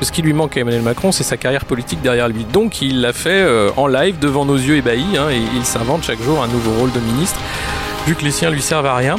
Ce 0.00 0.12
qui 0.12 0.22
lui 0.22 0.32
manque 0.32 0.56
à 0.56 0.60
Emmanuel 0.60 0.82
Macron, 0.82 1.12
c'est 1.12 1.24
sa 1.24 1.36
carrière 1.36 1.64
politique 1.64 2.00
derrière 2.02 2.28
lui. 2.28 2.44
Donc 2.44 2.82
il 2.82 3.00
l'a 3.00 3.12
fait 3.12 3.42
euh, 3.42 3.70
en 3.76 3.86
live 3.86 4.18
devant 4.18 4.44
nos 4.44 4.56
yeux 4.56 4.76
ébahis, 4.76 5.16
hein, 5.16 5.28
et 5.30 5.40
il 5.56 5.64
s'invente 5.64 6.04
chaque 6.04 6.22
jour 6.22 6.42
un 6.42 6.48
nouveau 6.48 6.72
rôle 6.72 6.92
de 6.92 7.00
ministre, 7.00 7.40
vu 8.06 8.14
que 8.14 8.24
les 8.24 8.30
siens 8.30 8.50
lui 8.50 8.62
servent 8.62 8.86
à 8.86 8.96
rien 8.96 9.16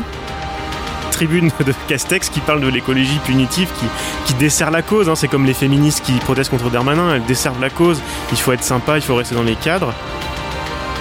tribune 1.20 1.52
de 1.66 1.74
Castex 1.90 2.30
qui 2.30 2.40
parle 2.40 2.62
de 2.62 2.70
l'écologie 2.70 3.20
punitive, 3.26 3.68
qui, 3.78 3.86
qui 4.26 4.34
dessert 4.36 4.72
la 4.72 4.82
cause. 4.82 5.10
Hein. 5.10 5.16
C'est 5.16 5.28
comme 5.28 5.46
les 5.46 5.54
féministes 5.54 6.02
qui 6.02 6.14
protestent 6.14 6.50
contre 6.50 6.70
Darmanin, 6.70 7.14
elles 7.14 7.26
desservent 7.26 7.60
la 7.60 7.70
cause. 7.70 8.00
Il 8.32 8.38
faut 8.38 8.54
être 8.54 8.64
sympa, 8.64 8.96
il 8.96 9.02
faut 9.02 9.16
rester 9.16 9.36
dans 9.36 9.44
les 9.44 9.56
cadres 9.56 9.94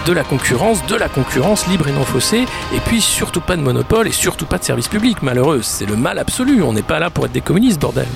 de 0.06 0.12
la 0.12 0.24
concurrence, 0.24 0.84
de 0.86 0.96
la 0.96 1.08
concurrence 1.08 1.68
libre 1.68 1.86
et 1.86 1.92
non 1.92 2.02
faussée, 2.02 2.46
et 2.74 2.80
puis 2.86 3.00
surtout 3.00 3.40
pas 3.40 3.54
de 3.54 3.62
monopole 3.62 4.08
et 4.08 4.12
surtout 4.12 4.46
pas 4.46 4.58
de 4.58 4.64
service 4.64 4.88
public, 4.88 5.22
malheureux. 5.22 5.60
C'est 5.62 5.86
le 5.86 5.94
mal 5.94 6.18
absolu, 6.18 6.64
on 6.64 6.72
n'est 6.72 6.82
pas 6.82 6.98
là 6.98 7.10
pour 7.10 7.26
être 7.26 7.32
des 7.32 7.40
communistes, 7.40 7.80
bordel. 7.80 8.08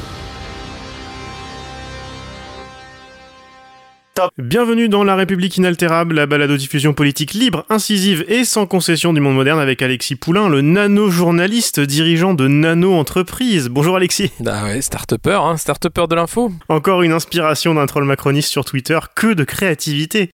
Bienvenue 4.37 4.91
dans 4.91 5.05
La 5.05 5.17
République 5.17 5.57
inaltérable, 5.57 6.17
la 6.17 6.27
balado-diffusion 6.27 6.93
politique 6.93 7.33
libre, 7.33 7.65
incisive 7.71 8.25
et 8.29 8.45
sans 8.45 8.67
concession 8.67 9.15
du 9.15 9.21
monde 9.21 9.35
moderne 9.35 9.59
avec 9.59 9.81
Alexis 9.81 10.17
Poulain, 10.17 10.51
le 10.51 10.61
nano-journaliste 10.61 11.81
dirigeant 11.81 12.35
de 12.35 12.47
Nano 12.47 12.93
Entreprise. 12.93 13.69
Bonjour 13.71 13.97
Alexis. 13.97 14.31
Bah 14.41 14.65
ouais, 14.65 14.83
start-upper, 14.83 15.41
hein, 15.43 15.57
start-upper 15.57 16.09
de 16.09 16.15
l'info. 16.15 16.53
Encore 16.69 17.03
une 17.03 17.13
inspiration 17.13 17.75
d'un 17.75 17.87
troll 17.87 18.05
macroniste 18.05 18.51
sur 18.51 18.67
Twitter, 18.67 18.99
que 19.15 19.33
de 19.33 19.45
créativité. 19.45 20.31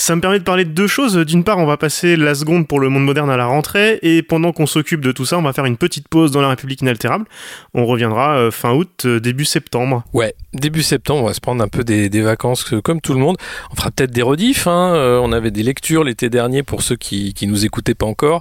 Ça 0.00 0.16
me 0.16 0.22
permet 0.22 0.38
de 0.38 0.44
parler 0.44 0.64
de 0.64 0.70
deux 0.70 0.86
choses. 0.86 1.14
D'une 1.18 1.44
part, 1.44 1.58
on 1.58 1.66
va 1.66 1.76
passer 1.76 2.16
la 2.16 2.34
seconde 2.34 2.66
pour 2.66 2.80
le 2.80 2.88
monde 2.88 3.04
moderne 3.04 3.28
à 3.28 3.36
la 3.36 3.44
rentrée, 3.44 3.98
et 4.00 4.22
pendant 4.22 4.50
qu'on 4.50 4.64
s'occupe 4.64 5.02
de 5.02 5.12
tout 5.12 5.26
ça, 5.26 5.36
on 5.36 5.42
va 5.42 5.52
faire 5.52 5.66
une 5.66 5.76
petite 5.76 6.08
pause 6.08 6.30
dans 6.30 6.40
la 6.40 6.48
République 6.48 6.80
inaltérable. 6.80 7.26
On 7.74 7.84
reviendra 7.84 8.34
euh, 8.38 8.50
fin 8.50 8.72
août, 8.72 9.02
euh, 9.04 9.20
début 9.20 9.44
septembre. 9.44 10.02
Ouais, 10.14 10.34
début 10.54 10.82
septembre, 10.82 11.24
on 11.24 11.26
va 11.26 11.34
se 11.34 11.40
prendre 11.42 11.62
un 11.62 11.68
peu 11.68 11.84
des, 11.84 12.08
vacances 12.22 12.72
euh, 12.72 12.80
comme 12.80 13.02
tout 13.02 13.12
le 13.12 13.20
monde. 13.20 13.36
On 13.72 13.76
fera 13.76 13.90
peut-être 13.90 14.10
des 14.10 14.22
rediffs. 14.22 14.66
Hein. 14.66 15.20
on 15.22 15.32
avait 15.32 15.50
des 15.50 15.62
lectures 15.62 16.02
l'été 16.02 16.30
dernier 16.30 16.62
pour 16.62 16.80
ceux 16.80 16.96
qui, 16.96 17.34
qui 17.34 17.46
nous 17.46 17.66
écoutaient 17.66 17.94
pas 17.94 18.06
encore. 18.06 18.40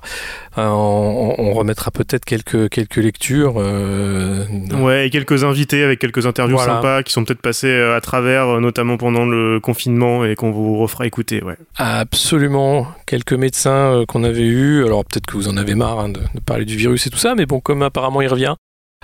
on, 0.56 1.52
remettra 1.52 1.92
peut-être 1.92 2.24
quelques, 2.24 2.70
quelques 2.70 2.96
lectures. 2.96 3.58
Ouais, 3.58 5.08
et 5.08 5.10
quelques 5.10 5.44
invités 5.44 5.84
avec 5.84 6.00
quelques 6.00 6.26
interviews 6.26 6.58
sympas 6.58 7.04
qui 7.04 7.12
sont 7.12 7.26
peut-être 7.26 7.42
passés 7.42 7.74
à 7.74 8.00
travers, 8.00 8.62
notamment 8.62 8.96
pendant 8.96 9.26
le 9.26 9.60
confinement, 9.60 10.24
et 10.24 10.36
qu'on 10.36 10.52
vous 10.52 10.78
refera 10.78 11.06
écouter. 11.06 11.42
Absolument. 11.76 12.88
Quelques 13.06 13.34
médecins 13.34 13.94
euh, 13.94 14.06
qu'on 14.06 14.24
avait 14.24 14.46
eus. 14.46 14.86
Alors 14.86 15.06
peut-être 15.06 15.26
que 15.26 15.34
vous 15.34 15.48
en 15.48 15.58
avez 15.58 15.76
marre 15.76 16.00
hein, 16.00 16.10
de, 16.10 16.22
parler 16.46 16.66
du 16.66 16.76
virus 16.76 17.08
et 17.08 17.10
tout 17.10 17.18
ça, 17.18 17.36
mais 17.36 17.46
bon, 17.46 17.60
comme 17.60 17.84
apparemment 17.84 18.22
il 18.22 18.28
revient, 18.28 18.56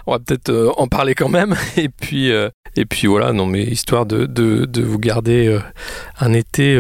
on 0.08 0.12
va 0.14 0.20
peut-être 0.20 0.50
euh, 0.50 0.72
en 0.78 0.88
parler 0.88 1.16
quand 1.16 1.30
même. 1.30 1.56
Et 1.78 1.90
puis, 1.90 2.32
euh, 2.32 2.50
et 2.78 2.86
puis 2.86 3.08
voilà, 3.08 3.32
non, 3.32 3.46
mais 3.46 3.64
histoire 3.64 4.06
de, 4.06 4.26
de, 4.26 4.82
vous 4.82 5.00
garder 5.00 5.58
un 6.20 6.34
été 6.34 6.78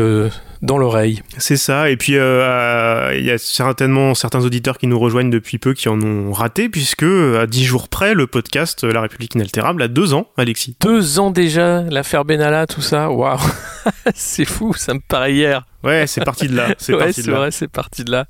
dans 0.66 0.78
l'oreille. 0.78 1.22
C'est 1.38 1.58
ça, 1.58 1.90
et 1.90 1.98
puis 1.98 2.14
il 2.14 3.26
y 3.26 3.32
a 3.32 3.38
certainement 3.38 4.16
certains 4.16 4.44
auditeurs 4.44 4.78
qui 4.78 4.88
nous 4.88 5.00
rejoignent 5.00 5.30
depuis 5.30 5.58
peu 5.58 5.74
qui 5.74 5.90
en 5.90 6.02
ont 6.02 6.32
raté, 6.32 6.70
puisque 6.70 7.04
à 7.04 7.48
dix 7.48 7.66
jours 7.66 7.88
près, 7.88 8.14
le 8.14 8.28
podcast 8.28 8.84
La 8.84 9.02
République 9.02 9.36
inaltérable 9.36 9.82
a 9.82 9.88
deux 9.88 10.14
ans, 10.14 10.28
Alexis. 10.38 10.76
Deux 10.82 11.20
ans 11.20 11.32
déjà, 11.32 11.82
l'affaire 11.84 12.26
Benalla, 12.26 12.68
tout 12.68 12.82
ça, 12.82 13.10
waouh 13.10 13.40
c'est 14.16 14.46
fou, 14.46 14.74
ça 14.74 14.94
me 14.94 15.00
paraît 15.00 15.34
hier. 15.34 15.66
Ouais, 15.84 16.08
c'est 16.08 16.26
parti 16.26 16.48
de 16.48 16.56
là. 16.56 16.70
C'est 16.80 16.94
ouais, 16.96 17.14
c'est 17.14 17.30
vrai, 17.30 17.52
c'est 17.52 17.68
parti 17.68 18.04
de 18.04 18.12
là. 18.12 18.26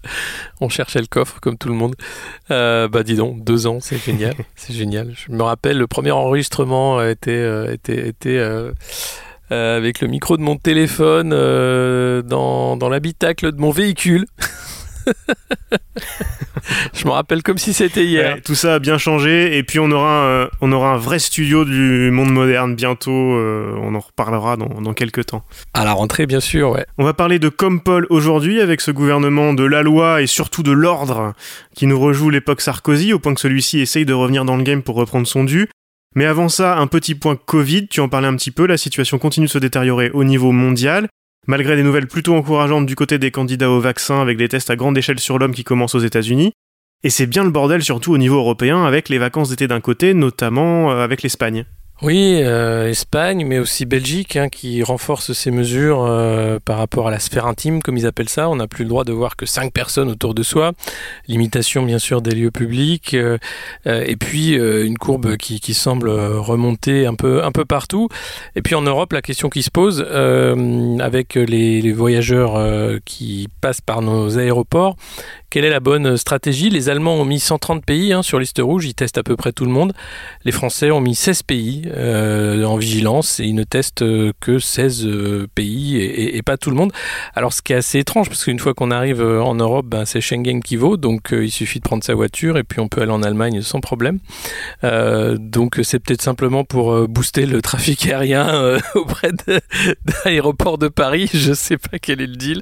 On 0.59 0.67
cherchait 0.67 0.99
le 0.99 1.07
coffre 1.07 1.39
comme 1.39 1.57
tout 1.57 1.69
le 1.69 1.75
monde. 1.75 1.95
Euh, 2.51 2.89
bah 2.89 3.03
dis 3.03 3.15
donc, 3.15 3.43
deux 3.43 3.65
ans, 3.65 3.79
c'est 3.79 3.97
génial, 3.97 4.35
c'est 4.55 4.73
génial. 4.73 5.13
Je 5.15 5.31
me 5.31 5.41
rappelle, 5.41 5.77
le 5.77 5.87
premier 5.87 6.11
enregistrement 6.11 7.01
était 7.01 7.31
euh, 7.31 7.71
était 7.71 8.09
était 8.09 8.43
euh, 9.51 9.77
avec 9.77 10.01
le 10.01 10.07
micro 10.07 10.37
de 10.37 10.41
mon 10.41 10.57
téléphone 10.57 11.29
dans 11.29 12.77
dans 12.77 12.89
l'habitacle 12.89 13.51
de 13.51 13.59
mon 13.59 13.71
véhicule. 13.71 14.25
je 16.93 17.05
me 17.05 17.11
rappelle 17.11 17.43
comme 17.43 17.57
si 17.57 17.73
c'était 17.73 18.05
hier. 18.05 18.37
tout 18.43 18.55
ça 18.55 18.75
a 18.75 18.79
bien 18.79 18.97
changé 18.97 19.57
et 19.57 19.63
puis 19.63 19.79
on 19.79 19.91
aura 19.91 20.43
un, 20.43 20.49
on 20.61 20.71
aura 20.71 20.91
un 20.93 20.97
vrai 20.97 21.19
studio 21.19 21.65
du 21.65 22.09
monde 22.11 22.31
moderne 22.31 22.75
bientôt. 22.75 23.11
Euh, 23.11 23.75
on 23.81 23.95
en 23.95 23.99
reparlera 23.99 24.57
dans, 24.57 24.81
dans, 24.81 24.93
quelques 24.93 25.27
temps. 25.27 25.43
À 25.73 25.85
la 25.85 25.93
rentrée, 25.93 26.25
bien 26.25 26.39
sûr, 26.39 26.71
ouais. 26.71 26.85
On 26.97 27.03
va 27.03 27.13
parler 27.13 27.39
de 27.39 27.49
Compol 27.49 28.07
aujourd'hui 28.09 28.61
avec 28.61 28.81
ce 28.81 28.91
gouvernement 28.91 29.53
de 29.53 29.63
la 29.63 29.81
loi 29.81 30.21
et 30.21 30.27
surtout 30.27 30.63
de 30.63 30.71
l'ordre 30.71 31.33
qui 31.75 31.87
nous 31.87 31.99
rejoue 31.99 32.29
l'époque 32.29 32.61
Sarkozy 32.61 33.13
au 33.13 33.19
point 33.19 33.33
que 33.33 33.41
celui-ci 33.41 33.79
essaye 33.79 34.05
de 34.05 34.13
revenir 34.13 34.45
dans 34.45 34.57
le 34.57 34.63
game 34.63 34.81
pour 34.81 34.95
reprendre 34.95 35.27
son 35.27 35.43
dû. 35.43 35.69
Mais 36.15 36.25
avant 36.25 36.47
ça, 36.47 36.77
un 36.77 36.87
petit 36.87 37.13
point 37.13 37.35
Covid, 37.35 37.87
tu 37.89 37.99
en 37.99 38.07
parlais 38.07 38.27
un 38.27 38.35
petit 38.35 38.51
peu, 38.51 38.65
la 38.65 38.77
situation 38.77 39.19
continue 39.19 39.47
de 39.47 39.51
se 39.51 39.57
détériorer 39.57 40.11
au 40.11 40.23
niveau 40.23 40.53
mondial. 40.53 41.07
Malgré 41.47 41.75
des 41.75 41.83
nouvelles 41.83 42.07
plutôt 42.07 42.33
encourageantes 42.33 42.85
du 42.85 42.95
côté 42.95 43.19
des 43.19 43.29
candidats 43.29 43.69
au 43.69 43.79
vaccin 43.79 44.19
avec 44.19 44.37
des 44.37 44.49
tests 44.49 44.71
à 44.71 44.75
grande 44.75 44.97
échelle 44.97 45.19
sur 45.19 45.37
l'homme 45.37 45.53
qui 45.53 45.63
commencent 45.63 45.93
aux 45.93 45.99
États-Unis, 45.99 46.53
et 47.03 47.11
c'est 47.11 47.27
bien 47.27 47.43
le 47.43 47.51
bordel 47.51 47.83
surtout 47.83 48.13
au 48.13 48.17
niveau 48.17 48.37
européen 48.37 48.83
avec 48.83 49.09
les 49.09 49.19
vacances 49.19 49.49
d'été 49.49 49.67
d'un 49.67 49.81
côté, 49.81 50.15
notamment 50.15 50.91
euh, 50.91 51.03
avec 51.03 51.21
l'Espagne. 51.21 51.65
Oui, 52.05 52.39
euh, 52.43 52.87
Espagne, 52.87 53.47
mais 53.47 53.57
aussi 53.57 53.87
Belgique, 53.87 54.35
hein, 54.35 54.47
qui 54.47 54.83
renforce 54.83 55.33
ces 55.33 55.49
mesures 55.49 56.05
euh, 56.07 56.59
par 56.63 56.77
rapport 56.77 57.07
à 57.07 57.11
la 57.11 57.17
sphère 57.17 57.47
intime, 57.47 57.81
comme 57.81 57.97
ils 57.97 58.05
appellent 58.05 58.29
ça. 58.29 58.47
On 58.47 58.57
n'a 58.57 58.67
plus 58.67 58.83
le 58.83 58.89
droit 58.89 59.05
de 59.05 59.11
voir 59.11 59.35
que 59.35 59.47
cinq 59.47 59.73
personnes 59.73 60.11
autour 60.11 60.35
de 60.35 60.43
soi. 60.43 60.73
Limitation, 61.27 61.81
bien 61.81 61.97
sûr, 61.97 62.21
des 62.21 62.35
lieux 62.35 62.51
publics. 62.51 63.15
Euh, 63.15 63.39
et 63.87 64.17
puis, 64.17 64.53
une 64.53 64.99
courbe 64.99 65.35
qui, 65.37 65.73
semble 65.73 66.11
remonter 66.11 67.07
un 67.07 67.15
peu, 67.15 67.43
un 67.43 67.51
peu 67.51 67.65
partout. 67.65 68.07
Et 68.55 68.61
puis, 68.61 68.75
en 68.75 68.83
Europe, 68.83 69.11
la 69.11 69.23
question 69.23 69.49
qui 69.49 69.63
se 69.63 69.71
pose, 69.71 70.05
avec 70.99 71.33
les, 71.33 71.81
les 71.81 71.91
voyageurs 71.91 72.99
qui 73.03 73.47
passent 73.61 73.81
par 73.81 74.03
nos 74.03 74.37
aéroports, 74.37 74.95
quelle 75.55 75.63
est 75.63 75.69
la 75.69 75.79
bonne 75.79 76.17
stratégie? 76.17 76.69
Les 76.69 76.89
Allemands 76.89 77.15
ont 77.15 77.23
mis 77.23 77.39
130 77.39 77.85
pays 77.85 78.11
hein, 78.11 78.23
sur 78.23 78.39
liste 78.39 78.59
rouge, 78.61 78.85
ils 78.85 78.93
testent 78.93 79.17
à 79.17 79.23
peu 79.23 79.37
près 79.37 79.53
tout 79.53 79.63
le 79.63 79.71
monde. 79.71 79.93
Les 80.43 80.51
Français 80.51 80.91
ont 80.91 80.99
mis 80.99 81.15
16 81.15 81.43
pays 81.43 81.83
euh, 81.95 82.63
en 82.63 82.77
vigilance 82.77 83.39
et 83.39 83.45
ils 83.45 83.55
ne 83.55 83.63
testent 83.63 84.01
euh, 84.01 84.33
que 84.41 84.59
16 84.59 85.05
euh, 85.05 85.47
pays 85.55 85.97
et, 85.97 86.41
pas 86.41 86.57
tout 86.57 86.69
le 86.69 86.75
monde. 86.75 86.91
Alors 87.35 87.53
ce 87.53 87.61
qui 87.61 87.73
est 87.73 87.77
assez 87.77 87.99
étrange, 87.99 88.27
parce 88.27 88.43
qu'une 88.43 88.59
fois 88.59 88.73
qu'on 88.73 88.91
arrive 88.91 89.21
en 89.21 89.55
Europe, 89.55 89.87
ben, 89.87 90.05
c'est 90.05 90.21
Schengen 90.21 90.61
qui 90.61 90.75
vaut, 90.75 90.95
donc 90.95 91.29
il 91.31 91.49
suffit 91.49 91.79
de 91.79 91.83
prendre 91.83 92.03
sa 92.03 92.13
voiture 92.13 92.57
et 92.59 92.63
puis 92.63 92.79
on 92.79 92.87
peut 92.87 93.01
aller 93.01 93.11
en 93.11 93.23
Allemagne 93.23 93.61
sans 93.61 93.79
problème. 93.79 94.19
donc 94.83 95.79
c'est 95.81 95.99
peut-être 95.99 96.21
simplement 96.21 96.63
pour 96.63 97.07
booster 97.07 97.47
le 97.47 97.63
trafic 97.63 98.05
aérien 98.07 98.77
auprès 98.95 99.31
de, 99.47 99.59
l'aéroport 100.23 100.77
de 100.77 100.87
Paris, 100.87 101.29
je 101.33 101.53
sais 101.53 101.77
pas 101.77 101.97
quel 101.99 102.21
est 102.21 102.27
le 102.27 102.35
deal. 102.35 102.61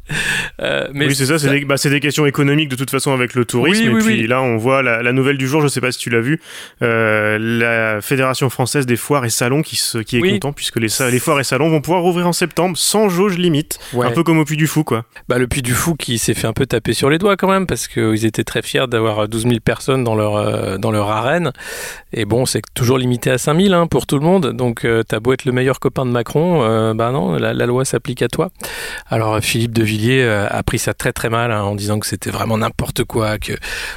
mais 0.59 1.07
oui, 1.07 1.15
c'est 1.15 1.25
ça, 1.25 1.39
c'est 1.39 1.49
des, 1.49 1.65
bah, 1.65 1.75
des, 1.83 1.99
questions 1.99 2.25
économiques 2.25 2.69
de 2.69 2.77
toute 2.77 2.91
façon 2.91 3.11
avec 3.11 3.33
le 3.33 3.43
tourisme. 3.43 3.97
et 3.97 4.01
puis 4.01 4.27
là, 4.27 4.41
on 4.41 4.55
voit 4.55 4.81
la, 4.81 5.11
nouvelle 5.11 5.37
du 5.37 5.47
jour, 5.47 5.61
je 5.61 5.67
sais 5.67 5.81
pas 5.81 5.91
si 5.91 5.99
tu 5.99 6.09
l'as 6.09 6.21
vu, 6.21 6.39
la 6.79 7.99
Fédération 8.01 8.49
française 8.49 8.85
des 8.85 8.95
foires 8.95 9.12
et 9.21 9.29
salons 9.29 9.61
qui, 9.61 9.75
se, 9.75 9.97
qui 9.97 10.17
est 10.17 10.31
content 10.33 10.53
puisque 10.53 10.77
les, 10.77 10.87
les 11.11 11.19
foires 11.19 11.39
et 11.39 11.43
salons 11.43 11.69
vont 11.69 11.81
pouvoir 11.81 12.01
rouvrir 12.01 12.27
en 12.27 12.33
septembre 12.33 12.77
sans 12.77 13.09
jauge 13.09 13.37
limite. 13.37 13.79
Un 13.99 14.11
peu 14.11 14.23
comme 14.23 14.39
au 14.39 14.45
Puy 14.45 14.57
du 14.57 14.67
Fou, 14.67 14.83
quoi. 14.83 15.05
Bah, 15.27 15.37
le 15.37 15.47
Puy 15.47 15.61
du 15.61 15.73
Fou 15.73 15.95
qui 15.95 16.17
s'est 16.17 16.33
fait 16.33 16.47
un 16.47 16.53
peu 16.53 16.65
taper 16.65 16.93
sur 16.93 17.09
les 17.09 17.17
doigts 17.17 17.37
quand 17.37 17.49
même 17.49 17.67
parce 17.67 17.87
qu'ils 17.87 18.25
étaient 18.25 18.43
très 18.43 18.61
fiers 18.61 18.87
d'avoir 18.87 19.27
12 19.27 19.43
000 19.43 19.55
personnes 19.63 20.03
dans 20.03 20.15
leur, 20.15 20.35
euh, 20.35 20.77
dans 20.77 20.91
leur 20.91 21.09
arène. 21.09 21.51
Et 22.11 22.25
bon, 22.25 22.45
c'est 22.45 22.61
toujours 22.73 22.97
limité 22.97 23.29
à 23.29 23.37
5 23.37 23.59
000 23.59 23.73
hein, 23.73 23.87
pour 23.87 24.07
tout 24.07 24.17
le 24.17 24.25
monde. 24.25 24.51
Donc, 24.51 24.85
euh, 24.85 25.03
t'as 25.03 25.19
beau 25.19 25.33
être 25.33 25.45
le 25.45 25.51
meilleur 25.51 25.79
copain 25.79 26.05
de 26.05 26.11
Macron, 26.11 26.93
bah 26.95 27.11
non, 27.11 27.33
la, 27.33 27.53
loi 27.65 27.85
s'applique 27.85 28.21
à 28.21 28.27
toi. 28.27 28.49
Alors, 29.09 29.39
Philippe 29.39 29.73
de 29.73 29.83
Villiers 29.83 30.23
a 30.23 30.63
pris 30.63 30.79
ça 30.79 30.93
très 30.93 31.11
très 31.11 31.29
mal 31.29 31.51
hein, 31.51 31.61
en 31.61 31.75
disant 31.75 31.99
que 31.99 32.07
c'était 32.07 32.29
vraiment 32.29 32.57
n'importe 32.57 33.03
quoi, 33.03 33.37
que 33.37 33.53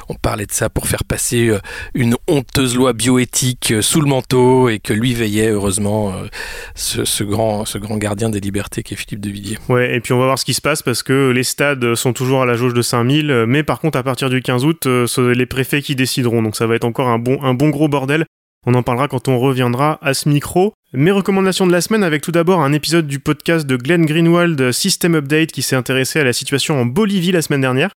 on 0.09 0.15
parlait 0.15 0.45
de 0.45 0.51
ça 0.51 0.69
pour 0.69 0.87
faire 0.87 1.03
passer 1.03 1.47
euh, 1.47 1.59
une 1.93 2.15
honteuse 2.27 2.75
loi 2.75 2.93
bioéthique 2.93 3.71
euh, 3.71 3.81
sous 3.81 4.01
le 4.01 4.07
manteau 4.07 4.69
et 4.69 4.79
que 4.79 4.93
lui 4.93 5.06
veillait 5.15 5.49
heureusement 5.49 6.13
euh, 6.13 6.27
ce, 6.75 7.23
grand, 7.23 7.65
gardien 7.97 8.29
des 8.29 8.39
libertés 8.39 8.83
qui 8.83 8.93
est 8.93 8.97
Philippe 8.97 9.21
de 9.21 9.29
Villiers. 9.29 9.57
Ouais, 9.69 9.95
et 9.95 9.99
puis 9.99 10.13
on 10.13 10.19
va 10.19 10.25
voir 10.25 10.39
ce 10.39 10.45
qui 10.45 10.53
se 10.53 10.61
passe 10.61 10.81
parce 10.81 11.03
que 11.03 11.31
les 11.31 11.43
stades 11.43 11.95
sont 11.95 12.13
toujours 12.13 12.41
à 12.41 12.45
la 12.45 12.55
jauge 12.55 12.73
de 12.73 12.81
5000, 12.81 13.45
mais 13.47 13.63
par 13.63 13.79
contre 13.79 13.97
à 13.97 14.03
partir 14.03 14.29
du 14.29 14.41
15 14.41 14.65
août, 14.65 14.87
c'est 15.07 15.33
les 15.33 15.45
préfets 15.45 15.81
qui 15.81 15.95
décideront, 15.95 16.41
donc 16.41 16.55
ça 16.55 16.67
va 16.67 16.75
être 16.75 16.85
encore 16.85 17.07
un 17.07 17.19
bon, 17.19 17.41
un 17.43 17.53
bon 17.53 17.69
gros 17.69 17.87
bordel. 17.87 18.25
On 18.65 18.73
en 18.73 18.83
parlera 18.83 19.07
quand 19.07 19.29
on 19.29 19.39
reviendra 19.39 19.97
à 20.01 20.13
ce 20.13 20.27
micro. 20.27 20.73
Mes 20.91 21.11
recommandations 21.11 21.65
de 21.67 21.71
la 21.71 21.79
semaine 21.79 22.03
avec 22.03 22.21
tout 22.21 22.33
d'abord 22.33 22.61
un 22.61 22.73
épisode 22.73 23.07
du 23.07 23.19
podcast 23.19 23.65
de 23.65 23.77
Glenn 23.77 24.05
Greenwald 24.05 24.71
System 24.73 25.15
Update 25.15 25.51
qui 25.51 25.61
s'est 25.61 25.75
intéressé 25.77 26.19
à 26.19 26.25
la 26.25 26.33
situation 26.33 26.79
en 26.79 26.85
Bolivie 26.85 27.31
la 27.31 27.41
semaine 27.41 27.61
dernière. 27.61 27.91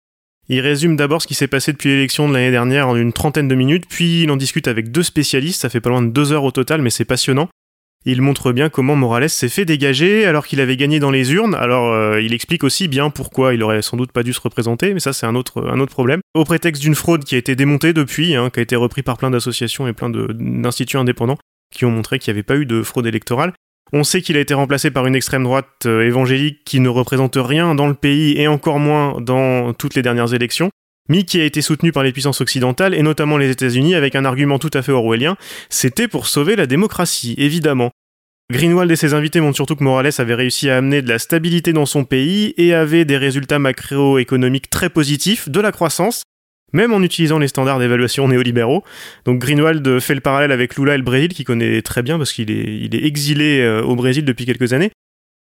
Il 0.49 0.61
résume 0.61 0.95
d'abord 0.95 1.21
ce 1.21 1.27
qui 1.27 1.33
s'est 1.33 1.47
passé 1.47 1.73
depuis 1.73 1.89
l'élection 1.89 2.29
de 2.29 2.33
l'année 2.33 2.51
dernière 2.51 2.87
en 2.87 2.95
une 2.95 3.11
trentaine 3.11 3.49
de 3.49 3.55
minutes, 3.55 3.85
puis 3.89 4.23
il 4.23 4.31
en 4.31 4.37
discute 4.37 4.67
avec 4.67 4.91
deux 4.91 5.03
spécialistes, 5.03 5.61
ça 5.61 5.69
fait 5.69 5.81
pas 5.81 5.89
loin 5.89 6.01
de 6.01 6.09
deux 6.09 6.31
heures 6.31 6.45
au 6.45 6.51
total, 6.51 6.81
mais 6.81 6.89
c'est 6.89 7.05
passionnant. 7.05 7.49
Il 8.05 8.21
montre 8.21 8.53
bien 8.53 8.69
comment 8.69 8.95
Morales 8.95 9.29
s'est 9.29 9.49
fait 9.49 9.65
dégager 9.65 10.25
alors 10.25 10.47
qu'il 10.47 10.61
avait 10.61 10.77
gagné 10.77 10.99
dans 10.99 11.11
les 11.11 11.33
urnes. 11.33 11.55
Alors 11.55 11.91
euh, 11.91 12.21
il 12.21 12.33
explique 12.33 12.63
aussi 12.63 12.87
bien 12.87 13.09
pourquoi 13.09 13.53
il 13.53 13.61
aurait 13.61 13.81
sans 13.81 13.97
doute 13.97 14.13
pas 14.13 14.23
dû 14.23 14.31
se 14.31 14.39
représenter, 14.39 14.93
mais 14.93 15.01
ça 15.01 15.11
c'est 15.11 15.25
un 15.25 15.35
autre, 15.35 15.85
problème. 15.87 16.21
Au 16.33 16.45
prétexte 16.45 16.81
d'une 16.81 16.95
fraude 16.95 17.25
qui 17.25 17.35
a 17.35 17.37
été 17.37 17.57
démontée 17.57 17.91
depuis, 17.91 18.35
hein, 18.35 18.49
qui 18.49 18.61
a 18.61 18.63
été 18.63 18.77
repris 18.77 19.03
par 19.03 19.17
plein 19.17 19.29
d'associations 19.29 19.87
et 19.89 19.93
plein 19.93 20.09
d'instituts 20.09 20.95
indépendants, 20.95 21.37
qui 21.75 21.83
ont 21.83 21.91
montré 21.91 22.19
qu'il 22.19 22.31
n'y 22.31 22.37
avait 22.37 22.43
pas 22.43 22.55
eu 22.55 22.65
de 22.65 22.81
fraude 22.81 23.07
électorale. 23.07 23.51
On 23.93 24.03
sait 24.03 24.21
qu'il 24.21 24.37
a 24.37 24.39
été 24.39 24.53
remplacé 24.53 24.91
par 24.91 25.07
une 25.07 25.15
extrême 25.15 25.43
droite 25.43 25.85
euh, 25.85 26.05
évangélique 26.05 26.63
qui 26.65 26.79
ne 26.79 26.89
représente 26.89 27.37
rien 27.37 27.75
dans 27.75 27.87
le 27.87 27.93
pays 27.93 28.37
et 28.37 28.47
encore 28.47 28.79
moins 28.79 29.21
dans 29.21 29.73
toutes 29.73 29.95
les 29.95 30.01
dernières 30.01 30.33
élections, 30.33 30.69
mais 31.09 31.23
qui 31.23 31.39
a 31.39 31.45
été 31.45 31.61
soutenu 31.61 31.91
par 31.91 32.03
les 32.03 32.11
puissances 32.11 32.41
occidentales 32.41 32.93
et 32.93 33.01
notamment 33.01 33.37
les 33.37 33.49
États-Unis 33.49 33.95
avec 33.95 34.15
un 34.15 34.25
argument 34.25 34.59
tout 34.59 34.71
à 34.73 34.81
fait 34.81 34.91
orwellien, 34.91 35.37
c'était 35.69 36.07
pour 36.07 36.27
sauver 36.27 36.55
la 36.55 36.65
démocratie, 36.65 37.35
évidemment. 37.37 37.91
Greenwald 38.51 38.89
et 38.89 38.95
ses 38.95 39.13
invités 39.13 39.41
montrent 39.41 39.57
surtout 39.57 39.75
que 39.75 39.83
Morales 39.83 40.11
avait 40.19 40.33
réussi 40.33 40.69
à 40.69 40.77
amener 40.77 41.01
de 41.01 41.09
la 41.09 41.19
stabilité 41.19 41.73
dans 41.73 41.85
son 41.85 42.05
pays 42.05 42.53
et 42.57 42.73
avait 42.73 43.03
des 43.03 43.17
résultats 43.17 43.59
macroéconomiques 43.59 44.69
très 44.69 44.89
positifs, 44.89 45.49
de 45.49 45.59
la 45.59 45.73
croissance, 45.73 46.23
même 46.73 46.93
en 46.93 47.01
utilisant 47.01 47.39
les 47.39 47.47
standards 47.47 47.79
d'évaluation 47.79 48.27
néolibéraux. 48.27 48.83
Donc 49.25 49.39
Greenwald 49.39 49.99
fait 49.99 50.15
le 50.15 50.21
parallèle 50.21 50.51
avec 50.51 50.75
Lula 50.75 50.95
et 50.95 50.97
le 50.97 51.03
Brésil, 51.03 51.33
qu'il 51.33 51.45
connaît 51.45 51.81
très 51.81 52.03
bien 52.03 52.17
parce 52.17 52.33
qu'il 52.33 52.51
est, 52.51 52.77
il 52.85 52.95
est 52.95 53.05
exilé 53.05 53.61
euh, 53.61 53.81
au 53.81 53.95
Brésil 53.95 54.25
depuis 54.25 54.45
quelques 54.45 54.73
années. 54.73 54.91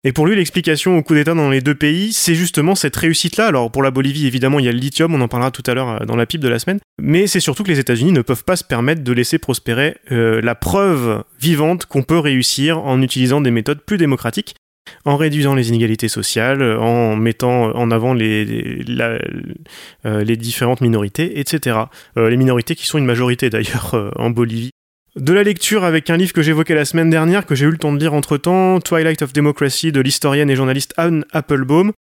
Et 0.06 0.12
pour 0.12 0.26
lui, 0.26 0.36
l'explication 0.36 0.98
au 0.98 1.02
coup 1.02 1.14
d'État 1.14 1.32
dans 1.32 1.48
les 1.48 1.62
deux 1.62 1.74
pays, 1.74 2.12
c'est 2.12 2.34
justement 2.34 2.74
cette 2.74 2.94
réussite-là. 2.94 3.46
Alors 3.46 3.72
pour 3.72 3.82
la 3.82 3.90
Bolivie, 3.90 4.26
évidemment, 4.26 4.58
il 4.58 4.66
y 4.66 4.68
a 4.68 4.72
le 4.72 4.78
lithium, 4.78 5.14
on 5.14 5.20
en 5.22 5.28
parlera 5.28 5.50
tout 5.50 5.62
à 5.66 5.72
l'heure 5.72 6.02
euh, 6.02 6.04
dans 6.04 6.16
la 6.16 6.26
pipe 6.26 6.42
de 6.42 6.48
la 6.48 6.58
semaine. 6.58 6.78
Mais 7.00 7.26
c'est 7.26 7.40
surtout 7.40 7.62
que 7.62 7.70
les 7.70 7.78
États-Unis 7.78 8.12
ne 8.12 8.20
peuvent 8.20 8.44
pas 8.44 8.56
se 8.56 8.64
permettre 8.64 9.02
de 9.02 9.12
laisser 9.12 9.38
prospérer 9.38 9.96
euh, 10.12 10.42
la 10.42 10.54
preuve 10.54 11.24
vivante 11.40 11.86
qu'on 11.86 12.02
peut 12.02 12.18
réussir 12.18 12.78
en 12.84 13.00
utilisant 13.00 13.40
des 13.40 13.50
méthodes 13.50 13.80
plus 13.80 13.96
démocratiques 13.96 14.54
en 15.04 15.16
réduisant 15.16 15.54
les 15.54 15.68
inégalités 15.68 16.08
sociales, 16.08 16.62
en 16.78 17.16
mettant 17.16 17.74
en 17.74 17.90
avant 17.90 18.14
les, 18.14 18.84
euh, 20.06 20.24
différentes 20.24 20.80
minorités, 20.80 21.38
etc. 21.40 21.78
Euh, 22.16 22.30
les 22.30 22.36
minorités 22.36 22.74
qui 22.74 22.86
sont 22.86 22.98
une 22.98 23.04
majorité 23.04 23.50
d'ailleurs 23.50 23.94
euh, 23.94 24.10
en 24.16 24.30
Bolivie. 24.30 24.70
De 25.16 25.32
la 25.32 25.44
lecture 25.44 25.84
avec 25.84 26.10
un 26.10 26.16
livre 26.16 26.32
que 26.32 26.42
j'évoquais 26.42 26.74
la 26.74 26.84
semaine 26.84 27.08
dernière, 27.08 27.46
que 27.46 27.54
j'ai 27.54 27.66
eu 27.66 27.70
le 27.70 27.78
temps 27.78 27.92
de 27.92 28.00
lire 28.00 28.14
entre 28.14 28.36
temps, 28.36 28.80
Twilight 28.80 29.22
of 29.22 29.32
Democracy 29.32 29.92
de 29.92 30.00
l'historienne 30.00 30.50
et 30.50 30.56
journaliste 30.56 30.92
Anne 30.96 31.24
Applebaum, 31.32 31.92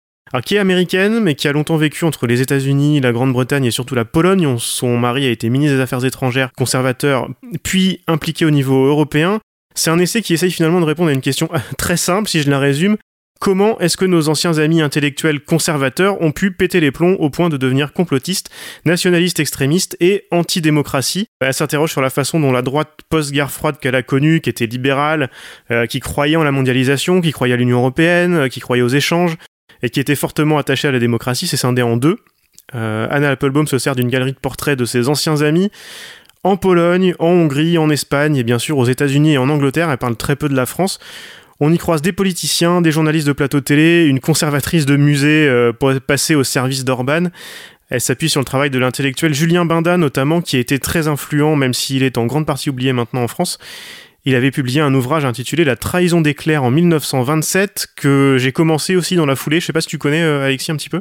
qui 0.40 0.54
est 0.54 0.58
américaine, 0.58 1.20
mais 1.20 1.34
qui 1.34 1.46
a 1.46 1.52
longtemps 1.52 1.76
vécu 1.76 2.06
entre 2.06 2.26
les 2.26 2.40
États-Unis, 2.40 3.00
la 3.00 3.12
Grande-Bretagne 3.12 3.66
et 3.66 3.70
surtout 3.70 3.94
la 3.94 4.06
Pologne. 4.06 4.56
Son 4.58 4.96
mari 4.96 5.26
a 5.26 5.30
été 5.30 5.50
ministre 5.50 5.76
des 5.76 5.82
Affaires 5.82 6.06
étrangères, 6.06 6.52
conservateur, 6.56 7.28
puis 7.62 8.00
impliqué 8.06 8.46
au 8.46 8.50
niveau 8.50 8.86
européen. 8.86 9.40
C'est 9.74 9.90
un 9.90 9.98
essai 9.98 10.22
qui 10.22 10.34
essaye 10.34 10.50
finalement 10.50 10.80
de 10.80 10.84
répondre 10.84 11.10
à 11.10 11.12
une 11.12 11.20
question 11.20 11.48
très 11.78 11.96
simple, 11.96 12.28
si 12.28 12.42
je 12.42 12.50
la 12.50 12.58
résume. 12.58 12.96
Comment 13.42 13.80
est-ce 13.80 13.96
que 13.96 14.04
nos 14.04 14.28
anciens 14.28 14.58
amis 14.58 14.80
intellectuels 14.80 15.40
conservateurs 15.40 16.22
ont 16.22 16.30
pu 16.30 16.52
péter 16.52 16.78
les 16.78 16.92
plombs 16.92 17.14
au 17.14 17.28
point 17.28 17.48
de 17.48 17.56
devenir 17.56 17.92
complotistes, 17.92 18.50
nationalistes 18.84 19.40
extrémistes 19.40 19.96
et 19.98 20.28
anti-démocratie? 20.30 21.26
Elle 21.40 21.52
s'interroge 21.52 21.90
sur 21.90 22.02
la 22.02 22.10
façon 22.10 22.38
dont 22.38 22.52
la 22.52 22.62
droite 22.62 23.00
post-guerre 23.08 23.50
froide 23.50 23.80
qu'elle 23.80 23.96
a 23.96 24.04
connue, 24.04 24.40
qui 24.40 24.48
était 24.48 24.66
libérale, 24.66 25.28
euh, 25.72 25.86
qui 25.86 25.98
croyait 25.98 26.36
en 26.36 26.44
la 26.44 26.52
mondialisation, 26.52 27.20
qui 27.20 27.32
croyait 27.32 27.54
à 27.54 27.56
l'Union 27.56 27.78
européenne, 27.78 28.34
euh, 28.34 28.48
qui 28.48 28.60
croyait 28.60 28.84
aux 28.84 28.88
échanges, 28.88 29.36
et 29.82 29.90
qui 29.90 29.98
était 29.98 30.14
fortement 30.14 30.56
attachée 30.56 30.86
à 30.86 30.92
la 30.92 31.00
démocratie, 31.00 31.48
s'est 31.48 31.56
scindée 31.56 31.82
en 31.82 31.96
deux. 31.96 32.18
Euh, 32.74 33.06
Anna 33.10 33.30
Applebaum 33.30 33.66
se 33.66 33.78
sert 33.78 33.96
d'une 33.96 34.08
galerie 34.08 34.32
de 34.32 34.38
portraits 34.38 34.78
de 34.78 34.84
ses 34.84 35.08
anciens 35.08 35.42
amis, 35.42 35.70
en 36.44 36.56
Pologne, 36.56 37.14
en 37.18 37.28
Hongrie, 37.28 37.78
en 37.78 37.90
Espagne 37.90 38.36
et 38.36 38.42
bien 38.42 38.58
sûr 38.58 38.78
aux 38.78 38.86
États-Unis 38.86 39.34
et 39.34 39.38
en 39.38 39.48
Angleterre. 39.48 39.90
Elle 39.90 39.98
parle 39.98 40.16
très 40.16 40.36
peu 40.36 40.48
de 40.48 40.56
la 40.56 40.66
France. 40.66 40.98
On 41.60 41.72
y 41.72 41.78
croise 41.78 42.02
des 42.02 42.12
politiciens, 42.12 42.80
des 42.80 42.90
journalistes 42.90 43.26
de 43.26 43.32
plateau 43.32 43.60
télé, 43.60 44.04
une 44.06 44.18
conservatrice 44.18 44.84
de 44.84 44.96
musée 44.96 45.46
euh, 45.48 45.72
passer 46.06 46.34
au 46.34 46.42
service 46.42 46.84
d'Orban. 46.84 47.30
Elle 47.88 48.00
s'appuie 48.00 48.30
sur 48.30 48.40
le 48.40 48.44
travail 48.44 48.70
de 48.70 48.78
l'intellectuel 48.78 49.34
Julien 49.34 49.64
Binda 49.64 49.96
notamment, 49.96 50.40
qui 50.40 50.56
a 50.56 50.58
été 50.58 50.78
très 50.78 51.08
influent, 51.08 51.54
même 51.56 51.74
s'il 51.74 52.02
est 52.02 52.18
en 52.18 52.26
grande 52.26 52.46
partie 52.46 52.70
oublié 52.70 52.92
maintenant 52.92 53.22
en 53.22 53.28
France. 53.28 53.58
Il 54.24 54.36
avait 54.36 54.52
publié 54.52 54.80
un 54.80 54.94
ouvrage 54.94 55.24
intitulé 55.24 55.64
La 55.64 55.74
trahison 55.74 56.20
des 56.20 56.34
clercs 56.34 56.62
en 56.62 56.70
1927 56.70 57.88
que 57.96 58.36
j'ai 58.38 58.52
commencé 58.52 58.94
aussi 58.94 59.16
dans 59.16 59.26
la 59.26 59.34
foulée. 59.34 59.58
Je 59.58 59.66
sais 59.66 59.72
pas 59.72 59.80
si 59.80 59.88
tu 59.88 59.98
connais 59.98 60.22
euh, 60.22 60.44
Alexis 60.44 60.70
un 60.70 60.76
petit 60.76 60.88
peu. 60.88 61.00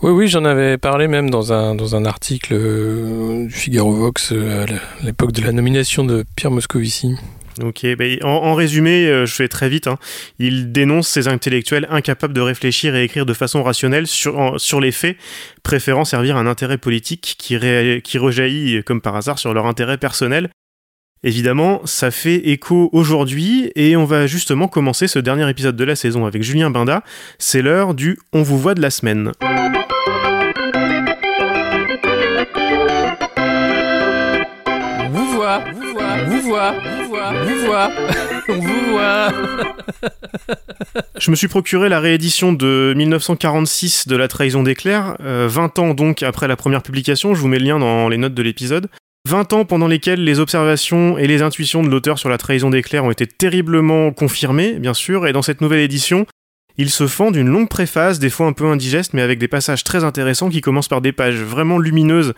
Oui, 0.00 0.10
oui, 0.10 0.28
j'en 0.28 0.46
avais 0.46 0.78
parlé 0.78 1.06
même 1.06 1.28
dans 1.28 1.52
un, 1.52 1.74
dans 1.74 1.96
un 1.96 2.06
article 2.06 2.54
euh, 2.54 3.44
du 3.44 3.52
Figaro 3.52 3.92
Vox 3.92 4.32
euh, 4.32 4.64
à 4.64 5.04
l'époque 5.04 5.32
de 5.32 5.42
la 5.42 5.52
nomination 5.52 6.02
de 6.04 6.24
Pierre 6.34 6.50
Moscovici. 6.50 7.14
Ok, 7.62 7.86
ben, 7.96 8.18
en, 8.22 8.54
résumé, 8.54 9.06
je 9.26 9.34
fais 9.34 9.48
très 9.48 9.70
vite, 9.70 9.86
hein. 9.86 9.96
il 10.38 10.72
dénonce 10.72 11.08
ces 11.08 11.26
intellectuels 11.26 11.86
incapables 11.90 12.34
de 12.34 12.42
réfléchir 12.42 12.94
et 12.94 13.04
écrire 13.04 13.24
de 13.24 13.32
façon 13.32 13.62
rationnelle 13.62 14.06
sur, 14.06 14.60
sur 14.60 14.78
les 14.78 14.92
faits, 14.92 15.16
préférant 15.62 16.04
servir 16.04 16.36
un 16.36 16.46
intérêt 16.46 16.76
politique 16.76 17.34
qui, 17.38 17.58
qui 18.02 18.18
rejaillit, 18.18 18.82
comme 18.84 19.00
par 19.00 19.16
hasard, 19.16 19.38
sur 19.38 19.54
leur 19.54 19.64
intérêt 19.64 19.96
personnel. 19.96 20.50
Évidemment, 21.26 21.80
ça 21.86 22.12
fait 22.12 22.36
écho 22.50 22.88
aujourd'hui 22.92 23.72
et 23.74 23.96
on 23.96 24.04
va 24.04 24.28
justement 24.28 24.68
commencer 24.68 25.08
ce 25.08 25.18
dernier 25.18 25.50
épisode 25.50 25.74
de 25.74 25.82
la 25.82 25.96
saison 25.96 26.24
avec 26.24 26.44
Julien 26.44 26.70
Binda. 26.70 27.02
C'est 27.40 27.62
l'heure 27.62 27.94
du 27.94 28.16
On 28.32 28.42
vous 28.42 28.56
voit 28.56 28.76
de 28.76 28.80
la 28.80 28.90
semaine. 28.90 29.32
Vous 35.10 35.32
voit, 35.32 35.64
vous 35.74 35.92
voit, 35.92 36.16
vous 36.26 36.42
voit, 36.42 36.72
vous 36.72 37.08
voit, 37.08 37.32
vous 37.48 37.66
voit, 37.66 37.90
on 38.48 38.60
vous 38.60 38.92
voit. 38.92 39.32
Je 41.18 41.32
me 41.32 41.34
suis 41.34 41.48
procuré 41.48 41.88
la 41.88 41.98
réédition 41.98 42.52
de 42.52 42.94
1946 42.96 44.06
de 44.06 44.14
La 44.14 44.28
Trahison 44.28 44.62
d'éclair, 44.62 45.16
20 45.18 45.80
ans 45.80 45.92
donc 45.92 46.22
après 46.22 46.46
la 46.46 46.54
première 46.54 46.84
publication, 46.84 47.34
je 47.34 47.40
vous 47.40 47.48
mets 47.48 47.58
le 47.58 47.64
lien 47.64 47.80
dans 47.80 48.08
les 48.08 48.16
notes 48.16 48.34
de 48.34 48.42
l'épisode. 48.42 48.88
20 49.26 49.52
ans 49.54 49.64
pendant 49.64 49.88
lesquels 49.88 50.22
les 50.22 50.38
observations 50.38 51.18
et 51.18 51.26
les 51.26 51.42
intuitions 51.42 51.82
de 51.82 51.88
l'auteur 51.88 52.18
sur 52.18 52.28
la 52.28 52.38
trahison 52.38 52.70
d'éclair 52.70 53.04
ont 53.04 53.10
été 53.10 53.26
terriblement 53.26 54.12
confirmées, 54.12 54.74
bien 54.74 54.94
sûr, 54.94 55.26
et 55.26 55.32
dans 55.32 55.42
cette 55.42 55.60
nouvelle 55.60 55.80
édition, 55.80 56.26
il 56.78 56.90
se 56.90 57.08
fend 57.08 57.32
d'une 57.32 57.48
longue 57.48 57.68
préface, 57.68 58.20
des 58.20 58.30
fois 58.30 58.46
un 58.46 58.52
peu 58.52 58.66
indigeste, 58.66 59.14
mais 59.14 59.22
avec 59.22 59.40
des 59.40 59.48
passages 59.48 59.82
très 59.82 60.04
intéressants 60.04 60.48
qui 60.48 60.60
commencent 60.60 60.88
par 60.88 61.00
des 61.00 61.10
pages 61.10 61.40
vraiment 61.40 61.78
lumineuses 61.78 62.34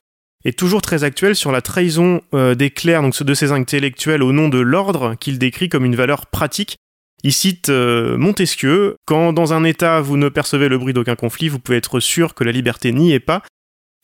et 0.47 0.55
toujours 0.55 0.81
très 0.81 1.05
actuelles 1.05 1.37
sur 1.37 1.53
la 1.53 1.61
trahison 1.61 2.23
euh, 2.33 2.55
d'éclair, 2.55 3.03
donc 3.03 3.23
de 3.23 3.35
ces 3.35 3.53
intellectuels 3.53 4.23
au 4.23 4.33
nom 4.33 4.49
de 4.49 4.59
l'ordre 4.59 5.15
qu'il 5.17 5.39
décrit 5.39 5.69
comme 5.69 5.85
une 5.85 5.97
valeur 5.97 6.27
pratique. 6.27 6.77
Il 7.23 7.33
cite 7.33 7.69
euh, 7.69 8.17
Montesquieu, 8.17 8.97
quand 9.05 9.35
dans 9.35 9.53
un 9.53 9.65
État 9.65 10.01
vous 10.01 10.17
ne 10.17 10.31
percevez 10.31 10.69
le 10.69 10.79
bruit 10.79 10.95
d'aucun 10.95 11.17
conflit, 11.17 11.49
vous 11.49 11.59
pouvez 11.59 11.77
être 11.77 12.01
sûr 12.01 12.35
que 12.35 12.45
la 12.45 12.53
liberté 12.53 12.93
n'y 12.93 13.13
est 13.13 13.21
pas, 13.21 13.43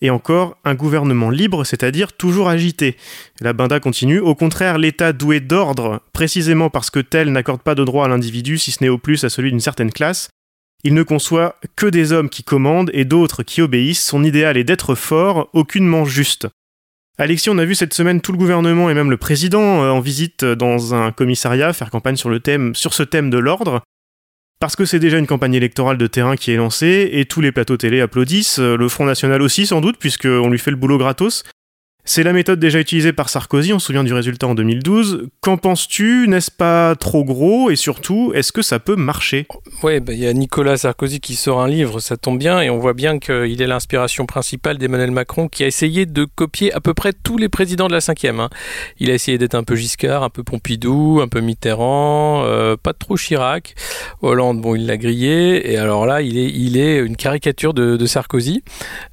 et 0.01 0.11
encore 0.11 0.57
un 0.65 0.75
gouvernement 0.75 1.31
libre, 1.31 1.65
c'est-à-dire 1.65 2.13
toujours 2.13 2.49
agité. 2.49 2.97
La 3.41 3.53
Binda 3.53 3.81
continue, 3.81 4.19
au 4.19 4.35
contraire, 4.35 4.79
l'État 4.79 5.13
doué 5.13 5.41
d'ordre, 5.41 6.03
précisément 6.13 6.71
parce 6.71 6.91
que 6.91 7.01
tel 7.01 7.33
n'accorde 7.33 7.63
pas 7.63 7.75
de 7.75 7.85
droit 7.85 8.05
à 8.05 8.09
l'individu, 8.09 8.59
si 8.59 8.71
ce 8.71 8.83
n'est 8.83 8.91
au 8.91 8.99
plus 8.99 9.25
à 9.25 9.31
celui 9.31 9.51
d'une 9.51 9.61
certaine 9.61 9.93
classe, 9.93 10.29
il 10.83 10.93
ne 10.93 11.03
conçoit 11.03 11.57
que 11.77 11.87
des 11.87 12.13
hommes 12.13 12.29
qui 12.29 12.45
commandent 12.45 12.91
et 12.93 13.07
d'autres 13.07 13.43
qui 13.43 13.63
obéissent, 13.63 14.05
son 14.05 14.23
idéal 14.23 14.57
est 14.57 14.65
d'être 14.65 14.95
fort, 14.95 15.49
aucunement 15.55 16.05
juste. 16.05 16.47
Alexis, 17.17 17.49
on 17.49 17.59
a 17.59 17.65
vu 17.65 17.75
cette 17.75 17.95
semaine 17.95 18.21
tout 18.21 18.33
le 18.33 18.39
gouvernement 18.39 18.91
et 18.91 18.95
même 18.95 19.11
le 19.11 19.17
président 19.17 19.83
euh, 19.85 19.91
en 19.91 20.01
visite 20.01 20.45
dans 20.45 20.95
un 20.95 21.13
commissariat 21.13 21.73
faire 21.73 21.91
campagne 21.91 22.17
sur, 22.17 22.31
sur 22.75 22.93
ce 22.93 23.03
thème 23.05 23.31
de 23.31 23.39
l'ordre 23.39 23.83
parce 24.65 24.77
que 24.77 24.87
c'est 24.87 24.99
déjà 24.99 25.19
une 25.19 25.27
campagne 25.27 25.53
électorale 25.53 25.99
de 25.99 26.07
terrain 26.07 26.37
qui 26.37 26.51
est 26.51 26.57
lancée 26.57 27.11
et 27.13 27.27
tous 27.27 27.43
les 27.43 27.53
plateaux 27.53 27.77
télé 27.77 28.01
applaudissent, 28.01 28.59
euh, 28.59 28.79
le 28.79 28.89
Front 28.89 29.05
National 29.05 29.43
aussi 29.43 29.67
sans 29.67 29.83
doute 29.83 29.99
puisqu'on 29.99 30.49
lui 30.49 30.59
fait 30.59 30.71
le 30.71 30.79
boulot 30.79 30.97
gratos. 30.97 31.45
C'est 32.07 32.23
la 32.23 32.35
méthode 32.35 32.61
déjà 32.61 32.81
utilisée 32.81 33.15
par 33.15 33.31
Sarkozy, 33.31 33.73
on 33.73 33.79
se 33.79 33.87
souvient 33.87 34.05
du 34.05 34.13
résultat 34.13 34.47
en 34.47 34.55
2012. 34.55 35.29
Qu'en 35.41 35.57
penses-tu? 35.57 36.27
N'est-ce 36.29 36.51
pas 36.51 36.95
trop 36.97 37.25
gros? 37.25 37.71
Et 37.71 37.77
surtout, 37.77 38.33
est-ce 38.35 38.53
que 38.53 38.61
ça 38.61 38.79
peut 38.79 38.95
marcher? 38.95 39.47
Oui, 39.83 40.01
bah, 40.01 40.13
il 40.13 40.19
y 40.19 40.27
a 40.27 40.33
Nicolas 40.35 40.77
Sarkozy 40.77 41.21
qui 41.21 41.35
sort 41.35 41.63
un 41.63 41.69
livre, 41.69 42.01
ça 42.01 42.19
tombe 42.19 42.39
bien, 42.39 42.61
et 42.61 42.69
on 42.69 42.77
voit 42.77 42.93
bien 42.93 43.19
qu'il 43.19 43.63
est 43.63 43.67
l'inspiration 43.67 44.27
principale 44.27 44.77
d'Emmanuel 44.77 45.13
Macron, 45.13 45.49
qui 45.49 45.65
a 45.65 45.67
essayé 45.67 46.05
de 46.05 46.27
copier 46.27 46.75
à 46.75 46.81
peu 46.83 46.93
près 46.93 47.15
tous 47.15 47.39
les 47.39 47.49
présidents 47.49 47.89
de 47.89 47.95
la 47.95 48.03
5 48.03 48.23
hein. 48.27 48.51
Il 48.99 49.11
a 49.11 49.15
essayé 49.15 49.39
d'être 49.39 49.55
un 49.55 49.65
peu 49.65 49.75
Giscard, 49.75 50.25
un 50.25 50.31
peu 50.31 50.43
Pompidou, 50.43 51.21
un 51.23 51.29
peu 51.29 51.41
Mitterrand, 51.41 52.45
euh, 52.45 52.77
pas 52.77 52.93
trop 52.93 53.17
Chirac. 53.17 53.77
Hollande, 54.21 54.61
bon, 54.61 54.75
il 54.75 54.85
l'a 54.85 54.99
grillé, 54.99 55.73
et 55.73 55.79
alors 55.79 56.05
là, 56.05 56.21
il 56.21 56.37
est, 56.77 56.99
une 56.99 57.17
caricature 57.17 57.73
de, 57.73 58.05
Sarkozy. 58.05 58.63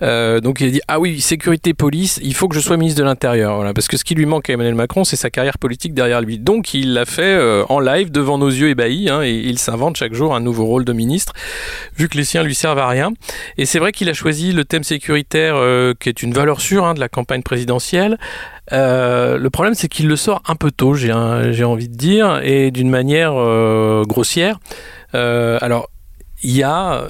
Euh, 0.02 0.42
donc 0.42 0.60
il 0.60 0.68
a 0.68 0.72
dit, 0.72 0.82
ah 0.90 1.00
oui, 1.00 1.22
sécurité, 1.22 1.74
police, 1.74 2.20
il 2.22 2.34
faut 2.34 2.50
que 2.50 2.56
je 2.56 2.60
sois 2.60 2.81
ministre 2.82 3.00
de 3.00 3.06
l'Intérieur. 3.06 3.56
Voilà, 3.56 3.74
parce 3.74 3.88
que 3.88 3.96
ce 3.96 4.04
qui 4.04 4.16
lui 4.16 4.26
manque 4.26 4.50
à 4.50 4.54
Emmanuel 4.54 4.76
Macron, 4.76 5.04
c'est 5.04 5.16
sa 5.16 5.30
carrière 5.30 5.58
politique 5.58 5.94
derrière 5.94 6.22
lui. 6.22 6.40
Donc 6.40 6.74
il 6.74 6.94
l'a 6.94 7.06
fait 7.06 7.22
euh, 7.22 7.64
en 7.70 7.80
live 7.80 8.12
devant 8.12 8.38
nos 8.38 8.50
yeux 8.50 8.70
ébahis, 8.70 9.10
hein, 9.10 9.22
et 9.22 9.32
il 9.32 9.60
s'invente 9.60 9.96
chaque 9.96 10.14
jour 10.14 10.36
un 10.36 10.40
nouveau 10.40 10.66
rôle 10.66 10.84
de 10.84 10.92
ministre, 10.92 11.34
vu 11.96 12.10
que 12.10 12.18
les 12.18 12.24
siens 12.24 12.44
lui 12.44 12.56
servent 12.56 12.80
à 12.80 12.88
rien. 12.88 13.12
Et 13.58 13.66
c'est 13.66 13.80
vrai 13.80 13.92
qu'il 13.92 14.10
a 14.10 14.14
choisi 14.14 14.52
le 14.52 14.66
thème 14.66 14.84
sécuritaire, 14.84 15.56
euh, 15.56 15.94
qui 16.00 16.10
est 16.10 16.24
une 16.24 16.34
valeur 16.34 16.60
sûre 16.60 16.86
hein, 16.86 16.94
de 16.96 17.00
la 17.00 17.10
campagne 17.10 17.44
présidentielle. 17.44 18.18
Euh, 18.74 19.38
le 19.38 19.50
problème, 19.50 19.76
c'est 19.76 19.88
qu'il 19.88 20.08
le 20.08 20.16
sort 20.16 20.42
un 20.48 20.56
peu 20.56 20.72
tôt, 20.72 20.96
j'ai 20.96 21.12
envie 21.12 21.90
de 21.90 21.96
dire, 21.96 22.42
et 22.44 22.72
d'une 22.72 22.90
manière 22.90 23.34
grossière. 24.06 24.60
alors, 25.14 25.91
il 26.44 26.56
y 26.56 26.64
a 26.64 27.08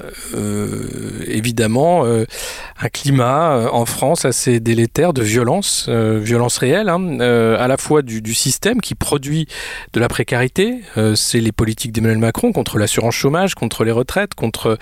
évidemment 1.26 2.04
un 2.04 2.88
climat 2.88 3.68
en 3.72 3.86
France 3.86 4.24
assez 4.24 4.60
délétère 4.60 5.12
de 5.12 5.22
violence, 5.22 5.88
violence 5.88 6.58
réelle, 6.58 6.88
hein, 6.88 7.20
à 7.20 7.68
la 7.68 7.76
fois 7.76 8.02
du, 8.02 8.20
du, 8.20 8.34
système 8.34 8.80
qui 8.80 8.94
produit 8.94 9.46
de 9.92 10.00
la 10.00 10.08
précarité, 10.08 10.80
c'est 11.14 11.40
les 11.40 11.52
politiques 11.52 11.92
d'Emmanuel 11.92 12.18
Macron 12.18 12.52
contre 12.52 12.78
l'assurance 12.78 13.14
chômage, 13.14 13.54
contre 13.54 13.84
les 13.84 13.92
retraites, 13.92 14.34
contre 14.34 14.78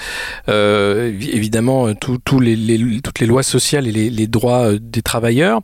évidemment 0.49 1.95
tout, 1.95 2.41
les, 2.41 3.01
toutes 3.03 3.21
les 3.21 3.27
lois 3.27 3.43
sociales 3.43 3.87
et 3.87 3.93
les, 3.93 4.11
les 4.11 4.27
droits 4.27 4.73
des 4.81 5.03
travailleurs. 5.03 5.61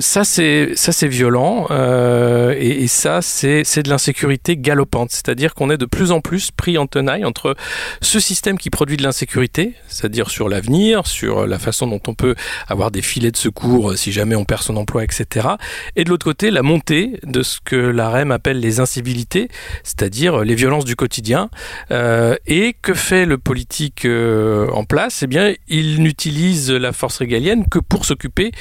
ça 0.00 0.24
c'est 0.24 0.72
ça 0.74 0.92
c'est 0.92 1.08
violent 1.08 1.66
et, 1.70 2.84
et, 2.84 2.88
ça 2.88 3.20
c'est 3.22 3.82
de 3.82 3.88
l'insécurité 3.88 4.56
galopante, 4.56 5.10
c'est-à-dire 5.10 5.54
qu'on 5.54 5.70
est 5.70 5.78
de 5.78 5.86
plus 5.86 6.12
en 6.12 6.20
plus 6.20 6.50
pris 6.50 6.78
en 6.78 6.86
tenaille 6.86 7.24
entre 7.24 7.56
ce 8.04 8.20
système 8.20 8.58
qui 8.58 8.70
produit 8.70 8.96
de 8.96 9.02
l'insécurité, 9.02 9.74
c'est-à-dire 9.88 10.30
sur 10.30 10.48
l'avenir, 10.48 11.06
sur 11.06 11.46
la 11.46 11.58
façon 11.58 11.86
dont 11.86 12.00
on 12.06 12.14
peut 12.14 12.34
avoir 12.68 12.90
des 12.90 13.02
filets 13.02 13.30
de 13.30 13.36
secours 13.36 13.92
euh, 13.92 13.96
si 13.96 14.12
jamais 14.12 14.36
on 14.36 14.44
perd 14.44 14.62
son 14.62 14.76
emploi, 14.76 15.02
etc. 15.04 15.48
Et 15.96 16.04
de 16.04 16.10
l'autre 16.10 16.24
côté, 16.24 16.50
la 16.50 16.62
montée 16.62 17.18
de 17.24 17.42
ce 17.42 17.58
que 17.64 17.76
la 17.76 18.10
REM 18.10 18.30
appelle 18.30 18.60
les 18.60 18.78
incivilités, 18.78 19.48
c'est-à-dire 19.82 20.44
les 20.44 20.54
violences 20.54 20.84
du 20.84 20.96
quotidien. 20.96 21.48
Euh, 21.90 22.36
et 22.46 22.74
que 22.80 22.94
fait 22.94 23.24
le 23.24 23.38
politique 23.38 24.04
euh, 24.04 24.68
en 24.70 24.84
place? 24.84 25.22
Eh 25.22 25.26
bien, 25.26 25.54
il 25.68 26.02
n'utilise 26.02 26.70
la 26.70 26.92
force 26.92 27.18
régalienne 27.18 27.64
que 27.70 27.78
pour 27.78 28.04
s'occuper 28.04 28.52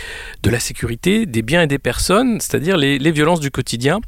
de 0.42 0.50
la 0.50 0.60
sécurité 0.60 1.26
des 1.26 1.42
biens 1.42 1.64
et 1.64 1.68
des 1.68 1.80
personnes, 1.80 2.40
c'est-à-dire 2.40 2.78
les, 2.78 3.12
violences 3.14 3.42
du 3.42 3.52
quotidien 3.52 4.00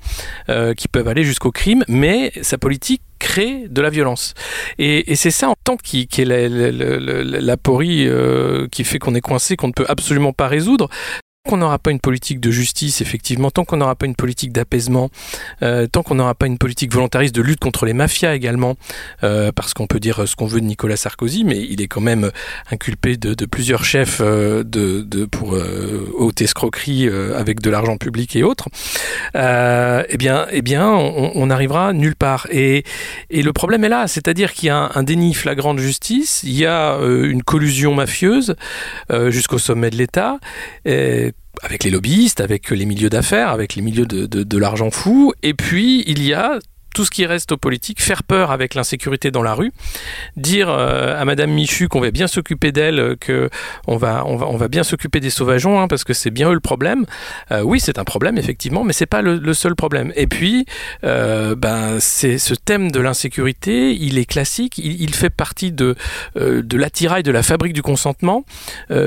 qui 0.77 0.87
peuvent 0.87 1.07
aller 1.07 1.23
jusqu'au 1.23 1.51
crime, 1.51 1.83
mais 1.87 2.31
sa 2.41 2.57
politique 2.57 3.01
crée 3.25 3.65
de 3.67 3.81
la 3.81 3.89
violence. 3.89 4.35
Et, 4.77 5.15
c'est 5.15 5.31
ça 5.31 5.49
en 5.49 5.55
tant 5.63 5.77
qui, 5.77 6.07
qui 6.07 6.21
est 6.21 6.25
la, 6.25 7.57
porie 7.57 8.07
euh, 8.07 8.67
qui 8.71 8.83
fait 8.83 8.99
qu'on 8.99 9.15
est 9.15 9.21
coincé, 9.21 9.55
qu'on 9.55 9.69
ne 9.69 9.73
peut 9.73 9.85
absolument 9.87 10.31
pas 10.31 10.47
résoudre 10.47 10.89
qu'on 11.45 11.57
n'aura 11.57 11.79
pas 11.79 11.91
une 11.91 11.99
politique 11.99 12.39
de 12.39 12.51
justice, 12.51 13.01
effectivement, 13.01 13.51
tant 13.51 13.63
qu'on 13.63 13.77
n'aura 13.77 13.95
pas 13.95 14.05
une 14.05 14.15
politique 14.15 14.51
d'apaisement, 14.51 15.09
euh, 15.61 15.87
tant 15.87 16.03
qu'on 16.03 16.15
n'aura 16.15 16.33
pas 16.33 16.47
une 16.47 16.57
politique 16.57 16.91
volontariste 16.91 17.35
de 17.35 17.41
lutte 17.41 17.59
contre 17.59 17.85
les 17.85 17.93
mafias 17.93 18.33
également, 18.33 18.75
euh, 19.23 19.51
parce 19.51 19.73
qu'on 19.73 19.87
peut 19.87 19.99
dire 19.99 20.27
ce 20.27 20.35
qu'on 20.35 20.47
veut 20.47 20.59
de 20.59 20.65
Nicolas 20.65 20.97
Sarkozy, 20.97 21.43
mais 21.43 21.59
il 21.59 21.81
est 21.81 21.87
quand 21.87 22.01
même 22.01 22.31
inculpé 22.71 23.17
de, 23.17 23.45
plusieurs 23.45 23.85
chefs 23.85 24.21
euh, 24.21 24.63
de, 24.63 25.25
pour 25.25 25.57
haute 26.17 26.41
escroquerie 26.41 27.07
avec 27.35 27.61
de 27.61 27.69
l'argent 27.69 27.97
public 27.97 28.35
et 28.35 28.43
autres. 28.43 28.67
eh 29.35 30.17
bien, 30.17 30.47
eh 30.51 30.61
bien, 30.61 30.89
on, 30.89 31.45
n'arrivera 31.45 31.93
nulle 31.93 32.15
part. 32.15 32.47
Et, 32.51 32.83
le 33.29 33.53
problème 33.53 33.83
est 33.83 33.89
là, 33.89 34.07
c'est-à-dire 34.07 34.53
qu'il 34.53 34.67
y 34.67 34.69
a 34.69 34.91
un, 34.95 35.03
déni 35.03 35.33
flagrant 35.33 35.75
de 35.75 35.79
justice, 35.79 36.41
il 36.43 36.57
y 36.57 36.65
a 36.65 36.97
une 36.97 37.43
collusion 37.43 37.93
mafieuse 37.93 38.55
jusqu'au 39.29 39.59
sommet 39.59 39.91
de 39.91 39.97
l'État 39.97 40.39
avec 41.61 41.83
les 41.83 41.91
lobbyistes, 41.91 42.41
avec 42.41 42.69
les 42.69 42.85
milieux 42.85 43.09
d'affaires, 43.09 43.49
avec 43.49 43.75
les 43.75 43.81
milieux 43.81 44.05
de, 44.05 44.57
l'argent 44.57 44.91
fou. 44.91 45.33
Et 45.43 45.53
puis, 45.53 46.03
il 46.07 46.23
y 46.23 46.33
a 46.33 46.59
tout 46.95 47.03
ce 47.03 47.11
qui 47.11 47.25
reste 47.25 47.51
aux 47.51 47.57
politiques, 47.57 48.01
faire 48.01 48.23
peur 48.23 48.51
avec 48.51 48.73
l'insécurité 48.73 49.29
dans 49.29 49.43
la 49.43 49.53
rue, 49.53 49.73
dire 50.37 50.69
euh, 50.69 51.19
à 51.19 51.25
Madame 51.25 51.51
Michu 51.51 51.89
qu'on 51.89 51.99
va 51.99 52.09
bien 52.09 52.25
s'occuper 52.25 52.71
d'elle, 52.71 52.99
euh, 52.99 53.15
que 53.19 53.49
on 53.85 53.97
va, 53.97 54.23
on 54.25 54.37
va, 54.37 54.47
on 54.47 54.55
va 54.55 54.69
bien 54.69 54.83
s'occuper 54.83 55.19
des 55.19 55.29
sauvageons, 55.29 55.79
hein, 55.79 55.89
parce 55.89 56.05
que 56.05 56.13
c'est 56.13 56.31
bien 56.31 56.49
eux 56.49 56.53
le 56.53 56.61
problème. 56.61 57.05
Euh, 57.51 57.61
oui, 57.61 57.81
c'est 57.81 57.99
un 57.99 58.05
problème 58.05 58.37
effectivement, 58.37 58.85
mais 58.85 58.93
c'est 58.93 59.05
pas 59.05 59.21
le, 59.21 59.53
seul 59.53 59.75
problème. 59.75 60.13
Et 60.15 60.27
puis, 60.27 60.65
ben, 61.03 61.97
c'est 61.99 62.37
ce 62.37 62.53
thème 62.53 62.91
de 62.91 62.99
l'insécurité, 63.01 63.93
il 63.93 64.17
est 64.17 64.25
classique, 64.25 64.77
il, 64.77 65.13
fait 65.13 65.29
partie 65.29 65.71
de 65.71 65.95
de 66.35 66.77
l'attirail 66.77 67.23
de 67.23 67.31
la 67.31 67.43
fabrique 67.43 67.73
du 67.73 67.81
consentement, 67.81 68.45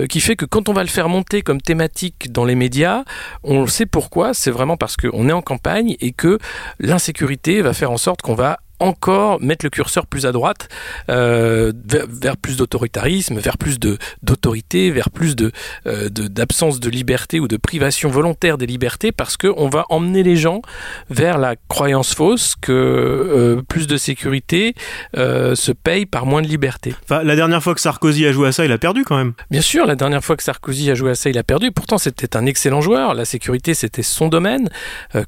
qui 0.09 0.21
fait 0.21 0.37
que 0.37 0.45
quand 0.45 0.68
on 0.68 0.73
va 0.73 0.83
le 0.83 0.88
faire 0.88 1.09
monter 1.09 1.42
comme 1.42 1.61
thématique 1.61 2.33
dans 2.33 2.45
les 2.45 2.54
médias, 2.54 3.04
on 3.42 3.66
sait 3.66 3.87
pourquoi. 3.87 4.35
C'est 4.35 4.50
vraiment 4.50 4.76
parce 4.76 4.97
qu'on 4.97 5.28
est 5.28 5.33
en 5.33 5.42
campagne 5.42 5.97
et 6.00 6.12
que 6.12 6.38
l'insécurité 6.80 7.62
va 7.62 7.73
faire 7.78 7.90
en 7.92 7.97
sorte 7.97 8.23
qu'on 8.23 8.35
va 8.35 8.58
encore 8.80 9.40
mettre 9.40 9.64
le 9.64 9.70
curseur 9.70 10.06
plus 10.06 10.26
à 10.26 10.32
droite, 10.32 10.68
euh, 11.11 11.73
vers, 11.87 12.37
plus 12.37 12.56
d'autoritarisme, 12.56 13.38
vers 13.38 13.58
plus 13.58 13.78
d'autorité, 14.23 14.90
vers 14.90 15.11
plus 15.11 15.37
de 15.37 15.52
euh, 15.87 16.08
d'absence 16.08 16.80
de, 16.80 16.88
liberté 16.88 17.40
ou 17.40 17.49
de 17.49 17.56
privation 17.56 18.08
volontaire 18.08 18.58
des 18.58 18.66
libertés, 18.66 19.12
parce 19.12 19.37
qu'on 19.37 19.68
va 19.68 19.85
emmener 19.90 20.23
les 20.23 20.37
gens 20.37 20.62
vers 21.11 21.38
la 21.38 21.56
croyance 21.68 22.14
fausse 22.14 22.54
que 22.61 22.73
euh, 22.73 23.62
plus 23.68 23.87
de 23.87 23.97
sécurité 23.97 24.75
se 25.14 25.73
paye 25.73 26.06
par 26.06 26.26
moins 26.26 26.42
de 26.42 26.47
liberté. 26.47 26.94
Enfin, 27.04 27.23
la 27.23 27.37
dernière 27.37 27.62
fois 27.62 27.75
que 27.75 27.80
Sarkozy 27.80 28.26
a 28.26 28.32
joué 28.32 28.49
à 28.49 28.52
ça, 28.52 28.64
il 28.64 28.73
a 28.73 28.78
perdu 28.78 29.04
quand 29.04 29.16
même. 29.16 29.32
Bien 29.50 29.61
sûr, 29.61 29.87
la 29.87 29.97
dernière 29.97 30.25
fois 30.25 30.37
que 30.37 30.42
Sarkozy 30.42 30.90
a 30.90 30.94
joué 30.94 31.11
à 31.11 31.14
ça, 31.14 31.30
il 31.30 31.38
a 31.38 31.42
perdu. 31.42 31.73
Pourtant, 31.73 31.99
c'était 31.99 32.37
un 32.37 32.47
excellent 32.47 32.80
joueur. 32.80 33.14
La 33.14 33.25
sécurité, 33.25 33.75
c'était 33.75 34.02
son 34.02 34.28
domaine. 34.28 34.68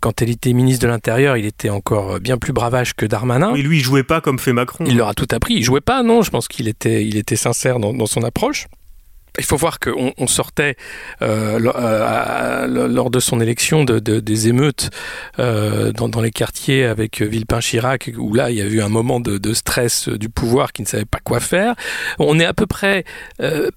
quand 0.00 0.22
elle 0.22 0.30
était 0.30 0.52
ministre 0.52 0.82
de 0.82 0.88
l'Intérieur, 0.88 1.36
il 1.36 1.46
était 1.46 1.70
encore 1.70 2.20
bien 2.20 2.38
plus 2.38 2.52
bravage 2.52 2.94
que 2.94 3.06
Darmanin 3.06 3.39
et 3.54 3.62
lui, 3.62 3.78
il 3.78 3.82
jouait 3.82 4.02
pas 4.02 4.20
comme 4.20 4.38
fait 4.38 4.52
Macron. 4.52 4.84
Il 4.86 4.96
leur 4.96 5.08
a 5.08 5.14
tout 5.14 5.28
appris. 5.30 5.54
Il 5.54 5.64
jouait 5.64 5.80
pas, 5.80 6.02
non. 6.02 6.22
Je 6.22 6.30
pense 6.30 6.48
qu'il 6.48 6.68
était, 6.68 7.06
il 7.06 7.16
était 7.16 7.36
sincère 7.36 7.78
dans 7.78 8.06
son 8.06 8.22
approche. 8.22 8.66
Il 9.40 9.46
faut 9.46 9.56
voir 9.56 9.80
qu'on 9.80 10.12
on 10.18 10.26
sortait 10.26 10.76
euh, 11.22 11.58
euh, 11.74 12.88
lors 12.88 13.08
de 13.08 13.20
son 13.20 13.40
élection 13.40 13.84
de, 13.84 13.98
des 13.98 14.48
émeutes 14.48 14.90
euh, 15.38 15.92
dans, 15.92 16.20
les 16.20 16.30
quartiers 16.30 16.84
avec 16.84 17.22
Villepin-Chirac, 17.22 18.12
où 18.18 18.34
là 18.34 18.50
il 18.50 18.58
y 18.58 18.60
a 18.60 18.66
eu 18.66 18.82
un 18.82 18.90
moment 18.90 19.18
de, 19.18 19.54
stress 19.54 20.10
du 20.10 20.28
pouvoir 20.28 20.74
qui 20.74 20.82
ne 20.82 20.86
savait 20.86 21.06
pas 21.06 21.20
quoi 21.24 21.40
faire. 21.40 21.74
On 22.18 22.38
est 22.38 22.44
à 22.44 22.52
peu 22.52 22.66
près 22.66 23.04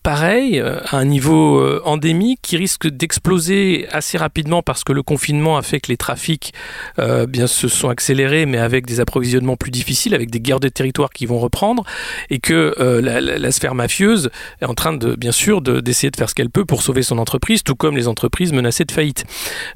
pareil, 0.03 0.59
à 0.59 0.97
un 0.97 1.05
niveau 1.05 1.81
endémique 1.85 2.39
qui 2.41 2.57
risque 2.57 2.87
d'exploser 2.87 3.87
assez 3.89 4.17
rapidement 4.17 4.61
parce 4.61 4.83
que 4.83 4.91
le 4.91 5.01
confinement 5.01 5.55
a 5.57 5.61
fait 5.61 5.79
que 5.79 5.87
les 5.87 5.97
trafics 5.97 6.53
bien 6.97 7.47
se 7.47 7.69
sont 7.69 7.87
accélérés, 7.87 8.45
mais 8.45 8.57
avec 8.57 8.85
des 8.85 8.99
approvisionnements 8.99 9.55
plus 9.55 9.71
difficiles, 9.71 10.13
avec 10.13 10.29
des 10.29 10.41
guerres 10.41 10.59
de 10.59 10.67
territoire 10.67 11.11
qui 11.11 11.25
vont 11.25 11.39
reprendre, 11.39 11.85
et 12.29 12.39
que 12.39 12.75
la, 12.79 13.51
sphère 13.51 13.75
mafieuse 13.75 14.29
est 14.61 14.65
en 14.65 14.73
train 14.73 14.93
de 14.93 15.15
bien 15.15 15.31
sûr 15.31 15.52
d'essayer 15.61 16.11
de, 16.11 16.17
faire 16.17 16.29
ce 16.29 16.35
qu'elle 16.35 16.49
peut 16.49 16.65
pour 16.65 16.81
sauver 16.81 17.03
son 17.03 17.17
entreprise, 17.17 17.63
tout 17.63 17.75
comme 17.75 17.95
les 17.95 18.07
entreprises 18.07 18.53
menacées 18.53 18.85
de 18.85 18.91
faillite. 18.91 19.25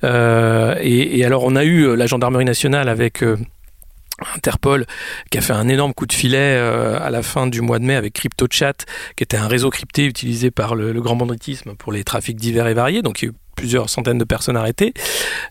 Euh, 0.03 0.75
et, 0.81 1.23
alors 1.25 1.43
on 1.43 1.55
a 1.55 1.63
eu 1.63 1.83
euh, 1.83 1.95
la 1.95 2.07
gendarmerie 2.07 2.45
nationale 2.45 2.89
avec... 2.89 3.23
Euh, 3.23 3.37
Interpol 4.35 4.87
qui 5.29 5.37
a 5.37 5.41
fait 5.41 5.53
un 5.53 5.67
énorme 5.67 5.93
coup 5.93 6.07
de 6.07 6.11
filet 6.11 6.57
à 6.57 7.11
la 7.11 7.21
fin 7.21 7.45
du 7.45 7.61
mois 7.61 7.77
de 7.77 7.83
mai 7.83 7.93
avec 7.93 8.13
CryptoChat 8.13 8.73
qui 9.15 9.21
était 9.21 9.37
un 9.37 9.47
réseau 9.47 9.69
crypté 9.69 10.07
utilisé 10.07 10.49
par 10.49 10.73
le, 10.73 10.91
grand 11.01 11.15
banditisme 11.15 11.75
pour 11.75 11.91
les 11.91 12.03
trafics 12.03 12.37
divers 12.37 12.65
et 12.65 12.73
variés 12.73 13.03
donc 13.03 13.21
il 13.21 13.25
y 13.25 13.27
a 13.27 13.31
eu 13.31 13.35
plusieurs 13.57 13.89
centaines 13.89 14.19
de 14.19 14.23
personnes 14.23 14.55
arrêtées. 14.55 14.93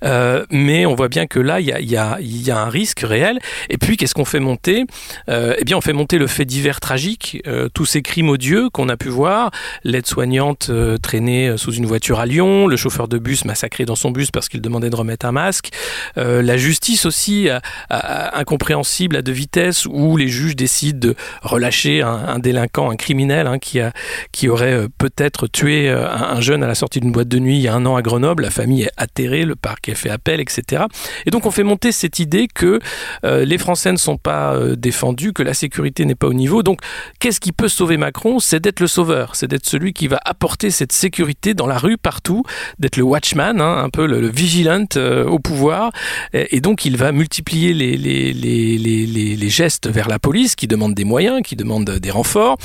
Euh, 0.05 0.47
mais 0.51 0.87
on 0.87 0.95
voit 0.95 1.09
bien 1.09 1.27
que 1.27 1.41
là, 1.41 1.61
il 1.61 1.67
y 1.67 1.97
a, 1.97 2.59
un 2.59 2.71
risque 2.71 3.01
réel. 3.01 3.39
Et 3.69 3.77
puis, 3.77 3.99
qu'est-ce 3.99 4.15
qu'on 4.15 4.25
fait 4.25 4.41
monter? 4.41 4.85
Euh, 5.29 5.55
Eh 5.59 5.65
bien, 5.65 5.77
on 5.77 5.81
fait 5.83 5.93
monter 5.93 6.17
le 6.17 6.29
fait 6.29 6.47
divers 6.47 6.81
tragique, 6.81 7.43
euh, 7.47 7.69
tous 7.69 7.85
ces 7.85 8.01
crimes 8.01 8.31
odieux 8.31 8.71
qu'on 8.71 8.89
a 8.89 8.97
pu 8.97 9.09
voir, 9.09 9.51
l'aide-soignante 9.85 10.71
traînée 11.03 11.57
sous 11.57 11.73
une 11.73 11.87
voiture 11.87 12.21
à 12.21 12.27
Lyon, 12.27 12.69
le 12.69 12.77
chauffeur 12.77 13.09
de 13.09 13.19
bus 13.19 13.45
massacré 13.45 13.85
dans 13.85 13.97
son 13.97 14.13
bus 14.13 14.31
parce 14.31 14.49
qu'il 14.49 14.61
demandait 14.61 14.91
de 14.91 14.97
remettre 14.97 15.27
un 15.27 15.33
masque, 15.33 15.71
la 16.17 16.57
justice 16.57 17.05
aussi 17.07 17.49
incompréhensible 17.91 19.17
à 19.17 19.23
deux 19.23 19.33
vitesses 19.33 19.87
où 19.87 20.17
les 20.17 20.29
juges 20.29 20.55
décident 20.55 21.09
de 21.09 21.15
relâcher 21.43 22.03
un, 22.03 22.39
délinquant, 22.39 22.91
un 22.91 22.97
criminel 22.97 23.49
hein, 23.49 23.59
qui, 23.59 24.49
aurait 24.49 24.87
peut-être 24.99 25.49
tué 25.49 25.91
un 25.91 26.41
jeune 26.41 26.63
à 26.63 26.69
la 26.69 26.77
sortie 26.77 27.01
d'une 27.01 27.13
boîte 27.13 27.29
de 27.29 27.41
nuit 27.41 27.57
il 27.57 27.63
y 27.63 27.69
a 27.69 27.75
un 27.75 27.85
an 27.85 27.96
à 27.97 28.03
Grenoble, 28.03 28.43
la 28.43 28.50
famille 28.50 28.83
est 28.83 28.93
atterrée, 28.97 29.45
le 29.45 29.57
parc 29.57 29.88
est 29.88 29.95
fait 29.95 30.11
appel, 30.11 30.41
etc. 30.41 30.85
Et 31.26 31.31
donc 31.31 31.47
on 31.47 31.50
fait 31.50 31.62
monter 31.62 31.93
cette 31.93 32.19
idée 32.19 32.49
que 32.53 32.81
euh, 33.25 33.45
les 33.45 33.59
Français 33.59 33.93
ne 33.93 33.97
sont 33.97 34.17
pas 34.17 34.55
euh, 34.55 34.76
défendus, 34.76 35.33
que 35.33 35.43
la 35.43 35.55
sécurité 35.55 36.05
n'est 36.05 36.15
pas 36.15 36.26
au 36.26 36.35
niveau. 36.35 36.62
Donc 36.62 36.81
qu'est-ce 37.19 37.41
qui 37.41 37.53
peut 37.53 37.69
sauver 37.69 37.97
Macron? 37.97 38.38
C'est 38.38 38.61
d'être 38.61 38.81
le 38.81 38.87
sauveur, 38.87 39.37
c'est 39.37 39.49
d'être 39.49 39.67
celui 39.67 39.93
qui 39.93 40.09
va 40.09 40.21
apporter 40.25 40.71
cette 40.71 40.93
sécurité 40.93 41.55
dans 41.55 41.67
la 41.67 41.79
rue, 41.79 41.97
partout, 41.97 42.45
d'être 42.79 42.97
le 42.97 43.03
watchman, 43.03 43.61
hein, 43.61 43.83
un 43.85 43.91
peu 43.91 44.07
le, 44.07 44.29
vigilant 44.29 44.85
euh, 44.97 45.25
au 45.25 45.38
pouvoir. 45.38 45.91
Et, 46.33 46.61
donc 46.61 46.85
il 46.85 46.97
va 46.97 47.12
multiplier 47.12 47.75
les, 47.75 49.49
gestes 49.49 49.88
vers 49.88 50.09
la 50.09 50.19
police 50.19 50.57
qui 50.57 50.67
demandent 50.67 50.95
des 50.95 51.05
moyens, 51.05 51.41
qui 51.43 51.57
demandent 51.57 51.91
des 51.91 52.11
renforts. 52.11 52.59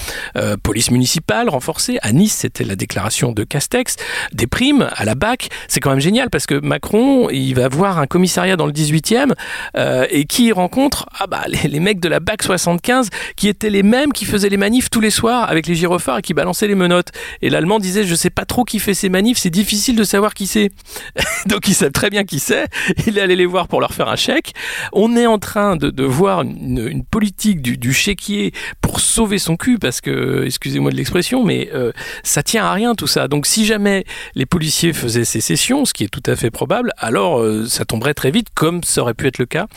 police 0.64 0.92
municipale 0.92 1.50
renforcée. 1.50 1.98
À 2.02 2.12
Nice, 2.12 2.36
c'était 2.36 2.64
la 2.64 2.76
déclaration 2.76 3.32
de 3.32 3.44
Castex. 3.44 3.96
Des 4.34 4.48
primes 4.48 4.90
à 4.96 5.06
la 5.06 5.16
BAC. 5.22 5.50
C'est 5.68 5.80
quand 5.80 5.92
même 5.92 6.00
génial 6.00 6.30
parce 6.30 6.48
que 6.48 6.56
Macron, 6.56 7.30
il 7.30 7.54
va 7.54 7.70
voir 7.70 8.00
un 8.00 8.08
commissariat 8.08 8.58
dans 8.58 8.66
le 8.66 8.74
18e 8.74 9.34
euh, 9.78 10.06
et 10.10 10.26
qui 10.26 10.52
rencontre 10.52 11.06
ah 11.20 11.28
bah, 11.28 11.44
les, 11.48 11.80
mecs 11.80 12.00
de 12.00 12.10
la 12.10 12.20
BAC 12.20 12.44
75 12.44 13.10
qui 13.36 13.48
étaient 13.48 13.70
les 13.70 13.84
mêmes 13.84 14.12
qui 14.12 14.26
faisaient 14.26 14.50
les 14.50 14.58
manifs 14.58 14.90
tous 14.90 15.00
les 15.00 15.12
soirs 15.12 15.50
avec 15.50 15.68
les 15.68 15.76
gyrophares 15.76 16.20
et 16.20 16.22
qui 16.22 16.34
balançaient 16.34 16.68
les 16.68 16.76
menottes. 16.76 17.12
Et 17.42 17.50
l'Allemand 17.50 17.80
disait 17.80 18.04
je 18.04 18.16
sais 18.16 18.32
pas 18.32 18.46
trop 18.46 18.64
qui 18.64 18.80
fait 18.80 18.96
ces 18.96 19.10
manifs, 19.10 19.38
c'est 19.38 19.52
difficile 19.52 19.96
de 19.96 20.04
savoir 20.04 20.34
qui 20.34 20.48
c'est. 20.48 20.72
Donc 21.46 21.68
il 21.68 21.76
sait 21.76 21.92
très 21.92 22.10
bien 22.10 22.24
qui 22.24 22.40
c'est. 22.40 22.66
Il 23.08 23.18
est 23.18 23.22
allé 23.22 23.36
les 23.36 23.46
voir 23.46 23.68
pour 23.68 23.80
leur 23.80 23.94
faire 23.94 24.10
un 24.10 24.16
chèque. 24.16 24.54
On 24.92 25.16
est 25.16 25.28
en 25.28 25.38
train 25.38 25.76
de, 25.76 26.04
voir 26.04 26.42
une, 26.42 27.04
politique 27.04 27.62
du, 27.62 27.94
chéquier 27.94 28.54
pour 28.82 29.00
sauver 29.00 29.38
son 29.38 29.58
cul, 29.58 29.78
parce 29.78 30.02
que, 30.02 30.44
excusez-moi 30.46 30.92
de 30.92 30.96
l'expression, 30.96 31.44
mais 31.44 31.70
euh, 31.74 31.92
ça 32.24 32.42
tient 32.42 32.66
à 32.66 32.74
rien 32.74 32.96
tout 32.96 33.08
ça. 33.08 33.28
Donc 33.28 33.46
si 33.46 33.66
jamais 33.66 34.06
les 34.34 34.46
policiers 34.46 34.94
faisaient 34.94 35.11
sécession, 35.12 35.86
ce 35.86 35.94
qui 35.94 36.04
est 36.04 36.10
tout 36.10 36.24
à 36.26 36.36
fait 36.36 36.52
probable, 36.52 36.92
alors 36.98 37.40
euh, 37.40 37.66
ça 37.68 37.86
tomberait 37.86 38.14
très 38.14 38.32
vite, 38.32 38.48
comme 38.54 38.84
ça 38.84 39.02
aurait 39.02 39.14
pu 39.14 39.28
être 39.28 39.38
le 39.38 39.46
cas 39.46 39.68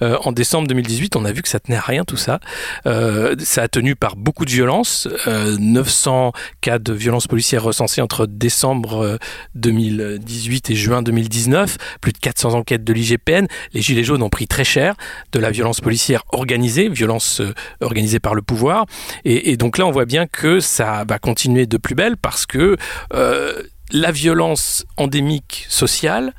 en 0.00 0.32
décembre 0.32 0.68
2018. 0.68 1.16
On 1.16 1.24
a 1.24 1.32
vu 1.32 1.42
que 1.42 1.48
ça 1.48 1.60
tenait 1.60 1.76
à 1.76 1.80
rien 1.80 2.04
tout 2.04 2.16
ça. 2.16 2.40
ça 2.84 3.62
a 3.62 3.68
tenu 3.68 3.96
par 3.96 4.16
beaucoup 4.16 4.44
de 4.44 4.50
violence. 4.50 5.08
900 5.26 6.32
cas 6.60 6.78
de 6.78 6.92
violence 6.92 7.26
policière 7.26 7.62
recensés 7.62 8.00
entre 8.00 8.26
décembre 8.26 9.18
2018 9.54 10.70
et 10.70 10.74
juin 10.74 11.02
2019. 11.02 11.76
Plus 12.00 12.12
de 12.12 12.18
400 12.18 12.54
enquêtes 12.54 12.84
de 12.84 12.92
l'IGPN. 12.92 13.46
Les 13.72 13.80
Gilets 13.80 14.04
jaunes 14.04 14.22
ont 14.22 14.28
pris 14.28 14.46
très 14.46 14.64
cher 14.64 14.94
de 15.32 15.38
la 15.38 15.50
violence 15.50 15.80
policière 15.80 16.24
organisée, 16.32 16.88
violence 16.88 17.40
organisée 17.80 18.20
par 18.20 18.34
le 18.34 18.42
pouvoir. 18.42 18.86
Et, 19.24 19.56
donc 19.56 19.78
là, 19.78 19.86
on 19.86 19.90
voit 19.90 20.04
bien 20.04 20.26
que 20.26 20.60
ça 20.60 21.04
va 21.08 21.18
continuer 21.18 21.66
de 21.66 21.76
plus 21.76 21.94
belle 21.94 22.16
parce 22.16 22.46
que 22.46 22.76
euh, 23.12 23.62
la 23.94 24.10
violence 24.10 24.84
endémique 24.98 25.66
sociale, 25.70 26.34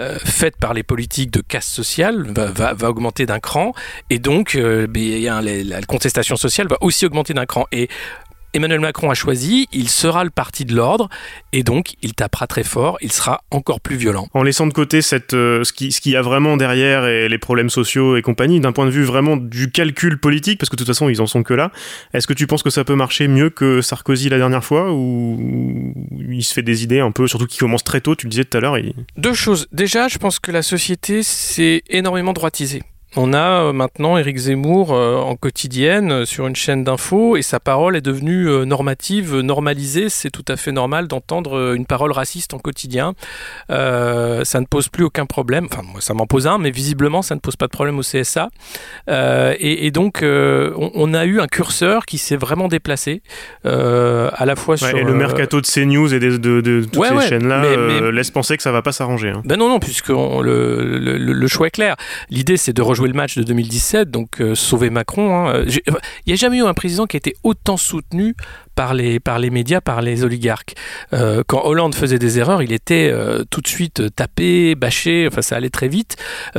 euh, 0.00 0.18
faite 0.24 0.56
par 0.56 0.72
les 0.72 0.82
politiques 0.82 1.30
de 1.30 1.42
casse 1.42 1.66
sociale 1.66 2.32
va, 2.32 2.88
augmenter 2.88 3.26
d'un 3.26 3.40
cran. 3.40 3.74
Et 4.08 4.18
donc 4.18 4.54
euh, 4.54 4.86
ben, 4.86 5.42
la 5.42 5.82
contestation 5.82 6.36
sociale 6.36 6.68
va 6.68 6.78
aussi 6.80 7.04
augmenter 7.04 7.34
d'un 7.34 7.44
cran 7.44 7.66
Emmanuel 8.52 8.80
Macron 8.80 9.10
a 9.10 9.14
choisi, 9.14 9.68
il 9.72 9.88
sera 9.88 10.24
le 10.24 10.30
parti 10.30 10.64
de 10.64 10.74
l'ordre 10.74 11.08
et 11.52 11.62
donc 11.62 11.94
il 12.02 12.14
tapera 12.14 12.46
très 12.46 12.64
fort, 12.64 12.98
il 13.00 13.12
sera 13.12 13.42
encore 13.50 13.80
plus 13.80 13.96
violent. 13.96 14.28
En 14.34 14.42
laissant 14.42 14.66
de 14.66 14.72
côté 14.72 15.02
cette, 15.02 15.34
euh, 15.34 15.62
ce 15.64 15.72
qu'il 15.72 15.92
ce 15.92 16.00
qui 16.00 16.10
y 16.10 16.16
a 16.16 16.22
vraiment 16.22 16.56
derrière 16.56 17.06
et 17.06 17.28
les 17.28 17.38
problèmes 17.38 17.70
sociaux 17.70 18.16
et 18.16 18.22
compagnie, 18.22 18.60
d'un 18.60 18.72
point 18.72 18.86
de 18.86 18.90
vue 18.90 19.04
vraiment 19.04 19.36
du 19.36 19.70
calcul 19.70 20.18
politique, 20.18 20.58
parce 20.58 20.68
que 20.68 20.76
de 20.76 20.80
toute 20.80 20.88
façon 20.88 21.08
ils 21.08 21.20
en 21.20 21.26
sont 21.26 21.42
que 21.42 21.54
là, 21.54 21.70
est-ce 22.12 22.26
que 22.26 22.32
tu 22.32 22.46
penses 22.46 22.62
que 22.62 22.70
ça 22.70 22.84
peut 22.84 22.94
marcher 22.94 23.28
mieux 23.28 23.50
que 23.50 23.80
Sarkozy 23.80 24.28
la 24.28 24.38
dernière 24.38 24.64
fois 24.64 24.92
ou 24.92 25.94
il 26.18 26.42
se 26.42 26.52
fait 26.52 26.62
des 26.62 26.82
idées 26.82 27.00
un 27.00 27.12
peu, 27.12 27.26
surtout 27.26 27.46
qu'il 27.46 27.60
commence 27.60 27.84
très 27.84 28.00
tôt, 28.00 28.14
tu 28.14 28.26
le 28.26 28.30
disais 28.30 28.44
tout 28.44 28.56
à 28.56 28.60
l'heure 28.60 28.76
Deux 29.16 29.34
choses. 29.34 29.68
Déjà, 29.72 30.08
je 30.08 30.18
pense 30.18 30.38
que 30.38 30.50
la 30.50 30.62
société 30.62 31.22
s'est 31.22 31.82
énormément 31.88 32.32
droitisée. 32.32 32.82
On 33.16 33.32
a 33.32 33.64
euh, 33.64 33.72
maintenant 33.72 34.16
Éric 34.18 34.36
Zemmour 34.36 34.92
euh, 34.92 35.16
en 35.16 35.34
quotidienne 35.34 36.12
euh, 36.12 36.24
sur 36.24 36.46
une 36.46 36.54
chaîne 36.54 36.84
d'infos 36.84 37.36
et 37.36 37.42
sa 37.42 37.58
parole 37.58 37.96
est 37.96 38.00
devenue 38.00 38.64
normative, 38.64 39.40
normalisée. 39.40 40.08
C'est 40.08 40.30
tout 40.30 40.44
à 40.46 40.56
fait 40.56 40.70
normal 40.70 41.08
d'entendre 41.08 41.74
une 41.74 41.86
parole 41.86 42.12
raciste 42.12 42.54
en 42.54 42.58
quotidien. 42.58 43.14
ça 43.68 44.60
ne 44.60 44.64
pose 44.64 44.88
plus 44.88 45.04
aucun 45.04 45.26
problème. 45.26 45.66
Enfin, 45.70 45.82
moi, 45.82 46.00
ça 46.00 46.14
m'en 46.14 46.26
pose 46.26 46.46
un, 46.46 46.58
mais 46.58 46.70
visiblement, 46.70 47.22
ça 47.22 47.34
ne 47.34 47.40
pose 47.40 47.56
pas 47.56 47.66
de 47.66 47.72
problème 47.72 47.98
au 47.98 48.02
CSA. 48.02 48.48
et, 49.08 49.90
donc, 49.90 50.22
on, 50.22 51.14
a 51.14 51.24
eu 51.24 51.40
un 51.40 51.46
curseur 51.46 52.06
qui 52.06 52.18
s'est 52.18 52.36
vraiment 52.36 52.68
déplacé, 52.68 53.22
à 53.64 54.44
la 54.46 54.56
fois 54.56 54.76
sur. 54.76 54.88
Et 54.88 55.02
le 55.02 55.14
mercato 55.14 55.60
de 55.60 55.66
CNews 55.66 56.14
et 56.14 56.20
de, 56.20 56.36
de, 56.36 56.84
toutes 56.84 57.04
ces 57.04 57.28
chaînes-là 57.28 58.10
laisse 58.10 58.30
penser 58.30 58.56
que 58.56 58.62
ça 58.62 58.72
va 58.72 58.82
pas 58.82 58.92
s'arranger. 58.92 59.30
Hein. 59.30 59.42
Ben 59.44 59.58
non, 59.58 59.68
non, 59.68 59.80
puisque 59.80 60.08
le, 60.08 60.98
le, 60.98 61.48
choix 61.48 61.66
est 61.68 61.72
clair. 61.72 61.96
L'idée, 62.30 62.56
c'est 62.56 62.72
de 62.72 62.82
rejoindre 62.82 62.99
jouer 63.00 63.08
le 63.08 63.14
match 63.14 63.38
de 63.38 63.42
2017, 63.42 64.10
donc 64.10 64.42
euh, 64.42 64.54
sauver 64.54 64.90
Macron. 64.90 65.34
Hein. 65.48 65.64
Il 65.66 65.92
n'y 66.26 66.34
a 66.34 66.36
jamais 66.36 66.58
eu 66.58 66.64
un 66.64 66.74
président 66.74 67.06
qui 67.06 67.16
a 67.16 67.18
été 67.18 67.34
autant 67.42 67.78
soutenu 67.78 68.34
par 68.74 68.92
les, 68.92 69.18
par 69.20 69.38
les 69.38 69.48
médias, 69.48 69.80
par 69.80 70.02
les 70.02 70.22
oligarques. 70.22 70.74
Euh, 71.14 71.42
quand 71.46 71.64
Hollande 71.64 71.94
faisait 71.94 72.18
des 72.18 72.38
erreurs, 72.38 72.62
il 72.62 72.74
était 72.74 73.08
euh, 73.10 73.42
tout 73.48 73.62
de 73.62 73.68
suite 73.68 74.14
tapé, 74.14 74.74
bâché, 74.74 75.26
enfin 75.26 75.40
ça 75.40 75.56
allait 75.56 75.70
très 75.70 75.88
vite. 75.88 76.16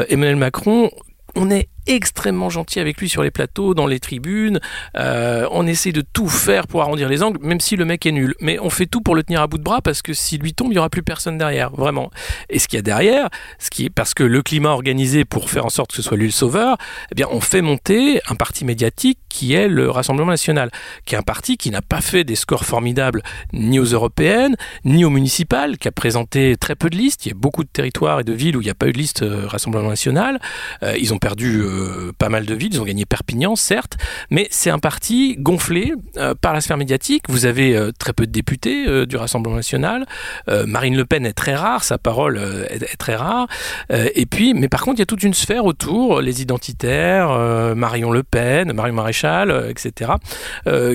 Emmanuel 0.10 0.36
Macron, 0.36 0.90
on 1.36 1.52
est 1.52 1.70
extrêmement 1.88 2.50
gentil 2.50 2.80
avec 2.80 3.00
lui 3.00 3.10
sur 3.10 3.24
les 3.24 3.32
plateaux, 3.32 3.74
dans 3.74 3.88
les 3.88 4.00
tribunes. 4.00 4.60
Euh, 4.98 5.48
on 5.52 5.68
essaie 5.68 5.92
de 5.92 6.02
tout 6.02 6.28
faire 6.28 6.68
pour 6.68 6.82
arrondir 6.82 7.10
les 7.10 7.24
angles, 7.24 7.40
même 7.42 7.60
si 7.60 7.76
le 7.76 7.86
mec 7.86 8.06
est 8.06 8.12
nul. 8.12 8.36
Mais 8.42 8.60
on 8.60 8.70
fait 8.70 8.86
tout 8.86 9.02
pour 9.02 9.16
le 9.16 9.24
tenir 9.24 9.42
à 9.42 9.48
bout 9.48 9.58
de 9.58 9.64
bras 9.64 9.82
parce 9.82 10.02
que 10.02 10.14
s'il 10.14 10.42
lui 10.42 10.54
tombe, 10.54 10.68
il 10.68 10.76
n'y 10.76 10.80
aura 10.80 10.90
plus 10.90 11.04
personne 11.04 11.38
derrière, 11.38 11.72
vraiment. 11.72 12.12
Et 12.50 12.60
ce 12.60 12.68
qu'il 12.68 12.78
y 12.78 12.80
a 12.80 12.84
derrière, 12.84 13.30
ce 13.60 13.70
qui 13.70 13.86
est 13.86 13.90
parce 13.90 14.14
que 14.14 14.24
le 14.24 14.42
climat 14.42 14.70
organisé 14.70 15.26
pour 15.26 15.50
faire 15.50 15.66
en 15.66 15.70
sorte 15.70 15.92
que 15.92 15.98
ce 15.98 16.02
soit 16.02 16.18
lui 16.18 16.28
le 16.28 16.32
sauveur, 16.32 16.78
eh 17.12 17.16
bien, 17.16 17.28
on 17.32 17.42
fait 17.42 17.62
monter 17.62 18.22
un 18.28 18.36
parti 18.36 18.66
médiatique 18.66 19.20
qui 19.30 19.54
est 19.54 19.68
le 19.68 19.90
Rassemblement 19.90 20.32
national, 20.32 20.72
qui 21.06 21.16
est 21.16 21.18
un 21.18 21.24
parti 21.24 21.58
qui 21.58 21.72
n'a 21.72 21.82
pas 21.82 22.02
fait 22.02 22.24
des 22.24 22.36
scores 22.36 22.66
formidables 22.66 23.24
ni 23.54 23.80
aux 23.80 23.86
européennes, 23.86 24.56
ni 24.86 25.06
aux 25.06 25.10
municipales, 25.10 25.78
qui 25.78 25.88
a 25.88 25.92
présenté 25.92 26.56
très 26.58 26.76
peu 26.76 26.90
de 26.90 26.98
listes. 26.98 27.26
Il 27.26 27.30
y 27.30 27.32
a 27.32 27.36
beaucoup 27.36 27.64
de 27.64 27.70
territoires 27.70 28.20
et 28.20 28.24
de 28.24 28.34
villes 28.34 28.58
où 28.58 28.62
il 28.62 28.66
n'y 28.66 28.72
a 28.72 28.76
pas 28.76 28.88
eu 28.88 28.94
de 28.94 28.98
liste 28.98 29.24
euh, 29.24 29.48
Rassemblement 29.48 29.90
national. 29.90 30.40
Euh, 30.84 30.96
ils 30.98 31.14
ont 31.14 31.18
perdu 31.18 31.64
euh, 31.72 32.12
pas 32.18 32.30
mal 32.30 32.46
de 32.46 32.54
villes. 32.54 32.74
Ils 32.74 32.82
ont 32.82 32.86
gagné 32.86 33.06
Perpignan, 33.06 33.56
certes, 33.56 33.98
mais 34.30 34.48
c'est 34.52 34.70
un 34.70 34.80
parti 34.80 35.36
gonflé 35.40 35.94
euh, 36.18 36.36
par 36.40 36.54
la 36.54 36.62
sphère 36.62 36.78
médiatique. 36.78 37.24
Vous 37.30 37.46
avez 37.46 37.76
euh, 37.76 37.92
très 37.98 38.14
peu 38.14 38.26
de 38.26 38.32
députés 38.32 39.06
du 39.06 39.16
Rassemblement 39.16 39.56
national. 39.56 40.06
Marine 40.48 40.96
Le 40.96 41.06
Pen 41.06 41.26
est 41.26 41.34
très 41.34 41.56
rare, 41.56 41.84
sa 41.84 41.98
parole 41.98 42.38
est, 42.70 42.98
très 42.98 43.16
rare. 43.16 43.48
et 43.90 44.26
puis, 44.26 44.54
mais 44.54 44.68
par 44.68 44.82
contre, 44.82 44.98
il 44.98 45.00
y 45.00 45.04
a 45.04 45.06
toute 45.06 45.24
une 45.24 45.34
sphère 45.34 45.66
autour, 45.66 46.22
les 46.22 46.42
identitaires, 46.42 47.30
Marion 47.76 48.12
Le 48.12 48.24
Pen, 48.24 48.74
Marion 48.74 48.94
Maréchal, 48.94 49.68
etc., 49.70 50.12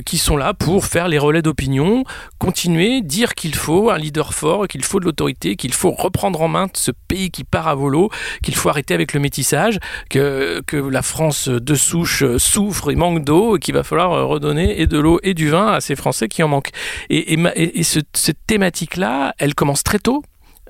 qui 0.04 0.18
sont 0.18 0.36
là 0.36 0.54
pour 0.54 0.84
faire 0.84 1.08
les 1.08 1.18
relais 1.18 1.42
d'opinion, 1.42 2.04
continuer, 2.38 3.02
dire 3.02 3.34
qu'il 3.34 3.54
faut 3.54 3.90
un 3.90 3.98
leader 3.98 4.34
fort, 4.34 4.68
qu'il 4.68 4.84
faut 4.84 5.00
de 5.00 5.04
l'autorité, 5.04 5.56
qu'il 5.56 5.72
faut 5.72 5.92
reprendre 5.92 6.42
en 6.42 6.48
main 6.48 6.68
ce 6.74 6.90
pays 7.08 7.30
qui 7.30 7.44
part 7.44 7.68
à 7.68 7.74
volo, 7.74 8.10
qu'il 8.42 8.54
faut 8.54 8.68
arrêter 8.68 8.94
avec 8.94 9.12
le 9.12 9.20
métissage, 9.20 9.78
que 10.10 10.62
que 10.66 10.76
la 10.76 11.02
France 11.02 11.48
de 11.48 11.74
souche 11.74 12.24
souffre 12.38 12.90
et 12.90 12.96
manque 12.96 13.24
d'eau 13.24 13.56
et 13.56 13.60
qu'il 13.60 13.74
va 13.74 13.82
falloir 13.82 14.28
redonner 14.28 14.80
et 14.80 14.86
de 14.86 14.98
l'eau 14.98 15.20
et 15.22 15.34
du 15.34 15.48
vin 15.48 15.68
à 15.68 15.80
ces 15.80 15.96
Français 15.96 16.28
qui 16.28 16.42
en 16.42 16.48
manquent. 16.48 16.72
Et, 17.10 17.34
et, 17.34 17.82
cette 17.82 18.46
thématique-là, 18.46 19.34
elle 19.38 19.54
commence 19.54 19.82
très 19.82 19.98
tôt 19.98 20.22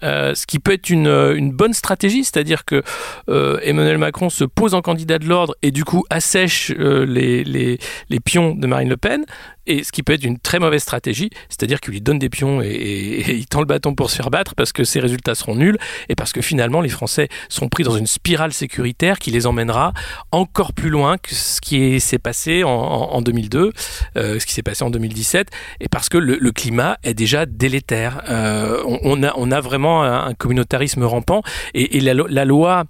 euh, 0.03 0.35
ce 0.35 0.47
qui 0.47 0.59
peut 0.59 0.73
être 0.73 0.91
une, 0.91 1.51
bonne 1.53 1.73
stratégie, 1.73 2.25
c'est-à-dire 2.25 2.65
que 2.65 2.83
euh, 3.31 3.59
Emmanuel 3.63 3.97
Macron 3.97 4.29
se 4.29 4.45
pose 4.45 4.75
en 4.75 4.83
candidat 4.83 5.19
de 5.19 5.27
l'ordre 5.27 5.55
et 5.63 5.71
du 5.71 5.85
coup 5.85 6.05
assèche 6.11 6.71
euh, 6.79 7.07
les, 7.07 8.21
pions 8.21 8.55
de 8.55 8.67
Marine 8.67 8.91
Le 8.91 8.97
Pen, 8.97 9.25
et 9.67 9.85
ce 9.85 9.93
qui 9.93 10.03
peut 10.03 10.13
être 10.13 10.25
une 10.25 10.39
très 10.39 10.59
mauvaise 10.59 10.83
stratégie, 10.83 11.31
c'est-à-dire 11.49 11.81
qu'il 11.81 11.93
lui 11.93 12.01
donne 12.01 12.19
des 12.19 12.29
pions 12.29 12.63
et, 12.63 13.25
il 13.29 13.47
tend 13.47 13.61
le 13.61 13.67
bâton 13.67 13.95
pour 13.95 14.11
se 14.11 14.17
faire 14.17 14.31
battre 14.31 14.55
parce 14.55 14.73
que 14.73 14.85
ses 14.85 15.01
résultats 15.01 15.35
seront 15.35 15.55
nuls 15.55 15.79
et 16.09 16.15
parce 16.15 16.33
que 16.33 16.41
finalement 16.41 16.81
les 16.81 16.89
Français 16.89 17.29
sont 17.49 17.69
pris 17.69 17.85
dans 17.85 17.97
une 17.97 18.07
spirale 18.07 18.53
sécuritaire 18.53 19.19
qui 19.19 19.31
les 19.31 19.47
emmènera 19.47 19.93
encore 20.33 20.73
plus 20.73 20.91
loin 20.91 21.19
que 21.19 21.35
ce 21.35 21.61
qui 21.61 22.01
s'est 22.01 22.19
passé 22.19 22.65
en, 22.65 22.71
en, 22.71 23.23
2002, 23.23 23.73
euh, 24.17 24.39
ce 24.39 24.47
qui 24.47 24.53
s'est 24.53 24.63
passé 24.63 24.85
en 24.85 24.91
2017, 24.91 25.49
et 25.81 25.89
parce 25.89 26.09
que 26.09 26.19
le, 26.19 26.53
climat 26.53 26.97
est 27.03 27.15
déjà 27.15 27.45
délétère. 27.45 28.23
Euh, 28.29 28.83
on, 29.03 29.23
a, 29.23 29.61
vraiment 29.61 30.05
un, 30.05 30.33
communautarisme 30.35 31.05
rampant 31.05 31.43
et, 31.75 32.01
la 32.01 32.45
loi 32.45 32.85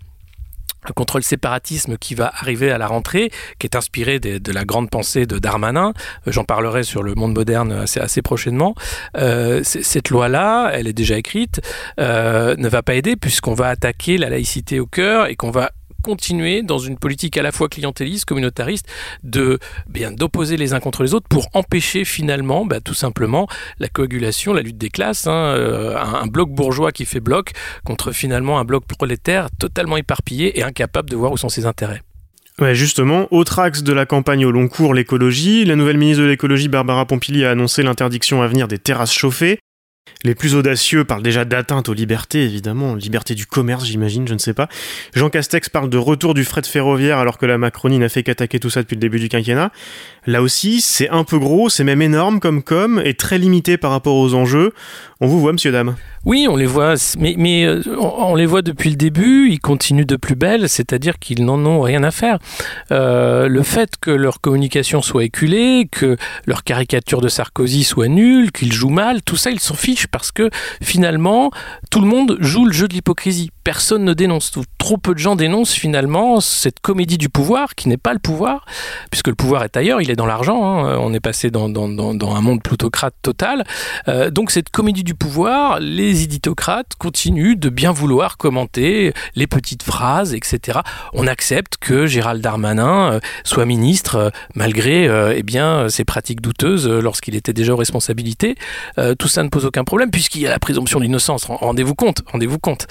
contre 0.94 1.18
le 1.18 1.22
séparatisme 1.22 1.96
qui 1.96 2.14
va 2.14 2.32
arriver 2.36 2.70
à 2.70 2.78
la 2.78 2.86
rentrée, 2.86 3.30
qui 3.58 3.66
est 3.66 3.76
inspiré 3.76 4.18
de, 4.18 4.52
la 4.52 4.64
grande 4.64 4.90
pensée 4.90 5.26
de 5.26 5.38
Darmanin. 5.38 5.92
Euh, 6.26 6.32
j'en 6.32 6.44
parlerai 6.44 6.82
sur 6.82 7.02
le 7.02 7.14
monde 7.14 7.34
moderne 7.34 7.72
assez, 7.72 8.00
assez 8.00 8.22
prochainement. 8.22 8.74
Euh, 9.16 9.60
cette 9.62 10.10
loi-là, 10.10 10.70
elle 10.72 10.86
est 10.86 10.92
déjà 10.92 11.18
écrite, 11.18 11.60
euh, 12.00 12.54
ne 12.56 12.68
va 12.68 12.82
pas 12.82 12.94
aider 12.94 13.16
puisqu'on 13.16 13.54
va 13.54 13.68
attaquer 13.68 14.18
la 14.18 14.30
laïcité 14.30 14.80
au 14.80 14.86
cœur 14.86 15.26
et 15.26 15.36
qu'on 15.36 15.50
va 15.50 15.72
continuer 16.06 16.62
dans 16.62 16.78
une 16.78 16.96
politique 16.96 17.36
à 17.36 17.42
la 17.42 17.50
fois 17.50 17.68
clientéliste, 17.68 18.26
communautariste, 18.26 18.86
de 19.24 19.58
bien 19.88 20.12
d'opposer 20.12 20.56
les 20.56 20.72
uns 20.72 20.78
contre 20.78 21.02
les 21.02 21.14
autres 21.14 21.26
pour 21.28 21.48
empêcher 21.52 22.04
finalement, 22.04 22.64
bah, 22.64 22.78
tout 22.80 22.94
simplement, 22.94 23.48
la 23.80 23.88
coagulation, 23.88 24.54
la 24.54 24.62
lutte 24.62 24.78
des 24.78 24.88
classes, 24.88 25.26
hein, 25.26 25.32
euh, 25.32 25.96
un, 25.96 26.28
bloc 26.28 26.50
bourgeois 26.50 26.92
qui 26.92 27.06
fait 27.06 27.18
bloc 27.18 27.50
contre 27.84 28.12
finalement 28.12 28.60
un 28.60 28.64
bloc 28.64 28.84
prolétaire 28.86 29.48
totalement 29.58 29.96
éparpillé 29.96 30.56
et 30.56 30.62
incapable 30.62 31.10
de 31.10 31.16
voir 31.16 31.32
où 31.32 31.36
sont 31.36 31.48
ses 31.48 31.66
intérêts. 31.66 32.02
Justement, 32.72 33.26
autre 33.32 33.58
axe 33.58 33.82
de 33.82 33.92
la 33.92 34.06
campagne 34.06 34.46
au 34.46 34.52
long 34.52 34.68
cours, 34.68 34.94
l'écologie. 34.94 35.64
La 35.64 35.74
nouvelle 35.74 35.98
ministre 35.98 36.22
de 36.22 36.28
l'écologie, 36.28 36.68
Barbara 36.68 37.04
Pompili, 37.04 37.44
a 37.44 37.50
annoncé 37.50 37.82
l'interdiction 37.82 38.42
à 38.42 38.46
venir 38.46 38.68
des 38.68 38.78
terrasses 38.78 39.12
chauffées. 39.12 39.58
Les 40.24 40.34
plus 40.34 40.54
audacieux 40.54 41.04
parlent 41.04 41.22
déjà 41.22 41.44
d'atteinte 41.44 41.88
aux 41.88 41.94
libertés, 41.94 42.42
évidemment, 42.42 42.94
liberté 42.94 43.34
du 43.34 43.46
commerce, 43.46 43.84
j'imagine, 43.84 44.26
je 44.26 44.34
ne 44.34 44.38
sais 44.38 44.54
pas. 44.54 44.68
Jean 45.14 45.30
Castex 45.30 45.68
parle 45.68 45.88
de 45.88 45.98
retour 45.98 46.34
du 46.34 46.44
fret 46.44 46.62
ferroviaire 46.62 47.18
alors 47.18 47.38
que 47.38 47.46
la 47.46 47.58
Macronie 47.58 47.98
n'a 47.98 48.08
fait 48.08 48.22
qu'attaquer 48.22 48.58
tout 48.58 48.70
ça 48.70 48.82
depuis 48.82 48.96
le 48.96 49.00
début 49.00 49.20
du 49.20 49.28
quinquennat. 49.28 49.70
Là 50.26 50.42
aussi, 50.42 50.80
c'est 50.80 51.08
un 51.08 51.22
peu 51.22 51.38
gros, 51.38 51.68
c'est 51.68 51.84
même 51.84 52.02
énorme 52.02 52.40
comme 52.40 52.62
com 52.62 53.00
et 53.04 53.14
très 53.14 53.38
limité 53.38 53.78
par 53.78 53.92
rapport 53.92 54.16
aux 54.16 54.34
enjeux. 54.34 54.72
On 55.20 55.28
vous 55.28 55.40
voit, 55.40 55.52
monsieur, 55.52 55.70
dame 55.70 55.94
Oui, 56.24 56.46
on 56.50 56.56
les 56.56 56.66
voit, 56.66 56.94
mais, 57.16 57.64
euh, 57.64 57.80
on 57.98 58.34
les 58.34 58.44
voit 58.44 58.62
depuis 58.62 58.90
le 58.90 58.96
début, 58.96 59.48
ils 59.50 59.60
continuent 59.60 60.04
de 60.04 60.16
plus 60.16 60.34
belle, 60.34 60.68
c'est-à-dire 60.68 61.18
qu'ils 61.20 61.44
n'en 61.44 61.64
ont 61.64 61.80
rien 61.80 62.02
à 62.02 62.10
faire. 62.10 62.38
Euh, 62.90 63.46
le 63.46 63.62
fait 63.62 63.90
que 64.00 64.10
leur 64.10 64.40
communication 64.40 65.00
soit 65.00 65.24
éculée, 65.24 65.88
que 65.90 66.16
leur 66.46 66.64
caricature 66.64 67.20
de 67.20 67.28
Sarkozy 67.28 67.84
soit 67.84 68.08
nulle, 68.08 68.50
qu'ils 68.50 68.72
jouent 68.72 68.90
mal, 68.90 69.22
tout 69.22 69.36
ça, 69.36 69.50
ils 69.50 69.60
s'en 69.60 69.74
fichent 69.74 70.08
parce 70.08 70.32
que 70.32 70.50
finalement, 70.82 71.50
tout 71.90 72.00
le 72.00 72.08
monde 72.08 72.36
joue 72.40 72.66
le 72.66 72.72
jeu 72.72 72.88
de 72.88 72.94
l'hypocrisie. 72.94 73.50
Personne 73.66 74.04
ne 74.04 74.14
dénonce. 74.14 74.52
Trop 74.78 74.96
peu 74.96 75.12
de 75.12 75.18
gens 75.18 75.34
dénoncent 75.34 75.72
finalement 75.72 76.38
cette 76.38 76.78
comédie 76.78 77.18
du 77.18 77.28
pouvoir 77.28 77.74
qui 77.74 77.88
n'est 77.88 77.96
pas 77.96 78.12
le 78.12 78.20
pouvoir, 78.20 78.64
puisque 79.10 79.26
le 79.26 79.34
pouvoir 79.34 79.64
est 79.64 79.76
ailleurs, 79.76 80.00
il 80.00 80.08
est 80.08 80.14
dans 80.14 80.24
l'argent. 80.24 80.64
Hein. 80.64 80.96
On 81.00 81.12
est 81.12 81.18
passé 81.18 81.50
dans, 81.50 81.66
un 81.66 82.40
monde 82.40 82.62
plutocrate 82.62 83.14
total. 83.22 83.64
Euh, 84.06 84.30
donc 84.30 84.52
cette 84.52 84.70
comédie 84.70 85.02
du 85.02 85.16
pouvoir, 85.16 85.80
les 85.80 86.22
iditocrates 86.22 86.92
continuent 86.96 87.56
de 87.58 87.68
bien 87.68 87.90
vouloir 87.90 88.36
commenter 88.36 89.12
les 89.34 89.48
petites 89.48 89.82
phrases, 89.82 90.32
etc. 90.32 90.78
On 91.12 91.26
accepte 91.26 91.76
que 91.80 92.06
Gérald 92.06 92.40
Darmanin 92.40 93.14
euh, 93.14 93.20
soit 93.42 93.66
ministre 93.66 94.14
euh, 94.14 94.30
malgré 94.54 95.10
eh 95.36 95.42
bien 95.42 95.88
ses 95.88 96.04
pratiques 96.04 96.40
douteuses 96.40 96.86
lorsqu'il 96.86 97.34
était 97.34 97.52
déjà 97.52 97.72
aux 97.72 97.76
responsabilités. 97.76 98.54
tout 99.18 99.28
ça 99.28 99.42
ne 99.42 99.48
pose 99.48 99.64
aucun 99.64 99.82
problème 99.82 100.12
puisqu'il 100.12 100.42
y 100.42 100.46
a 100.46 100.50
la 100.50 100.60
présomption 100.60 101.00
d'innocence. 101.00 101.46
Rendez-vous 101.46 101.96
compte, 101.96 102.22
rendez-vous 102.30 102.58
compte. 102.58 102.86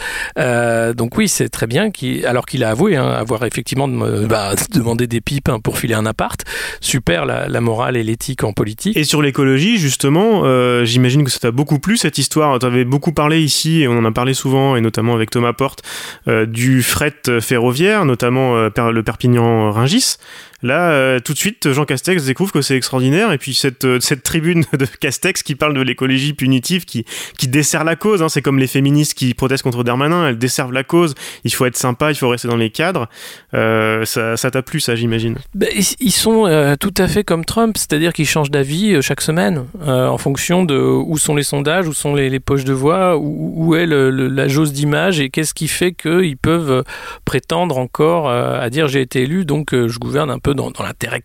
Donc 0.93 1.17
oui, 1.17 1.27
c'est 1.27 1.49
très 1.49 1.67
bien, 1.67 1.89
alors 2.25 2.45
qu'il 2.45 2.63
a 2.63 2.69
avoué 2.69 2.95
hein, 2.95 3.07
avoir 3.07 3.43
effectivement 3.45 3.87
bah, 3.87 4.53
demandé 4.73 5.07
des 5.07 5.21
pipes 5.21 5.49
hein, 5.49 5.59
pour 5.59 5.77
filer 5.77 5.93
un 5.93 6.05
appart. 6.05 6.39
Super 6.81 7.25
la, 7.25 7.61
morale 7.61 7.97
et 7.97 8.03
l'éthique 8.03 8.43
en 8.43 8.53
politique. 8.53 8.95
Et 8.97 9.03
sur 9.03 9.21
l'écologie, 9.21 9.77
justement, 9.77 10.41
euh, 10.43 10.85
j'imagine 10.85 11.23
que 11.23 11.31
ça 11.31 11.39
t'a 11.39 11.51
beaucoup 11.51 11.79
plu 11.79 11.97
cette 11.97 12.17
histoire. 12.17 12.59
Tu 12.59 12.65
avais 12.65 12.85
beaucoup 12.85 13.11
parlé 13.11 13.41
ici, 13.41 13.81
et 13.81 13.87
on 13.87 13.97
en 13.97 14.05
a 14.05 14.11
parlé 14.11 14.33
souvent, 14.33 14.75
et 14.75 14.81
notamment 14.81 15.15
avec 15.15 15.29
Thomas 15.29 15.53
Porte, 15.53 15.81
euh, 16.27 16.45
du 16.45 16.83
fret 16.83 17.13
ferroviaire, 17.41 18.05
notamment 18.05 18.55
euh, 18.57 18.69
le 18.91 19.03
Perpignan-Ringis. 19.03 20.17
Là, 20.61 20.89
euh, 20.91 21.19
tout 21.19 21.33
de 21.33 21.37
suite, 21.37 21.71
Jean 21.71 21.85
Castex 21.85 22.25
découvre 22.25 22.51
que 22.51 22.61
c'est 22.61 22.75
extraordinaire. 22.75 23.31
Et 23.31 23.37
puis 23.37 23.53
cette, 23.53 23.85
euh, 23.85 23.99
cette 23.99 24.23
tribune 24.23 24.63
de 24.73 24.85
Castex 24.85 25.43
qui 25.43 25.55
parle 25.55 25.73
de 25.73 25.81
l'écologie 25.81 26.33
punitive, 26.33 26.85
qui, 26.85 27.05
qui 27.37 27.47
dessert 27.47 27.83
la 27.83 27.95
cause. 27.95 28.23
Hein. 28.23 28.29
C'est 28.29 28.41
comme 28.41 28.59
les 28.59 28.67
féministes 28.67 29.13
qui 29.15 29.33
protestent 29.33 29.63
contre 29.63 29.83
Darmanin, 29.83 30.27
elles 30.27 30.37
desservent 30.37 30.71
la 30.71 30.83
cause. 30.83 31.13
Il 31.43 31.53
faut 31.53 31.65
être 31.65 31.77
sympa, 31.77 32.11
il 32.11 32.15
faut 32.15 32.29
rester 32.29 32.47
dans 32.47 32.55
les 32.55 32.69
cadres. 32.69 33.09
Euh, 33.53 34.05
ça, 34.05 34.37
t'a 34.37 34.61
plu, 34.61 34.79
ça, 34.79 34.95
j'imagine? 34.95 35.37
Ben, 35.53 35.69
Ils 35.99 36.11
sont 36.11 36.45
tout 36.79 36.93
à 36.97 37.07
fait 37.07 37.23
comme 37.23 37.45
Trump, 37.45 37.77
c'est-à-dire 37.77 38.13
qu'ils 38.13 38.27
changent 38.27 38.51
d'avis 38.51 39.01
chaque 39.01 39.21
semaine 39.21 39.65
en 39.81 40.17
fonction 40.17 40.63
de 40.63 40.77
où 40.77 41.17
sont 41.17 41.35
les 41.35 41.43
sondages, 41.43 41.87
où 41.87 41.93
sont 41.93 42.15
les, 42.15 42.39
poches 42.39 42.63
de 42.63 42.73
voix, 42.73 43.17
où, 43.17 43.53
où 43.55 43.75
est 43.75 43.85
la 43.85 44.47
jauge 44.47 44.71
d'image 44.71 45.19
et 45.19 45.29
qu'est-ce 45.29 45.53
qui 45.53 45.67
fait 45.67 45.93
qu'ils 45.93 46.37
peuvent 46.37 46.83
prétendre 47.25 47.77
encore 47.77 48.29
à 48.29 48.69
dire 48.69 48.87
j'ai 48.87 49.01
été 49.01 49.23
élu, 49.23 49.45
donc 49.45 49.69
je 49.73 49.97
gouverne 49.99 50.29
un 50.29 50.39
peu 50.39 50.44
dans, 50.53 50.71
l'intérêt 50.83 51.23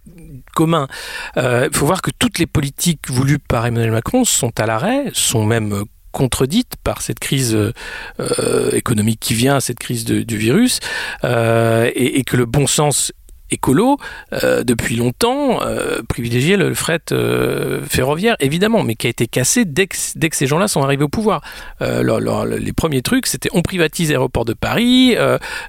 commun. 0.55 0.89
Il 1.37 1.43
euh, 1.43 1.69
faut 1.73 1.87
voir 1.87 2.03
que 2.03 2.11
toutes 2.19 2.39
les 2.39 2.47
politiques 2.47 3.11
voulues 3.11 3.39
par 3.39 3.67
Emmanuel 3.67 3.93
Macron 3.93 4.25
sont 4.25 4.59
à 4.59 4.67
l'arrêt, 4.67 5.11
sont 5.13 5.45
même 5.45 5.85
contredites 6.13 6.75
par 6.83 7.03
cette 7.03 7.21
crise 7.21 7.57
euh, 7.57 8.71
économique 8.73 9.21
qui 9.21 9.35
vient, 9.35 9.61
cette 9.61 9.79
crise 9.79 10.05
du 10.05 10.37
virus, 10.37 10.81
euh, 11.25 11.91
et, 11.95 12.19
et, 12.19 12.25
que 12.25 12.37
le 12.37 12.47
bon 12.47 12.67
sens 12.67 13.13
écolo 13.51 13.99
euh, 14.33 14.63
depuis 14.63 14.97
longtemps 14.97 15.63
euh, 15.63 16.03
privilégier 16.09 16.57
le 16.57 16.75
fret 16.75 17.01
euh, 17.13 17.81
ferroviaire, 17.87 18.37
évidemment, 18.41 18.83
mais 18.83 18.95
qui 18.95 19.07
a 19.07 19.11
été 19.11 19.27
cassé 19.27 19.65
dès 19.65 19.87
que, 19.87 19.97
ces 19.97 20.47
gens-là 20.47 20.69
sont 20.69 20.83
arrivés 20.83 21.05
au 21.05 21.09
pouvoir. 21.09 21.43
les 21.81 22.73
premiers 22.73 23.03
trucs, 23.03 23.27
c'était 23.27 23.49
on 23.53 23.63
privatise 23.63 24.11
l'aéroport 24.11 24.45
de 24.45 24.55
Paris, 24.55 25.17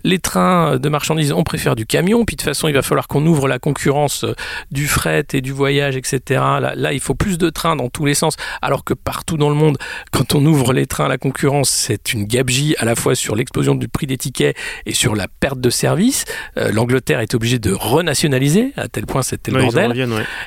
les 0.03 0.19
trains 0.19 0.77
de 0.77 0.89
marchandises, 0.89 1.31
on 1.31 1.43
préfère 1.43 1.75
du 1.75 1.85
camion, 1.85 2.25
puis 2.25 2.35
de 2.35 2.41
toute 2.41 2.49
façon, 2.49 2.67
il 2.67 2.73
va 2.73 2.81
falloir 2.81 3.07
qu'on 3.07 3.25
ouvre 3.25 3.47
la 3.47 3.59
concurrence 3.59 4.25
du 4.71 4.87
fret 4.87 5.25
et 5.33 5.41
du 5.41 5.51
voyage, 5.51 5.97
etc. 5.97 6.21
Là, 6.29 6.73
là, 6.75 6.93
il 6.93 6.99
faut 6.99 7.15
plus 7.15 7.37
de 7.37 7.49
trains 7.49 7.75
dans 7.75 7.89
tous 7.89 8.05
les 8.05 8.13
sens, 8.13 8.35
alors 8.61 8.83
que 8.83 8.93
partout 8.93 9.37
dans 9.37 9.49
le 9.49 9.55
monde, 9.55 9.77
quand 10.11 10.35
on 10.35 10.45
ouvre 10.45 10.73
les 10.73 10.85
trains 10.85 11.05
à 11.05 11.09
la 11.09 11.17
concurrence, 11.17 11.69
c'est 11.69 12.13
une 12.13 12.25
gabegie 12.25 12.75
à 12.77 12.85
la 12.85 12.95
fois 12.95 13.15
sur 13.15 13.35
l'explosion 13.35 13.75
du 13.75 13.87
prix 13.87 14.07
des 14.07 14.17
tickets 14.17 14.55
et 14.85 14.93
sur 14.93 15.15
la 15.15 15.27
perte 15.27 15.59
de 15.59 15.69
services. 15.69 16.25
L'Angleterre 16.55 17.19
est 17.19 17.33
obligée 17.33 17.59
de 17.59 17.70
renationaliser, 17.73 18.73
à 18.77 18.87
tel 18.87 19.05
point 19.05 19.21
c'était 19.21 19.51
le 19.51 19.61
bordel. 19.61 19.93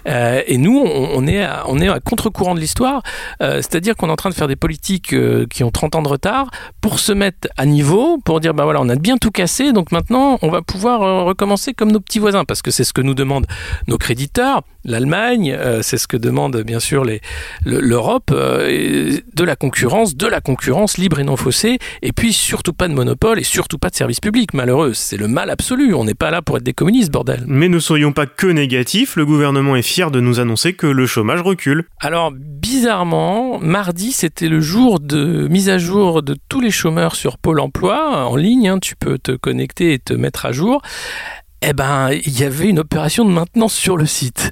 Euh, 0.07 0.43
et 0.47 0.59
nous, 0.59 0.79
on, 0.79 1.27
est 1.27 1.43
à, 1.43 1.65
on 1.69 1.79
est 1.81 1.89
à 1.89 2.01
contre-courant 2.01 2.55
de 2.55 2.61
l'histoire, 2.61 3.03
euh, 3.43 3.57
c'est-à-dire 3.57 3.97
qu'on 3.97 4.09
est 4.09 4.13
en 4.13 4.17
train 4.17 4.31
de 4.31 4.35
faire 4.35 4.49
des 4.49 4.57
politiques 4.57 5.13
euh, 5.13 5.47
qui 5.49 5.65
ont 5.65 5.71
30 5.71 5.97
ans 5.97 6.03
de 6.03 6.09
retard 6.09 6.51
pour 6.81 6.99
se 6.99 7.13
mettre 7.13 7.49
à 7.57 7.67
niveau, 7.67 8.19
pour 8.19 8.41
dire 8.41 8.55
bah 8.55 8.65
voilà, 8.65 8.81
on 8.81 8.89
a 8.89 8.97
bien 8.97 9.17
tout 9.17 9.31
cassé, 9.31 9.73
donc 9.73 9.93
maintenant 9.93 10.39
on 10.43 10.49
va 10.49 10.63
pouvoir 10.63 11.25
recommencer 11.25 11.75
comme 11.75 11.93
nos 11.93 12.01
petits 12.01 12.19
voisins, 12.19 12.45
parce 12.45 12.63
que 12.63 12.71
c'est 12.71 12.85
ce 12.85 12.93
que 12.93 13.01
nous 13.01 13.15
demandent 13.15 13.47
nos 13.89 13.99
créditeurs, 13.99 14.63
l'Allemagne, 14.85 15.57
c'est 15.83 15.97
ce 15.97 16.07
que 16.07 16.17
demande 16.17 16.57
bien 16.59 16.81
sûr 16.81 17.05
l'Europe, 17.65 18.31
de 18.31 19.45
la 19.45 19.57
concurrence, 19.57 20.15
de 20.17 20.27
la 20.27 20.41
concurrence 20.41 20.99
libre 20.99 21.21
et 21.21 21.25
non 21.25 21.37
faussée, 21.37 21.79
et 22.03 22.13
puis 22.13 22.33
surtout 22.33 22.73
pas 22.73 22.89
de 22.89 22.95
monopole 22.95 23.39
et 23.39 23.45
surtout 23.45 23.79
pas 23.79 23.91
de 23.91 23.95
service 23.95 24.21
public, 24.21 24.53
malheureux, 24.55 24.93
c'est 24.95 25.17
le 25.17 25.29
mal 25.29 25.51
absolu, 25.51 25.95
on 25.95 26.05
n'est 26.05 26.15
pas 26.15 26.31
là 26.31 26.43
pour 26.43 26.57
être 26.57 26.63
des 26.63 26.75
communistes, 26.75 27.11
mais 27.47 27.69
ne 27.69 27.79
soyons 27.79 28.13
pas 28.13 28.27
que 28.27 28.47
négatifs, 28.47 29.17
le 29.17 29.27
gouvernement 29.27 29.77
est 29.77 29.83
fier 29.83 30.11
de 30.11 30.21
nous 30.21 30.41
annoncer 30.41 30.73
que 30.73 30.87
le 30.87 31.07
chômage 31.07 31.43
recule. 31.43 31.85
Alors, 32.01 32.33
bizarrement, 32.33 33.59
mardi, 33.59 34.13
c'était 34.13 34.49
le 34.49 34.61
jour 34.61 35.01
de 35.01 35.47
mise 35.49 35.69
à 35.69 35.79
jour 35.79 36.23
de 36.23 36.37
tous 36.49 36.61
les 36.61 36.71
chômeurs 36.71 37.15
sur 37.15 37.39
Pôle 37.39 37.61
emploi, 37.61 38.27
en 38.27 38.37
ligne, 38.37 38.69
hein, 38.69 38.79
tu 38.79 38.97
peux 38.97 39.19
te 39.19 39.33
connecter 39.33 39.93
et 39.93 39.99
te 39.99 40.15
mettre 40.15 40.47
à 40.47 40.53
jour. 40.53 40.83
Eh 41.63 41.73
ben, 41.73 42.11
il 42.11 42.39
y 42.39 42.45
avait 42.45 42.69
une 42.69 42.79
opération 42.79 43.25
de 43.25 43.31
maintenance 43.31 43.75
sur 43.75 43.97
le 43.97 44.07
site. 44.07 44.51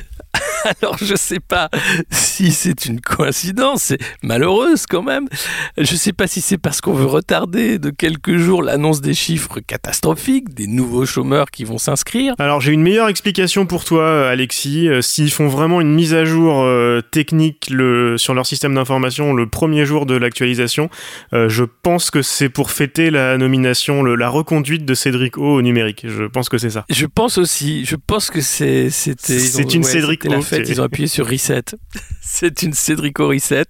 Alors 0.83 0.97
je 0.99 1.15
sais 1.15 1.41
pas 1.41 1.71
si 2.11 2.53
c'est 2.53 2.87
une 2.87 3.01
coïncidence, 3.01 3.83
c'est 3.85 3.99
malheureuse 4.23 4.87
quand 4.87 5.03
même. 5.03 5.29
Je 5.77 5.97
sais 5.97 6.13
pas 6.13 6.27
si 6.27 6.41
c'est 6.41 6.59
parce 6.59 6.81
qu'on 6.81 6.93
veut 6.93 7.07
retarder 7.07 7.79
de 7.79 7.91
quelques 7.91 8.37
jours 8.37 8.63
l'annonce 8.63 9.01
des 9.01 9.15
chiffres 9.15 9.61
catastrophiques, 9.61 10.55
des 10.55 10.67
nouveaux 10.67 11.07
chômeurs 11.07 11.51
qui 11.51 11.65
vont 11.65 11.79
s'inscrire. 11.79 12.35
Alors 12.39 12.61
j'ai 12.61 12.73
une 12.73 12.83
meilleure 12.83 13.09
explication 13.09 13.67
pour 13.67 13.85
toi 13.85 14.29
Alexis. 14.29 14.89
Euh, 14.89 15.03
s'ils 15.03 15.31
font 15.31 15.49
vraiment 15.49 15.81
une 15.81 15.93
mise 15.93 16.15
à 16.15 16.25
jour 16.25 16.63
euh, 16.63 17.01
technique 17.01 17.69
le, 17.71 18.17
sur 18.19 18.35
leur 18.35 18.47
système 18.47 18.75
d'information 18.75 19.33
le 19.35 19.49
premier 19.49 19.85
jour 19.85 20.07
de 20.07 20.15
l'actualisation, 20.15 20.91
euh, 21.33 21.49
je 21.49 21.65
pense 21.65 22.11
que 22.11 22.23
c'est 22.23 22.49
pour 22.49 22.71
fêter 22.71 23.11
la 23.11 23.37
nomination, 23.39 24.03
la 24.03 24.29
reconduite 24.29 24.85
de 24.85 24.95
Cédric 24.95 25.39
O 25.39 25.57
au 25.57 25.63
numérique. 25.63 26.05
Je 26.09 26.25
pense 26.25 26.49
que 26.49 26.59
c'est 26.59 26.71
ça. 26.71 26.85
Je 26.91 27.07
pense 27.07 27.39
aussi. 27.39 27.85
Je 27.85 27.97
pense 27.97 28.31
que 28.31 28.41
c'était. 28.41 28.91
C'est 28.91 29.75
une 29.75 29.83
Cédric 29.83 30.25
O 30.25 30.43
ils 30.59 30.81
ont 30.81 30.85
appuyé 30.85 31.09
sur 31.09 31.29
reset. 31.29 31.65
C'est 32.21 32.63
une 32.63 32.73
Cédrico 32.73 33.29
reset 33.29 33.65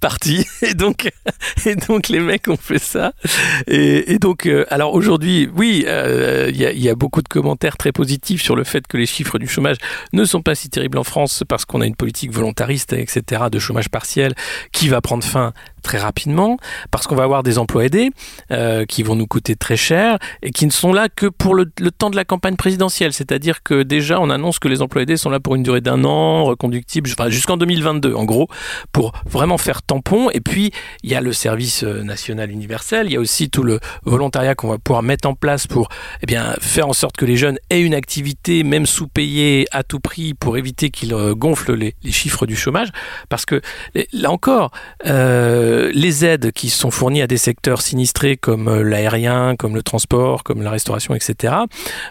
partie. 0.00 0.46
Et 0.62 0.74
donc, 0.74 1.10
et 1.66 1.76
donc 1.76 2.08
les 2.08 2.20
mecs 2.20 2.48
ont 2.48 2.56
fait 2.56 2.78
ça. 2.78 3.12
Et, 3.66 4.18
donc, 4.18 4.46
euh, 4.46 4.66
alors 4.70 4.94
aujourd'hui, 4.94 5.48
oui, 5.56 5.84
euh, 5.86 6.50
il 6.52 6.60
y, 6.60 6.88
a 6.88 6.94
beaucoup 6.94 7.22
de 7.22 7.28
commentaires 7.28 7.76
très 7.76 7.92
positifs 7.92 8.42
sur 8.42 8.56
le 8.56 8.64
fait 8.64 8.86
que 8.86 8.96
les 8.96 9.06
chiffres 9.06 9.38
du 9.38 9.48
chômage 9.48 9.76
ne 10.12 10.24
sont 10.24 10.42
pas 10.42 10.54
si 10.54 10.68
terribles 10.68 10.98
en 10.98 11.04
France 11.04 11.42
parce 11.48 11.64
qu'on 11.64 11.80
a 11.80 11.86
une 11.86 11.96
politique 11.96 12.32
volontariste, 12.32 12.92
etc., 12.92 13.44
de 13.50 13.58
chômage 13.58 13.88
partiel 13.88 14.34
qui 14.72 14.88
va 14.88 15.00
prendre 15.00 15.24
fin 15.24 15.52
très 15.84 15.98
rapidement, 15.98 16.56
parce 16.90 17.06
qu'on 17.06 17.14
va 17.14 17.22
avoir 17.22 17.44
des 17.44 17.58
emplois 17.58 17.84
aidés 17.84 18.10
euh, 18.50 18.84
qui 18.86 19.04
vont 19.04 19.14
nous 19.14 19.26
coûter 19.28 19.54
très 19.54 19.76
cher 19.76 20.18
et 20.42 20.50
qui 20.50 20.66
ne 20.66 20.72
sont 20.72 20.92
là 20.92 21.08
que 21.08 21.26
pour 21.26 21.54
le, 21.54 21.66
temps 21.96 22.10
de 22.10 22.16
la 22.16 22.24
campagne 22.24 22.56
présidentielle. 22.56 23.12
C'est-à-dire 23.12 23.62
que 23.62 23.84
déjà, 23.84 24.20
on 24.20 24.30
annonce 24.30 24.58
que 24.58 24.66
les 24.66 24.82
emplois 24.82 25.02
aidés 25.02 25.16
sont 25.16 25.30
là 25.30 25.38
pour 25.38 25.54
une 25.54 25.62
durée 25.62 25.80
d'un 25.80 26.02
an, 26.04 26.44
reconductible, 26.44 27.08
jusqu'en 27.28 27.56
2022, 27.56 28.14
en 28.14 28.24
gros, 28.24 28.48
pour 28.90 29.12
vraiment 29.26 29.58
faire 29.58 29.82
tampon. 29.82 30.30
Et 30.30 30.40
puis, 30.40 30.72
il 31.02 31.10
y 31.10 31.14
a 31.14 31.20
le 31.20 31.32
service 31.32 31.84
euh, 31.84 32.02
national 32.02 32.50
universel, 32.50 33.06
il 33.06 33.12
y 33.12 33.16
a 33.16 33.20
aussi 33.20 33.50
tout 33.50 33.62
le 33.62 33.78
volontariat 34.04 34.54
qu'on 34.54 34.68
va 34.68 34.78
pouvoir 34.78 35.02
mettre 35.02 35.28
en 35.28 35.34
place 35.34 35.66
pour 35.66 35.88
eh 36.22 36.26
bien, 36.26 36.54
faire 36.60 36.88
en 36.88 36.94
sorte 36.94 37.16
que 37.16 37.26
les 37.26 37.36
jeunes 37.36 37.58
aient 37.70 37.82
une 37.82 37.94
activité, 37.94 38.62
même 38.64 38.86
sous-payée 38.86 39.66
à 39.70 39.82
tout 39.82 40.00
prix, 40.00 40.32
pour 40.32 40.56
éviter 40.56 40.90
qu'ils 40.90 41.12
euh, 41.12 41.34
gonflent 41.34 41.74
les, 41.74 41.94
chiffres 42.10 42.46
du 42.46 42.56
chômage. 42.56 42.88
Parce 43.28 43.44
que, 43.44 43.60
là 44.12 44.30
encore, 44.30 44.70
euh, 45.74 45.90
les 45.92 46.24
aides 46.24 46.52
qui 46.52 46.70
sont 46.70 46.90
fournies 46.90 47.22
à 47.22 47.26
des 47.26 47.36
secteurs 47.36 47.82
sinistrés 47.82 48.36
comme 48.36 48.68
euh, 48.68 48.82
l'aérien, 48.82 49.56
comme 49.56 49.74
le 49.74 49.82
transport, 49.82 50.44
comme 50.44 50.62
la 50.62 50.70
restauration, 50.70 51.14
etc., 51.14 51.54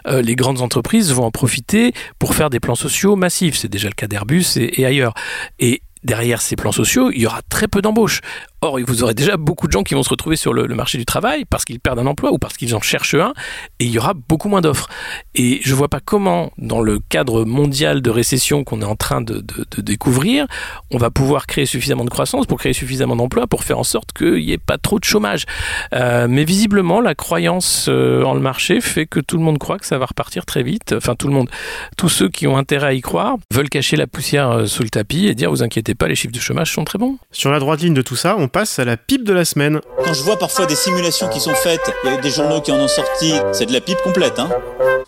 euh, 0.06 0.22
les 0.22 0.36
grandes 0.36 0.60
entreprises 0.60 1.12
vont 1.12 1.24
en 1.24 1.30
profiter 1.30 1.92
pour 2.18 2.34
faire 2.34 2.50
des 2.50 2.60
plans 2.60 2.74
sociaux 2.74 3.16
massifs. 3.16 3.56
C'est 3.56 3.68
déjà 3.68 3.88
le 3.88 3.94
cas 3.94 4.06
d'Airbus 4.06 4.56
et, 4.56 4.80
et 4.80 4.86
ailleurs. 4.86 5.14
Et 5.58 5.82
derrière 6.02 6.42
ces 6.42 6.56
plans 6.56 6.72
sociaux, 6.72 7.10
il 7.12 7.22
y 7.22 7.26
aura 7.26 7.40
très 7.48 7.68
peu 7.68 7.80
d'embauches. 7.80 8.20
Or, 8.64 8.78
vous 8.86 9.02
aurez 9.02 9.12
déjà 9.12 9.36
beaucoup 9.36 9.66
de 9.66 9.72
gens 9.72 9.82
qui 9.82 9.92
vont 9.92 10.02
se 10.02 10.08
retrouver 10.08 10.36
sur 10.36 10.54
le, 10.54 10.66
marché 10.68 10.96
du 10.96 11.04
travail 11.04 11.44
parce 11.44 11.66
qu'ils 11.66 11.80
perdent 11.80 11.98
un 11.98 12.06
emploi 12.06 12.32
ou 12.32 12.38
parce 12.38 12.56
qu'ils 12.56 12.74
en 12.74 12.80
cherchent 12.80 13.12
un, 13.12 13.34
et 13.78 13.84
il 13.84 13.90
y 13.90 13.98
aura 13.98 14.14
beaucoup 14.14 14.48
moins 14.48 14.62
d'offres. 14.62 14.88
Et 15.34 15.60
je 15.62 15.70
ne 15.72 15.76
vois 15.76 15.88
pas 15.88 16.00
comment, 16.00 16.50
dans 16.56 16.80
le 16.80 16.98
cadre 17.10 17.44
mondial 17.44 18.00
de 18.00 18.08
récession 18.08 18.64
qu'on 18.64 18.80
est 18.80 18.86
en 18.86 18.96
train 18.96 19.20
de, 19.20 19.44
découvrir, 19.82 20.46
on 20.90 20.96
va 20.96 21.10
pouvoir 21.10 21.46
créer 21.46 21.66
suffisamment 21.66 22.06
de 22.06 22.08
croissance 22.08 22.46
pour 22.46 22.58
créer 22.58 22.72
suffisamment 22.72 23.16
d'emplois 23.16 23.46
pour 23.46 23.64
faire 23.64 23.78
en 23.78 23.84
sorte 23.84 24.14
qu'il 24.14 24.36
n'y 24.36 24.52
ait 24.52 24.56
pas 24.56 24.78
trop 24.78 24.98
de 24.98 25.04
chômage. 25.04 25.44
Euh, 25.92 26.26
mais 26.26 26.44
visiblement, 26.44 27.02
la 27.02 27.14
croyance 27.14 27.88
euh, 27.90 28.22
en 28.22 28.32
le 28.32 28.40
marché 28.40 28.80
fait 28.80 29.04
que 29.04 29.20
tout 29.20 29.36
le 29.36 29.42
monde 29.42 29.58
croit 29.58 29.78
que 29.78 29.84
ça 29.84 29.98
va 29.98 30.06
repartir 30.06 30.46
très 30.46 30.62
vite. 30.62 30.94
Enfin, 30.96 31.16
tout 31.16 31.28
le 31.28 31.34
monde, 31.34 31.50
tous 31.98 32.08
ceux 32.08 32.30
qui 32.30 32.46
ont 32.46 32.56
intérêt 32.56 32.86
à 32.86 32.92
y 32.94 33.02
croire, 33.02 33.36
veulent 33.52 33.68
cacher 33.68 33.96
la 33.96 34.06
poussière 34.06 34.50
euh, 34.50 34.64
sous 34.64 34.82
le 34.82 34.88
tapis 34.88 35.26
et 35.26 35.34
dire 35.34 35.50
vous 35.50 35.62
inquiétez 35.62 35.94
pas, 35.94 36.08
les 36.08 36.14
chiffres 36.14 36.32
de 36.32 36.40
chômage 36.40 36.72
sont 36.72 36.84
très 36.84 36.98
bons. 36.98 37.18
Sur 37.30 37.50
la 37.50 37.58
droite 37.58 37.82
ligne 37.82 37.92
de 37.92 38.00
tout 38.00 38.16
ça, 38.16 38.36
on 38.38 38.48
passe 38.54 38.78
à 38.78 38.84
la 38.84 38.96
pipe 38.96 39.24
de 39.24 39.32
la 39.32 39.44
semaine. 39.44 39.80
Quand 40.04 40.14
je 40.14 40.22
vois 40.22 40.38
parfois 40.38 40.66
des 40.66 40.76
simulations 40.76 41.28
qui 41.28 41.40
sont 41.40 41.56
faites, 41.56 41.92
il 42.04 42.10
y 42.12 42.14
a 42.14 42.20
des 42.20 42.30
journaux 42.30 42.60
qui 42.60 42.70
en 42.70 42.78
ont 42.78 42.86
sorti, 42.86 43.34
c'est 43.52 43.66
de 43.66 43.72
la 43.72 43.80
pipe 43.80 43.98
complète, 44.04 44.38
hein 44.38 44.48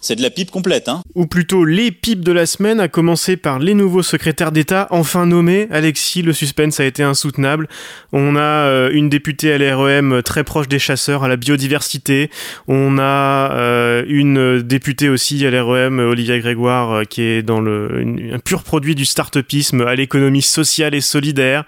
c'est 0.07 0.15
de 0.15 0.23
la 0.23 0.31
pipe 0.31 0.53
complète, 0.53 0.89
hein 0.89 1.03
Ou 1.17 1.27
plutôt 1.27 1.65
les 1.65 1.91
pipes 1.91 2.23
de 2.23 2.31
la 2.31 2.47
semaine, 2.47 2.79
à 2.79 2.87
commencer 2.87 3.37
par 3.37 3.59
les 3.59 3.75
nouveaux 3.75 4.05
secrétaires 4.05 4.53
d'État 4.53 4.87
enfin 4.91 5.27
nommés. 5.27 5.67
Alexis, 5.73 6.23
le 6.23 6.33
suspense 6.33 6.79
a 6.79 6.85
été 6.85 7.03
insoutenable. 7.03 7.67
On 8.13 8.37
a 8.37 8.41
euh, 8.41 8.91
une 8.93 9.09
députée 9.09 9.53
à 9.53 9.59
l'REM 9.59 10.23
très 10.23 10.45
proche 10.45 10.69
des 10.69 10.79
chasseurs, 10.79 11.25
à 11.25 11.29
la 11.29 11.37
biodiversité. 11.37 12.31
On 12.69 12.99
a 12.99 13.51
euh, 13.53 14.05
une 14.07 14.63
députée 14.63 15.09
aussi 15.09 15.45
à 15.45 15.51
l'REM, 15.51 15.99
Olivia 15.99 16.39
Grégoire, 16.39 16.93
euh, 16.93 17.03
qui 17.03 17.23
est 17.23 17.43
dans 17.43 17.61
le, 17.61 18.31
un 18.33 18.39
pur 18.39 18.63
produit 18.63 18.95
du 18.95 19.07
start-upisme 19.07 19.81
à 19.81 19.97
l'économie 19.97 20.43
sociale 20.43 20.95
et 20.95 21.01
solidaire. 21.01 21.65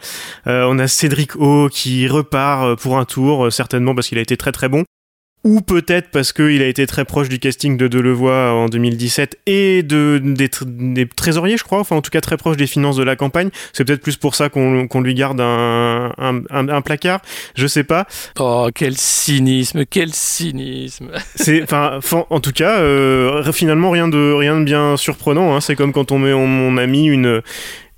on 0.47 0.79
a 0.79 0.87
Cédric 0.87 1.35
O 1.37 1.58
qui 1.66 2.07
repart 2.07 2.79
pour 2.81 2.99
un 2.99 3.05
tour, 3.05 3.53
certainement 3.53 3.94
parce 3.94 4.09
qu'il 4.09 4.18
a 4.18 4.23
été 4.23 4.37
très 4.37 4.53
très 4.53 4.68
bon 4.68 4.85
ou 5.44 5.61
peut-être 5.61 6.11
parce 6.11 6.33
qu'il 6.33 6.62
a 6.62 6.66
été 6.66 6.87
très 6.87 7.05
proche 7.05 7.29
du 7.29 7.38
casting 7.38 7.77
de 7.77 7.87
Delevoye 7.88 8.51
en 8.51 8.66
2017 8.66 9.38
et 9.47 9.83
de, 9.83 10.21
des, 10.23 11.07
trésoriers, 11.07 11.57
je 11.57 11.64
crois, 11.64 11.79
enfin 11.79 11.97
en 11.97 12.03
tout 12.03 12.11
cas 12.11 12.21
très 12.21 12.37
proche 12.37 12.57
des 12.57 12.66
finances 12.66 12.97
de 12.97 13.03
la 13.03 13.16
campagne. 13.16 13.51
C'est 13.73 13.85
peut-être 13.85 14.03
plus 14.03 14.16
pour 14.16 14.35
ça 14.35 14.49
qu'on 14.49 15.01
lui 15.01 15.14
garde 15.14 15.40
un, 15.40 16.12
un, 16.18 16.81
placard, 16.83 17.21
je 17.55 17.66
sais 17.66 17.85
pas. 17.85 18.07
Oh, 18.38 18.68
quel 18.75 18.97
cynisme, 18.97 19.85
quel 19.87 20.12
cynisme. 20.12 21.11
C'est, 21.35 21.62
enfin, 21.62 22.01
en 22.31 22.40
tout 22.40 22.53
cas, 22.53 22.79
euh, 22.81 23.53
finalement 23.53 23.90
rien 23.90 24.09
de 24.09 24.33
rien 24.33 24.59
de 24.59 24.64
bien 24.64 24.97
surprenant. 24.97 25.55
Hein. 25.55 25.61
C'est 25.61 25.77
comme 25.77 25.92
quand 25.92 26.12
on 26.12 26.18
met 26.18 26.33
on 26.33 26.77
a 26.77 26.87
mis 26.87 27.07
une 27.07 27.42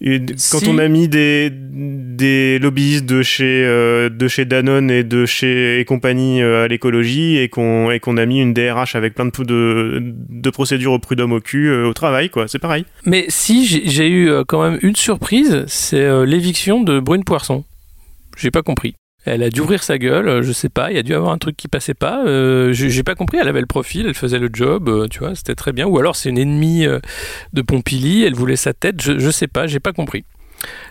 quand 0.00 0.66
on 0.66 0.78
a 0.78 0.88
mis 0.88 1.08
des, 1.08 1.50
des 1.50 2.58
lobbyistes 2.58 3.04
de 3.04 3.22
chez, 3.22 3.64
euh, 3.64 4.08
de 4.08 4.28
chez 4.28 4.46
Danone 4.46 4.90
et 4.90 5.04
de 5.04 5.26
chez 5.26 5.78
et 5.78 5.84
compagnie 5.84 6.40
euh, 6.40 6.64
à 6.64 6.68
l'écologie 6.68 7.36
et 7.36 7.48
qu'on 7.48 7.90
qu'on 8.00 8.16
a 8.16 8.24
mis 8.24 8.40
une 8.40 8.54
DRH 8.54 8.94
avec 8.94 9.14
plein 9.14 9.26
de, 9.26 9.44
de, 9.44 10.00
de 10.02 10.50
procédures 10.50 10.92
au 10.92 10.98
prud'homme 10.98 11.32
au 11.32 11.40
cul 11.40 11.68
euh, 11.68 11.86
au 11.86 11.92
travail, 11.92 12.30
quoi, 12.30 12.48
c'est 12.48 12.58
pareil. 12.58 12.86
Mais 13.04 13.26
si 13.28 13.66
j'ai 13.66 14.08
eu 14.08 14.30
quand 14.46 14.62
même 14.62 14.78
une 14.82 14.96
surprise, 14.96 15.64
c'est 15.66 16.24
l'éviction 16.24 16.82
de 16.82 16.98
Brune 16.98 17.24
Poisson. 17.24 17.64
J'ai 18.36 18.50
pas 18.50 18.62
compris. 18.62 18.94
Elle 19.26 19.42
a 19.42 19.50
dû 19.50 19.60
ouvrir 19.60 19.82
sa 19.82 19.98
gueule, 19.98 20.28
euh, 20.28 20.42
je 20.42 20.50
sais 20.52 20.70
pas, 20.70 20.90
il 20.90 20.96
y 20.96 20.98
a 20.98 21.02
dû 21.02 21.14
avoir 21.14 21.32
un 21.32 21.38
truc 21.38 21.56
qui 21.56 21.68
passait 21.68 21.94
pas. 21.94 22.24
Euh, 22.24 22.72
j'ai 22.72 23.02
pas 23.02 23.14
compris, 23.14 23.38
elle 23.38 23.48
avait 23.48 23.60
le 23.60 23.66
profil, 23.66 24.06
elle 24.06 24.14
faisait 24.14 24.38
le 24.38 24.48
job, 24.52 24.88
euh, 24.88 25.08
tu 25.08 25.18
vois, 25.18 25.34
c'était 25.34 25.54
très 25.54 25.72
bien. 25.72 25.86
Ou 25.86 25.98
alors 25.98 26.16
c'est 26.16 26.30
une 26.30 26.38
ennemie 26.38 26.86
de 27.52 27.62
Pompili, 27.62 28.24
elle 28.24 28.34
voulait 28.34 28.56
sa 28.56 28.72
tête, 28.72 29.02
je, 29.02 29.18
je 29.18 29.30
sais 29.30 29.46
pas, 29.46 29.66
j'ai 29.66 29.80
pas 29.80 29.92
compris. 29.92 30.24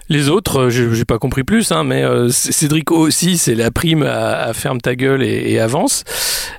Les 0.10 0.30
autres, 0.30 0.62
euh, 0.62 0.70
j'ai 0.70 1.06
pas 1.06 1.20
compris 1.20 1.44
plus, 1.44 1.72
hein, 1.72 1.84
mais 1.84 2.04
euh, 2.04 2.30
Cédric 2.30 2.92
aussi, 2.92 3.38
c'est 3.38 3.54
la 3.54 3.70
prime 3.70 4.02
à, 4.02 4.52
ferme 4.54 4.82
ta 4.82 4.96
gueule 4.96 5.22
et, 5.22 5.60
avance. 5.60 6.04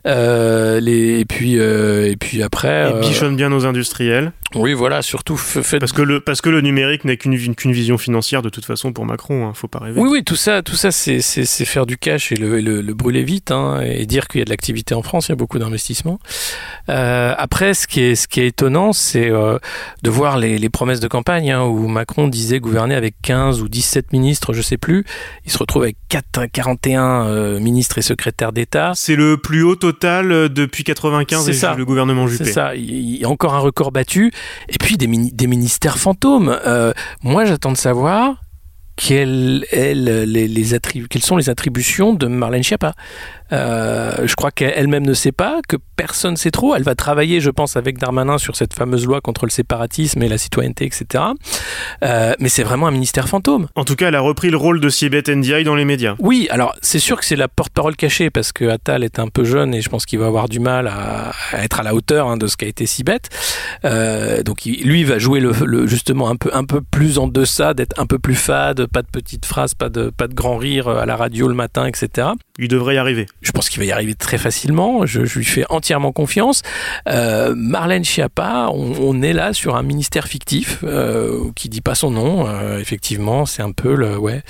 Euh, 0.06 0.78
les, 0.78 1.18
et 1.18 1.24
puis 1.24 1.54
et 1.54 2.16
puis 2.16 2.44
après. 2.44 2.90
Et 2.90 3.00
bichonne 3.00 3.34
bien 3.34 3.48
nos 3.48 3.66
industriels. 3.66 4.32
Oui, 4.54 4.72
voilà, 4.72 5.02
surtout 5.02 5.36
fait... 5.36 5.78
parce 5.78 5.92
que 5.92 6.02
le 6.02 6.20
parce 6.20 6.40
que 6.40 6.48
le 6.48 6.60
numérique 6.60 7.04
n'est 7.04 7.16
qu'une 7.16 7.54
qu'une 7.54 7.72
vision 7.72 7.98
financière 7.98 8.42
de 8.42 8.48
toute 8.48 8.64
façon 8.64 8.92
pour 8.92 9.04
Macron, 9.04 9.46
hein, 9.46 9.52
faut 9.54 9.68
pas 9.68 9.78
rêver. 9.78 10.00
Oui, 10.00 10.08
oui, 10.10 10.24
tout 10.24 10.36
ça, 10.36 10.62
tout 10.62 10.74
ça, 10.74 10.90
c'est 10.90 11.20
faire 11.64 11.86
du 11.86 11.96
cash 11.96 12.32
et 12.32 12.36
le, 12.36 12.60
le, 12.60 12.94
brûler 12.94 13.22
vite, 13.22 13.52
hein, 13.52 13.80
et 13.80 14.06
dire 14.06 14.26
qu'il 14.28 14.40
y 14.40 14.42
a 14.42 14.44
de 14.44 14.50
l'activité 14.50 14.94
en 14.94 15.02
France, 15.02 15.28
il 15.28 15.30
y 15.30 15.32
a 15.32 15.36
beaucoup 15.36 15.58
d'investissements. 15.58 16.18
après, 16.88 17.74
ce 17.74 17.86
qui 17.86 18.00
est 18.00 18.14
ce 18.14 18.28
qui 18.28 18.40
est 18.40 18.48
étonnant, 18.48 18.92
c'est 18.92 19.30
de 19.30 20.10
voir 20.10 20.38
les, 20.38 20.58
les, 20.58 20.68
promesses 20.68 21.00
de 21.00 21.08
campagne 21.08 21.52
hein, 21.52 21.62
où 21.62 21.86
Macron 21.88 22.28
disait 22.28 22.58
gouverner 22.60 22.94
avec 22.94 23.14
15 23.22 23.39
ou 23.48 23.68
17 23.68 24.12
ministres, 24.12 24.52
je 24.52 24.62
sais 24.62 24.76
plus. 24.76 25.04
Il 25.44 25.52
se 25.52 25.58
retrouve 25.58 25.82
avec 25.82 25.96
4, 26.08 26.46
41 26.52 27.26
euh, 27.26 27.60
ministres 27.60 27.98
et 27.98 28.02
secrétaires 28.02 28.52
d'État. 28.52 28.92
C'est 28.94 29.16
le 29.16 29.36
plus 29.36 29.62
haut 29.62 29.76
total 29.76 30.32
euh, 30.32 30.48
depuis 30.48 30.84
95 30.84 31.48
et 31.48 31.52
ça. 31.52 31.74
le 31.74 31.84
gouvernement 31.84 32.26
Juppé. 32.26 32.44
C'est 32.44 32.52
ça, 32.52 32.74
il 32.74 33.16
y 33.16 33.24
a 33.24 33.28
encore 33.28 33.54
un 33.54 33.60
record 33.60 33.92
battu. 33.92 34.32
Et 34.68 34.78
puis 34.78 34.96
des, 34.96 35.06
des 35.06 35.46
ministères 35.46 35.98
fantômes. 35.98 36.56
Euh, 36.66 36.92
moi, 37.22 37.44
j'attends 37.44 37.72
de 37.72 37.76
savoir 37.76 38.36
quelles, 38.96 39.64
les, 39.72 40.48
les 40.48 40.78
quelles 41.08 41.22
sont 41.22 41.36
les 41.36 41.48
attributions 41.48 42.12
de 42.12 42.26
Marlène 42.26 42.62
Schiappa. 42.62 42.92
Euh, 43.52 44.26
je 44.26 44.34
crois 44.34 44.50
qu'elle-même 44.50 45.06
ne 45.06 45.14
sait 45.14 45.32
pas, 45.32 45.60
que 45.68 45.76
personne 45.96 46.32
ne 46.32 46.36
sait 46.36 46.50
trop. 46.50 46.74
Elle 46.74 46.82
va 46.82 46.94
travailler, 46.94 47.40
je 47.40 47.50
pense, 47.50 47.76
avec 47.76 47.98
Darmanin 47.98 48.38
sur 48.38 48.56
cette 48.56 48.74
fameuse 48.74 49.06
loi 49.06 49.20
contre 49.20 49.44
le 49.46 49.50
séparatisme 49.50 50.22
et 50.22 50.28
la 50.28 50.38
citoyenneté, 50.38 50.86
etc. 50.86 51.24
Euh, 52.04 52.34
mais 52.38 52.48
c'est 52.48 52.62
vraiment 52.62 52.86
un 52.86 52.90
ministère 52.90 53.28
fantôme. 53.28 53.68
En 53.74 53.84
tout 53.84 53.96
cas, 53.96 54.08
elle 54.08 54.14
a 54.14 54.20
repris 54.20 54.50
le 54.50 54.56
rôle 54.56 54.80
de 54.80 54.88
Sibeth 54.88 55.28
Ndiaye 55.28 55.64
dans 55.64 55.74
les 55.74 55.84
médias. 55.84 56.14
Oui, 56.18 56.48
alors 56.50 56.74
c'est 56.82 56.98
sûr 56.98 57.18
que 57.18 57.24
c'est 57.24 57.36
la 57.36 57.48
porte-parole 57.48 57.96
cachée 57.96 58.30
parce 58.30 58.52
que 58.52 58.66
Attal 58.66 59.04
est 59.04 59.18
un 59.18 59.28
peu 59.28 59.44
jeune 59.44 59.74
et 59.74 59.80
je 59.80 59.88
pense 59.88 60.06
qu'il 60.06 60.18
va 60.18 60.26
avoir 60.26 60.48
du 60.48 60.60
mal 60.60 60.88
à, 60.88 61.32
être 61.54 61.80
à 61.80 61.82
la 61.82 61.94
hauteur 61.94 62.28
hein, 62.28 62.36
de 62.36 62.46
ce 62.46 62.56
qu'a 62.56 62.66
été 62.66 62.86
Sibeth. 62.86 63.28
Euh, 63.84 64.42
donc 64.42 64.64
lui 64.64 65.04
va 65.04 65.18
jouer 65.18 65.40
le, 65.40 65.86
justement 65.86 66.28
un 66.28 66.36
peu, 66.36 66.50
un 66.52 66.64
peu 66.64 66.80
plus 66.80 67.18
en 67.18 67.28
deçà, 67.28 67.74
d'être 67.74 67.98
un 68.00 68.06
peu 68.06 68.18
plus 68.18 68.34
fade, 68.34 68.86
pas 68.86 69.02
de 69.02 69.08
petites 69.08 69.46
phrases, 69.46 69.74
pas 69.74 69.88
de, 69.88 70.10
pas 70.10 70.28
de 70.28 70.34
grands 70.34 70.56
rires 70.56 70.88
à 70.88 71.06
la 71.06 71.16
radio 71.16 71.48
le 71.48 71.54
matin, 71.54 71.86
etc. 71.86 72.28
Il 72.58 72.68
devrait 72.68 72.96
y 72.96 72.98
arriver. 72.98 73.26
Je 73.42 73.52
pense 73.52 73.70
qu'il 73.70 73.78
va 73.78 73.86
y 73.86 73.92
arriver 73.92 74.14
très 74.14 74.36
facilement. 74.36 75.06
Je, 75.06 75.20
lui 75.20 75.44
fais 75.44 75.64
entièrement 75.70 76.12
confiance. 76.12 76.62
Euh, 77.08 77.54
Marlène 77.56 78.04
Schiappa, 78.04 78.68
on, 78.72 79.22
est 79.22 79.32
là 79.32 79.52
sur 79.52 79.76
un 79.76 79.82
ministère 79.82 80.26
fictif 80.26 80.78
euh, 80.84 81.50
qui 81.54 81.68
dit 81.68 81.80
pas 81.80 81.94
son 81.94 82.10
nom. 82.10 82.46
Euh, 82.46 82.78
effectivement, 82.78 83.46
c'est 83.46 83.62
un 83.62 83.72
peu 83.72 83.94
le, 83.94 84.18
ouais, 84.18 84.42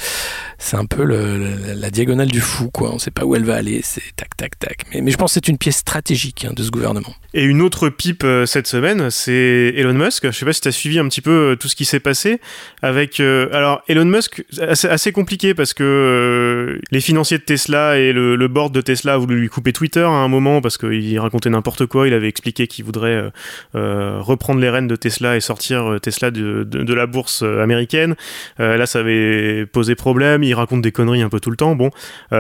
c'est 0.58 0.76
un 0.76 0.86
peu 0.86 1.04
la 1.04 1.90
diagonale 1.90 2.28
du 2.28 2.40
fou, 2.40 2.70
quoi. 2.70 2.92
On 2.92 2.98
sait 2.98 3.12
pas 3.12 3.24
où 3.24 3.36
elle 3.36 3.44
va 3.44 3.56
aller. 3.56 3.80
C'est 3.84 4.02
tac, 4.16 4.36
tac, 4.36 4.58
tac. 4.58 4.84
Mais, 4.92 5.10
je 5.10 5.16
pense 5.16 5.30
que 5.30 5.34
c'est 5.34 5.48
une 5.48 5.58
pièce 5.58 5.76
stratégique 5.76 6.44
hein, 6.44 6.52
de 6.54 6.62
ce 6.62 6.70
gouvernement. 6.70 7.14
Et 7.32 7.44
une 7.44 7.62
autre 7.62 7.88
pipe 7.90 8.24
euh, 8.24 8.44
cette 8.44 8.66
semaine, 8.66 9.08
c'est 9.10 9.72
Elon 9.76 9.94
Musk. 9.94 10.26
Je 10.26 10.36
sais 10.36 10.44
pas 10.44 10.52
si 10.52 10.62
tu 10.62 10.68
as 10.68 10.72
suivi 10.72 10.98
un 10.98 11.08
petit 11.08 11.20
peu 11.20 11.56
tout 11.58 11.68
ce 11.68 11.76
qui 11.76 11.84
s'est 11.84 12.00
passé 12.00 12.40
avec. 12.82 13.20
alors 13.20 13.82
Elon 13.88 14.04
Musk, 14.04 14.44
assez, 14.60 14.88
assez 14.88 15.12
compliqué 15.12 15.54
parce 15.54 15.74
que 15.74 16.80
les 16.90 17.00
financiers 17.00 17.38
de 17.38 17.44
Tesla 17.44 17.98
et 17.98 18.12
le, 18.12 18.34
le 18.34 18.48
board 18.48 18.74
de 18.74 18.79
Tesla 18.80 19.14
a 19.14 19.16
voulu 19.18 19.40
lui 19.40 19.48
couper 19.48 19.72
Twitter 19.72 20.00
à 20.00 20.08
un 20.08 20.28
moment 20.28 20.60
parce 20.60 20.78
qu'il 20.78 21.18
racontait 21.18 21.50
n'importe 21.50 21.86
quoi. 21.86 22.06
Il 22.08 22.14
avait 22.14 22.28
expliqué 22.28 22.66
qu'il 22.66 22.84
voudrait 22.84 23.14
euh, 23.14 23.30
euh, 23.74 24.20
reprendre 24.20 24.60
les 24.60 24.70
rênes 24.70 24.88
de 24.88 24.96
Tesla 24.96 25.36
et 25.36 25.40
sortir 25.40 25.92
euh, 25.92 25.98
Tesla 25.98 26.30
de, 26.30 26.94
la 26.94 27.06
bourse 27.06 27.42
américaine. 27.42 28.16
là, 28.58 28.84
ça 28.86 28.98
avait 28.98 29.64
posé 29.66 29.94
problème. 29.94 30.42
Il 30.42 30.54
raconte 30.54 30.82
des 30.82 30.92
conneries 30.92 31.22
un 31.22 31.28
peu 31.28 31.40
tout 31.40 31.50
le 31.50 31.56
temps. 31.56 31.76
Bon, 31.76 31.90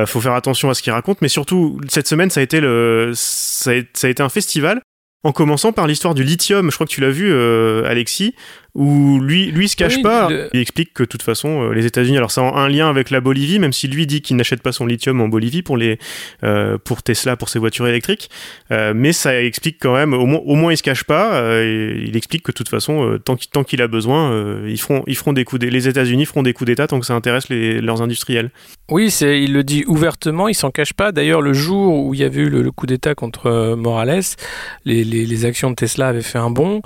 faut 0.06 0.20
faire 0.20 0.34
attention 0.34 0.70
à 0.70 0.74
ce 0.74 0.82
qu'il 0.82 0.92
raconte. 0.92 1.22
Mais 1.22 1.28
surtout, 1.28 1.80
cette 1.88 2.08
semaine, 2.08 2.30
ça 2.30 2.40
a 2.40 2.42
été 2.42 2.62
un 4.22 4.28
festival 4.28 4.82
en 5.22 5.32
commençant 5.32 5.72
par 5.72 5.86
l'histoire 5.86 6.14
du 6.14 6.24
lithium, 6.24 6.70
je 6.70 6.76
crois 6.76 6.86
que 6.86 6.92
tu 6.92 7.02
l'as 7.02 7.10
vu, 7.10 7.32
Alexis, 7.84 8.34
où 8.74 9.18
lui, 9.20 9.50
lui 9.50 9.68
se 9.68 9.76
cache 9.76 10.00
pas. 10.02 10.28
Il 10.52 10.60
explique 10.60 10.94
que 10.94 11.02
de 11.02 11.08
toute 11.08 11.22
façon, 11.22 11.62
euh, 11.62 11.72
les 11.72 11.86
États-Unis, 11.86 12.16
alors 12.16 12.30
ça 12.30 12.42
a 12.42 12.58
un 12.58 12.68
lien 12.68 12.88
avec 12.88 13.10
la 13.10 13.20
Bolivie, 13.20 13.58
même 13.58 13.72
si 13.72 13.88
lui 13.88 14.06
dit 14.06 14.22
qu'il 14.22 14.36
n'achète 14.36 14.62
pas 14.62 14.72
son 14.72 14.86
lithium 14.86 15.20
en 15.20 15.28
Bolivie 15.28 15.62
pour 15.62 15.76
les, 15.76 15.98
euh, 16.44 16.78
pour 16.78 17.02
Tesla, 17.02 17.36
pour 17.36 17.48
ses 17.48 17.58
voitures 17.58 17.88
électriques, 17.88 18.30
euh, 18.70 18.92
mais 18.94 19.12
ça 19.12 19.42
explique 19.42 19.78
quand 19.80 19.94
même, 19.94 20.14
au 20.14 20.26
moins, 20.26 20.40
au 20.44 20.54
moins 20.54 20.72
il 20.72 20.76
se 20.76 20.82
cache 20.82 21.04
pas. 21.04 21.40
il 21.62 22.16
explique 22.16 22.42
que 22.42 22.52
de 22.52 22.56
toute 22.56 22.68
façon, 22.68 23.18
tant 23.24 23.64
qu'il 23.64 23.82
a 23.82 23.88
besoin, 23.88 24.62
ils 24.66 24.80
feront, 24.80 25.02
ils 25.06 25.16
feront 25.16 25.32
des 25.32 25.44
coups, 25.44 25.62
les 25.62 25.88
États-Unis 25.88 26.26
feront 26.26 26.42
des 26.42 26.52
coups 26.52 26.66
d'État 26.66 26.86
tant 26.86 27.00
que 27.00 27.06
ça 27.06 27.14
intéresse 27.14 27.48
les, 27.48 27.80
leurs 27.80 28.02
industriels. 28.02 28.50
Oui, 28.90 29.10
c'est, 29.10 29.42
il 29.42 29.52
le 29.52 29.64
dit 29.64 29.84
ouvertement, 29.86 30.48
il 30.48 30.54
s'en 30.54 30.70
cache 30.70 30.92
pas. 30.92 31.12
D'ailleurs, 31.12 31.42
le 31.42 31.52
jour 31.52 32.04
où 32.04 32.14
il 32.14 32.20
y 32.20 32.24
avait 32.24 32.42
eu 32.42 32.48
le, 32.48 32.70
coup 32.70 32.86
d'État 32.86 33.14
contre 33.14 33.74
Morales, 33.74 34.22
les, 34.84 35.04
les, 35.04 35.26
les, 35.26 35.44
actions 35.44 35.70
de 35.70 35.74
Tesla 35.74 36.08
avaient 36.08 36.22
fait 36.22 36.38
un 36.38 36.50
bond, 36.50 36.82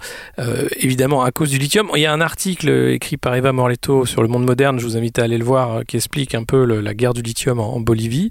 évidemment 0.78 1.22
à 1.22 1.30
cause 1.30 1.50
du 1.50 1.58
lithium 1.58 1.73
il 1.74 2.00
y 2.00 2.06
a 2.06 2.12
un 2.12 2.20
article 2.20 2.68
écrit 2.68 3.16
par 3.16 3.34
Eva 3.34 3.52
Morletto 3.52 4.06
sur 4.06 4.22
Le 4.22 4.28
Monde 4.28 4.44
Moderne, 4.44 4.78
je 4.78 4.84
vous 4.84 4.96
invite 4.96 5.18
à 5.18 5.24
aller 5.24 5.38
le 5.38 5.44
voir, 5.44 5.78
euh, 5.78 5.82
qui 5.82 5.96
explique 5.96 6.34
un 6.34 6.44
peu 6.44 6.64
la 6.64 6.94
guerre 6.94 7.14
du 7.14 7.22
lithium 7.22 7.58
en, 7.58 7.80
Bolivie. 7.80 8.30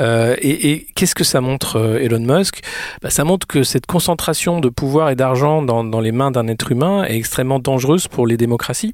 Euh, 0.00 0.36
et, 0.42 0.86
qu'est-ce 0.94 1.14
que 1.14 1.24
ça 1.24 1.40
montre, 1.40 1.76
euh, 1.76 1.98
Elon 1.98 2.20
Musk? 2.20 2.60
Bah, 3.00 3.08
Ça 3.08 3.24
montre 3.24 3.46
que 3.46 3.62
cette 3.62 3.86
concentration 3.86 4.60
de 4.60 4.68
pouvoir 4.68 5.08
et 5.08 5.16
d'argent 5.16 5.62
dans, 5.62 6.00
les 6.00 6.12
mains 6.12 6.30
d'un 6.30 6.46
être 6.48 6.72
humain 6.72 7.04
est 7.04 7.16
extrêmement 7.16 7.58
dangereuse 7.58 8.06
pour 8.06 8.26
les 8.26 8.36
démocraties. 8.36 8.92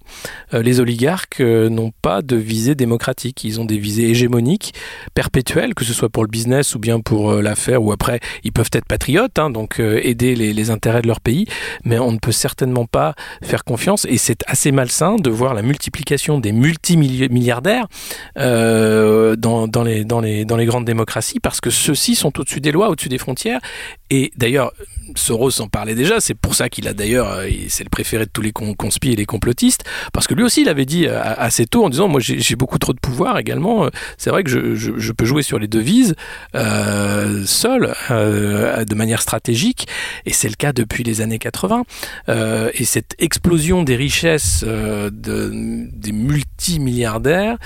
les 0.52 0.80
oligarques 0.80 1.40
n'ont 1.40 1.92
pas 2.02 2.22
de 2.22 2.36
visée 2.36 2.74
démocratique, 2.74 3.42
ils 3.42 3.60
ont 3.60 3.64
des 3.64 3.78
visées 3.78 4.08
hégémoniques, 4.10 4.74
perpétuelles, 5.14 5.74
que 5.74 5.84
ce 5.84 5.92
soit 5.92 6.08
pour 6.08 6.22
le 6.22 6.28
business 6.28 6.74
ou 6.74 6.78
bien 6.78 7.00
pour 7.00 7.32
l'affaire, 7.32 7.82
ou 7.82 7.92
après, 7.92 8.20
ils 8.44 8.52
peuvent 8.52 8.70
être 8.72 8.84
patriotes, 8.84 9.38
hein, 9.38 9.50
donc 9.50 9.80
aider 9.80 10.36
les, 10.36 10.52
les 10.52 10.70
intérêts 10.70 11.02
de 11.02 11.08
leur 11.08 11.20
pays, 11.20 11.46
mais 11.84 11.98
on 11.98 12.12
ne 12.12 12.18
peut 12.18 12.32
certainement 12.32 12.86
pas 12.86 13.14
faire 13.42 13.64
confiance 13.64 13.79
et 14.06 14.18
c'est 14.18 14.42
assez 14.46 14.72
malsain 14.72 15.16
de 15.16 15.30
voir 15.30 15.54
la 15.54 15.62
multiplication 15.62 16.38
des 16.38 16.52
multimilliardaires 16.52 17.86
euh, 18.38 19.36
dans, 19.36 19.68
dans, 19.68 19.82
les, 19.82 20.04
dans, 20.04 20.20
les, 20.20 20.44
dans 20.44 20.56
les 20.56 20.66
grandes 20.66 20.84
démocraties 20.84 21.40
parce 21.40 21.60
que 21.60 21.70
ceux-ci 21.70 22.14
sont 22.14 22.38
au-dessus 22.38 22.60
des 22.60 22.72
lois, 22.72 22.90
au-dessus 22.90 23.08
des 23.08 23.18
frontières. 23.18 23.60
Et 24.10 24.32
d'ailleurs, 24.36 24.72
Soros 25.14 25.60
en 25.60 25.68
parlait 25.68 25.94
déjà, 25.94 26.20
c'est 26.20 26.34
pour 26.34 26.54
ça 26.54 26.68
qu'il 26.68 26.88
a 26.88 26.92
d'ailleurs, 26.92 27.30
euh, 27.30 27.48
c'est 27.68 27.84
le 27.84 27.90
préféré 27.90 28.26
de 28.26 28.30
tous 28.30 28.42
les 28.42 28.52
conspires 28.52 29.12
et 29.12 29.16
les 29.16 29.26
complotistes, 29.26 29.84
parce 30.12 30.26
que 30.26 30.34
lui 30.34 30.42
aussi 30.42 30.62
il 30.62 30.68
avait 30.68 30.84
dit 30.84 31.06
euh, 31.06 31.20
assez 31.22 31.66
tôt 31.66 31.84
en 31.84 31.90
disant 31.90 32.08
moi 32.08 32.20
j'ai 32.20 32.56
beaucoup 32.56 32.78
trop 32.78 32.92
de 32.92 33.00
pouvoir 33.00 33.38
également, 33.38 33.88
c'est 34.18 34.30
vrai 34.30 34.44
que 34.44 34.74
je, 34.74 35.12
peux 35.12 35.24
jouer 35.24 35.42
sur 35.42 35.58
les 35.58 35.68
devises 35.68 36.14
euh, 36.54 37.44
seul, 37.46 37.94
de 38.10 38.94
manière 38.94 39.22
stratégique, 39.22 39.86
et 40.26 40.32
c'est 40.32 40.48
le 40.48 40.54
cas 40.54 40.72
depuis 40.72 41.02
les 41.02 41.20
années 41.20 41.38
80. 41.38 41.84
et 42.28 42.84
cette 42.84 43.14
explosion 43.18 43.69
des 43.84 43.96
richesses 43.96 44.64
de, 44.64 45.88
des 45.92 46.12
multimilliardaires 46.12 47.58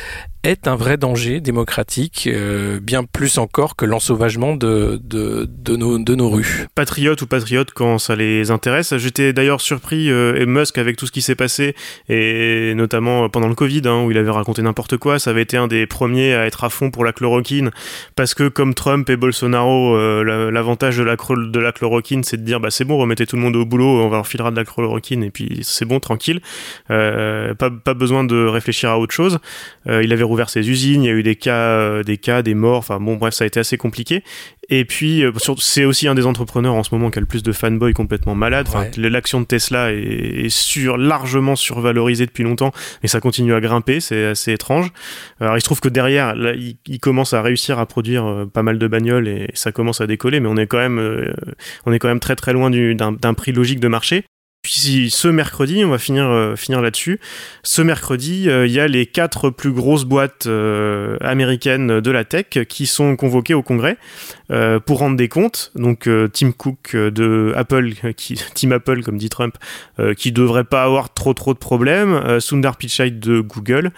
est 0.44 0.68
un 0.68 0.76
vrai 0.76 0.98
danger 0.98 1.40
démocratique, 1.40 2.28
euh, 2.30 2.78
bien 2.78 3.02
plus 3.04 3.38
encore 3.38 3.76
que 3.76 3.87
l'ensauvagement 3.87 4.54
de, 4.54 5.00
de, 5.02 5.48
de, 5.48 5.76
nos, 5.76 5.98
de 5.98 6.14
nos 6.14 6.28
rues. 6.28 6.66
Patriotes 6.74 7.22
ou 7.22 7.26
patriotes 7.26 7.72
quand 7.72 7.98
ça 7.98 8.14
les 8.14 8.50
intéresse. 8.50 8.94
J'étais 8.98 9.33
d'ailleurs 9.33 9.62
surpris, 9.62 10.11
euh, 10.11 10.44
Musk, 10.44 10.76
avec 10.76 10.96
tout 10.96 11.07
ce 11.07 11.12
qui 11.12 11.22
s'est 11.22 11.35
passé, 11.35 11.74
et 12.11 12.74
notamment 12.74 13.30
pendant 13.30 13.48
le 13.48 13.54
Covid, 13.54 13.83
hein, 13.87 14.04
où 14.04 14.11
il 14.11 14.18
avait 14.18 14.30
raconté 14.30 14.61
n'importe 14.61 14.98
quoi, 14.98 15.18
ça 15.18 15.30
avait 15.30 15.42
été 15.42 15.57
un 15.57 15.66
des 15.66 15.87
premiers 15.87 16.35
à 16.35 16.46
être 16.46 16.64
à 16.64 16.68
fond 16.68 16.90
pour 16.90 17.04
la 17.04 17.14
chloroquine, 17.14 17.70
parce 18.14 18.35
que 18.35 18.48
comme 18.48 18.74
Trump 18.74 19.09
et 19.09 19.16
Bolsonaro, 19.16 19.96
euh, 19.96 20.50
l'avantage 20.50 20.98
de 20.98 21.04
la, 21.04 21.72
chloroquine, 21.72 22.22
c'est 22.22 22.37
de 22.37 22.42
dire, 22.42 22.61
bah 22.61 22.70
c'est 22.70 22.85
bon, 22.85 22.98
remettez 22.98 23.26
tout 23.26 23.37
le 23.37 23.42
monde 23.42 23.57
au 23.57 23.64
boulot, 23.64 24.02
on 24.02 24.11
va 24.11 24.18
refilera 24.18 24.50
de 24.50 24.57
la 24.57 24.66
chloroquine, 24.66 25.24
et 25.24 25.30
puis 25.30 25.61
c'est 25.62 25.87
bon, 25.87 26.00
tranquille. 26.00 26.42
Euh, 26.90 27.54
pas, 27.54 27.70
pas 27.70 27.94
besoin 27.94 28.24
de 28.24 28.44
réfléchir 28.44 28.90
à 28.90 28.98
autre 28.98 29.14
chose. 29.14 29.38
il 29.87 30.12
avait 30.12 30.22
ouvert 30.35 30.51
ses 30.51 30.68
usines, 30.68 31.03
il 31.03 31.07
y 31.07 31.11
a 31.11 31.14
eu 31.14 31.23
des 31.23 31.37
cas, 31.37 31.57
euh, 31.57 32.03
des 32.03 32.18
cas, 32.18 32.42
des 32.42 32.55
morts, 32.55 32.79
enfin 32.79 33.01
bon 33.01 33.16
bref, 33.16 33.35
ça 33.35 33.44
a 33.44 33.47
été 33.47 33.59
assez 33.59 33.79
compliqué. 33.79 34.23
Et 34.68 34.85
puis, 34.85 35.25
euh, 35.25 35.33
c'est 35.59 35.85
aussi 35.85 36.09
un 36.09 36.14
des 36.14 36.27
entrepreneurs 36.27 36.75
en 36.75 36.83
ce 36.83 36.94
moment 36.94 37.11
qui 37.11 37.18
a 37.18 37.20
le 37.20 37.27
plus 37.27 37.42
de 37.42 37.53
fanboys 37.53 37.92
complètement 37.92 38.35
malades. 38.35 38.66
Enfin, 38.68 38.87
L'action 38.97 39.40
de 39.40 39.47
Tesla 39.47 39.92
est, 39.92 40.49
sur, 40.49 40.97
largement 40.97 41.57
survalorisée 41.57 42.27
depuis 42.27 42.44
longtemps, 42.44 42.73
mais 43.03 43.09
ça 43.09 43.20
continue 43.20 43.55
à 43.55 43.61
grimper, 43.61 44.01
c'est 44.01 44.27
assez 44.27 44.53
étrange. 44.53 44.90
Alors, 45.40 45.57
il 45.57 45.61
se 45.61 45.66
trouve 45.66 45.81
que 45.81 45.88
derrière, 45.88 46.35
là, 46.35 46.53
il, 46.55 47.01
commence 47.01 47.35
à 47.35 47.42
réussir 47.42 47.79
à 47.79 47.87
produire 47.87 48.25
euh, 48.27 48.47
pas 48.47 48.62
mal 48.62 48.79
de 48.79 48.87
bagnoles 48.87 49.29
et 49.29 49.49
ça 49.55 49.73
commence 49.73 50.01
à 50.01 50.07
décoller, 50.07 50.40
mais 50.40 50.49
on 50.49 50.57
est 50.57 50.66
quand 50.66 50.79
même, 50.79 51.01
on 51.87 51.92
est 51.92 51.99
quand 51.99 52.09
même 52.09 52.20
très 52.20 52.37
très 52.37 52.53
loin 52.53 52.70
d'un 52.70 53.35
prix 53.35 53.53
logique 53.53 53.81
de 53.81 53.88
marché. 53.88 54.25
Puis 54.64 55.11
ce 55.11 55.29
mercredi, 55.29 55.85
on 55.85 55.90
va 55.90 55.98
finir, 55.98 56.24
euh, 56.24 56.57
finir 56.57 56.81
là-dessus. 56.81 57.20
Ce 57.62 57.83
mercredi, 57.83 58.48
euh, 58.48 58.66
il 58.66 58.72
y 58.72 58.81
a 58.81 58.88
les 58.88 59.05
quatre 59.05 59.50
plus 59.50 59.72
grosses 59.72 60.07
boîtes 60.07 60.46
euh, 60.46 61.18
américaines 61.20 62.00
de 62.00 62.11
la 62.11 62.24
tech 62.24 62.46
qui 62.66 62.87
sont 62.87 63.14
convoquées 63.14 63.53
au 63.53 63.62
Congrès 63.62 63.98
pour 64.87 64.98
rendre 64.98 65.16
des 65.16 65.29
comptes. 65.29 65.72
Donc 65.74 66.09
Tim 66.33 66.53
Cook 66.53 66.94
de 66.94 67.53
Apple, 67.57 67.92
qui, 68.16 68.40
Tim 68.55 68.70
Apple 68.70 69.03
comme 69.03 69.18
dit 69.18 69.29
Trump, 69.29 69.57
qui 70.16 70.33
devrait 70.33 70.64
pas 70.64 70.85
avoir 70.85 71.12
trop 71.12 71.35
trop 71.35 71.55
de 71.55 71.59
problèmes. 71.59 72.40
Sundar 72.40 72.77
Pichai 72.77 73.11
de 73.11 73.40
Google, 73.40 73.90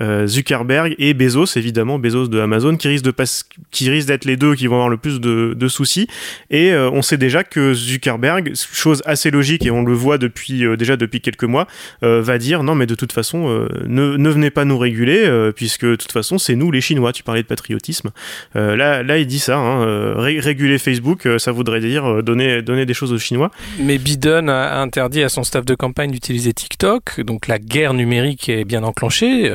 euh, 0.00 0.26
Zuckerberg 0.26 0.94
et 0.98 1.14
Bezos, 1.14 1.56
évidemment, 1.56 1.98
Bezos 1.98 2.28
de 2.28 2.40
Amazon, 2.40 2.76
qui 2.76 2.88
risquent 2.88 3.04
de 3.04 4.06
d'être 4.06 4.24
les 4.24 4.36
deux 4.36 4.54
qui 4.54 4.66
vont 4.66 4.76
avoir 4.76 4.88
le 4.88 4.96
plus 4.96 5.20
de, 5.20 5.68
soucis. 5.68 6.08
Et 6.50 6.72
euh, 6.72 6.90
on 6.90 7.02
sait 7.02 7.16
déjà 7.16 7.44
que 7.44 7.74
Zuckerberg, 7.74 8.52
chose 8.54 9.02
assez 9.04 9.30
logique 9.30 9.64
et 9.66 9.70
on 9.70 9.82
le 9.82 9.92
voit 9.92 10.18
depuis 10.18 10.64
euh, 10.64 10.76
déjà 10.76 10.96
depuis 10.96 11.20
quelques 11.20 11.44
mois, 11.44 11.66
va 12.02 12.38
dire 12.38 12.62
non 12.62 12.74
mais 12.74 12.86
de 12.86 12.94
toute 12.94 13.12
façon 13.12 13.66
ne, 13.86 14.16
ne, 14.16 14.30
venez 14.30 14.50
pas 14.50 14.64
nous 14.64 14.78
réguler 14.78 15.50
puisque 15.54 15.84
de 15.84 15.96
toute 15.96 16.12
façon 16.12 16.38
c'est 16.38 16.54
nous 16.54 16.70
les 16.70 16.80
Chinois. 16.80 17.12
Tu 17.12 17.22
parlais 17.22 17.42
de 17.42 17.46
patriotisme. 17.46 18.10
là 18.54 19.02
là 19.02 19.18
il 19.18 19.26
dit 19.26 19.38
ça. 19.38 19.56
Hein, 19.58 20.14
réguler 20.16 20.78
Facebook, 20.78 21.28
ça 21.38 21.52
voudrait 21.52 21.80
dire 21.80 22.22
donner 22.22 22.62
donner 22.62 22.86
des 22.86 22.94
choses 22.94 23.12
aux 23.12 23.18
Chinois. 23.18 23.50
Mais 23.78 23.98
Biden 23.98 24.48
a 24.48 24.80
interdit 24.80 25.22
à 25.22 25.28
son 25.28 25.44
staff 25.44 25.64
de 25.64 25.74
campagne 25.74 26.10
d'utiliser 26.10 26.52
TikTok, 26.52 27.20
donc 27.20 27.46
la 27.46 27.58
guerre 27.58 27.94
numérique 27.94 28.48
est 28.48 28.64
bien 28.64 28.82
enclenchée. 28.82 29.50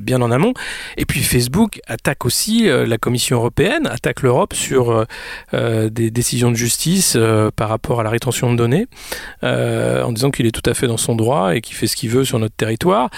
Bien 0.00 0.22
en 0.22 0.30
amont. 0.30 0.54
Et 0.96 1.04
puis 1.04 1.22
Facebook 1.22 1.80
attaque 1.86 2.24
aussi 2.24 2.68
euh, 2.68 2.86
la 2.86 2.98
Commission 2.98 3.36
européenne, 3.36 3.86
attaque 3.86 4.22
l'Europe 4.22 4.54
sur 4.54 5.06
euh, 5.54 5.90
des 5.90 6.10
décisions 6.10 6.50
de 6.50 6.56
justice 6.56 7.16
par 7.56 7.68
rapport 7.68 8.00
à 8.00 8.02
la 8.02 8.10
rétention 8.10 8.52
de 8.52 8.56
données, 8.56 8.86
en 9.42 10.12
disant 10.12 10.30
qu'il 10.30 10.46
est 10.46 10.50
tout 10.50 10.68
à 10.68 10.74
fait 10.74 10.86
dans 10.86 10.96
son 10.96 11.14
droit 11.14 11.54
et 11.54 11.60
qu'il 11.60 11.76
fait 11.76 11.86
ce 11.86 11.96
qu'il 11.96 12.10
veut 12.10 12.24
sur 12.24 12.38
notre 12.38 12.54
territoire. 12.54 13.10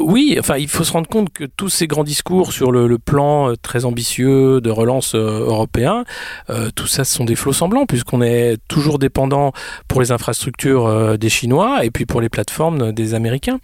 oui, 0.00 0.36
enfin, 0.38 0.56
il 0.56 0.68
faut 0.68 0.84
se 0.84 0.92
rendre 0.92 1.08
compte 1.08 1.32
que 1.32 1.44
tous 1.44 1.68
ces 1.68 1.86
grands 1.86 2.04
discours 2.04 2.52
sur 2.52 2.72
le, 2.72 2.98
plan 2.98 3.54
très 3.62 3.84
ambitieux 3.84 4.60
de 4.60 4.70
relance 4.70 5.14
européen, 5.14 6.04
tout 6.74 6.86
ça, 6.86 7.04
ce 7.04 7.14
sont 7.14 7.24
des 7.24 7.36
flots 7.36 7.52
semblants, 7.52 7.86
puisqu'on 7.86 8.22
est 8.22 8.56
toujours 8.68 8.98
dépendant 8.98 9.52
pour 9.86 10.00
les 10.00 10.10
infrastructures 10.10 11.18
des 11.18 11.28
Chinois 11.28 11.84
et 11.84 11.90
puis 11.90 12.06
pour 12.06 12.20
les 12.20 12.28
plateformes 12.28 12.92
des 12.92 13.14
Américains. 13.14 13.58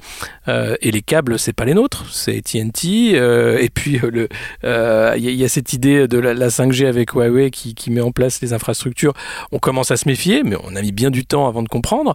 et 0.49 0.91
les 0.91 1.03
câbles, 1.03 1.39
c'est 1.39 1.53
pas 1.53 1.65
les 1.65 1.75
nôtres 1.75 1.94
c'est 2.11 2.43
TNT. 2.43 3.15
Euh, 3.15 3.59
et 3.59 3.69
puis, 3.69 4.01
il 4.03 4.05
euh, 4.05 4.29
euh, 4.65 5.15
y, 5.17 5.45
a 5.45 5.49
cette 5.49 5.73
idée 5.73 6.09
de 6.09 6.19
la, 6.19 6.49
5G 6.49 6.87
avec 6.87 7.11
Huawei 7.13 7.51
qui, 7.51 7.91
met 7.91 8.01
en 8.01 8.13
place 8.13 8.41
les 8.41 8.53
infrastructures. 8.53 9.13
On 9.53 9.59
commence 9.59 9.91
à 9.91 9.97
se 9.97 10.09
méfier, 10.09 10.43
mais 10.45 10.57
on 10.63 10.77
a 10.77 10.83
mis 10.83 10.93
bien 10.93 11.11
du 11.11 11.25
temps 11.25 11.47
avant 11.47 11.63
de 11.63 11.69
comprendre. 11.69 12.15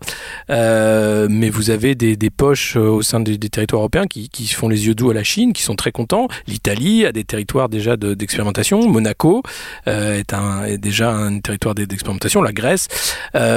mais 0.50 1.50
vous 1.50 1.70
avez 1.70 1.96
des, 1.96 2.30
poches 2.30 2.76
au 2.76 3.02
sein 3.02 3.20
des, 3.20 3.38
territoires 3.38 3.82
européens 3.82 4.06
qui, 4.08 4.48
font 4.48 4.70
les 4.70 4.88
yeux 4.88 4.96
doux 4.96 5.12
à 5.12 5.13
la 5.13 5.24
Chine, 5.24 5.54
qui 5.54 5.62
sont 5.62 5.76
très 5.76 5.92
contents. 5.92 6.28
L'Italie 6.48 7.06
a 7.06 7.12
des 7.12 7.24
territoires 7.24 7.70
déjà 7.70 7.98
d'expérimentation. 7.98 8.88
Monaco 8.88 9.44
est, 9.86 10.34
déjà 10.78 11.12
un 11.12 11.39
territoire 11.39 11.76
d'expérimentation. 11.76 12.42
La 12.42 12.54
Grèce. 12.54 12.88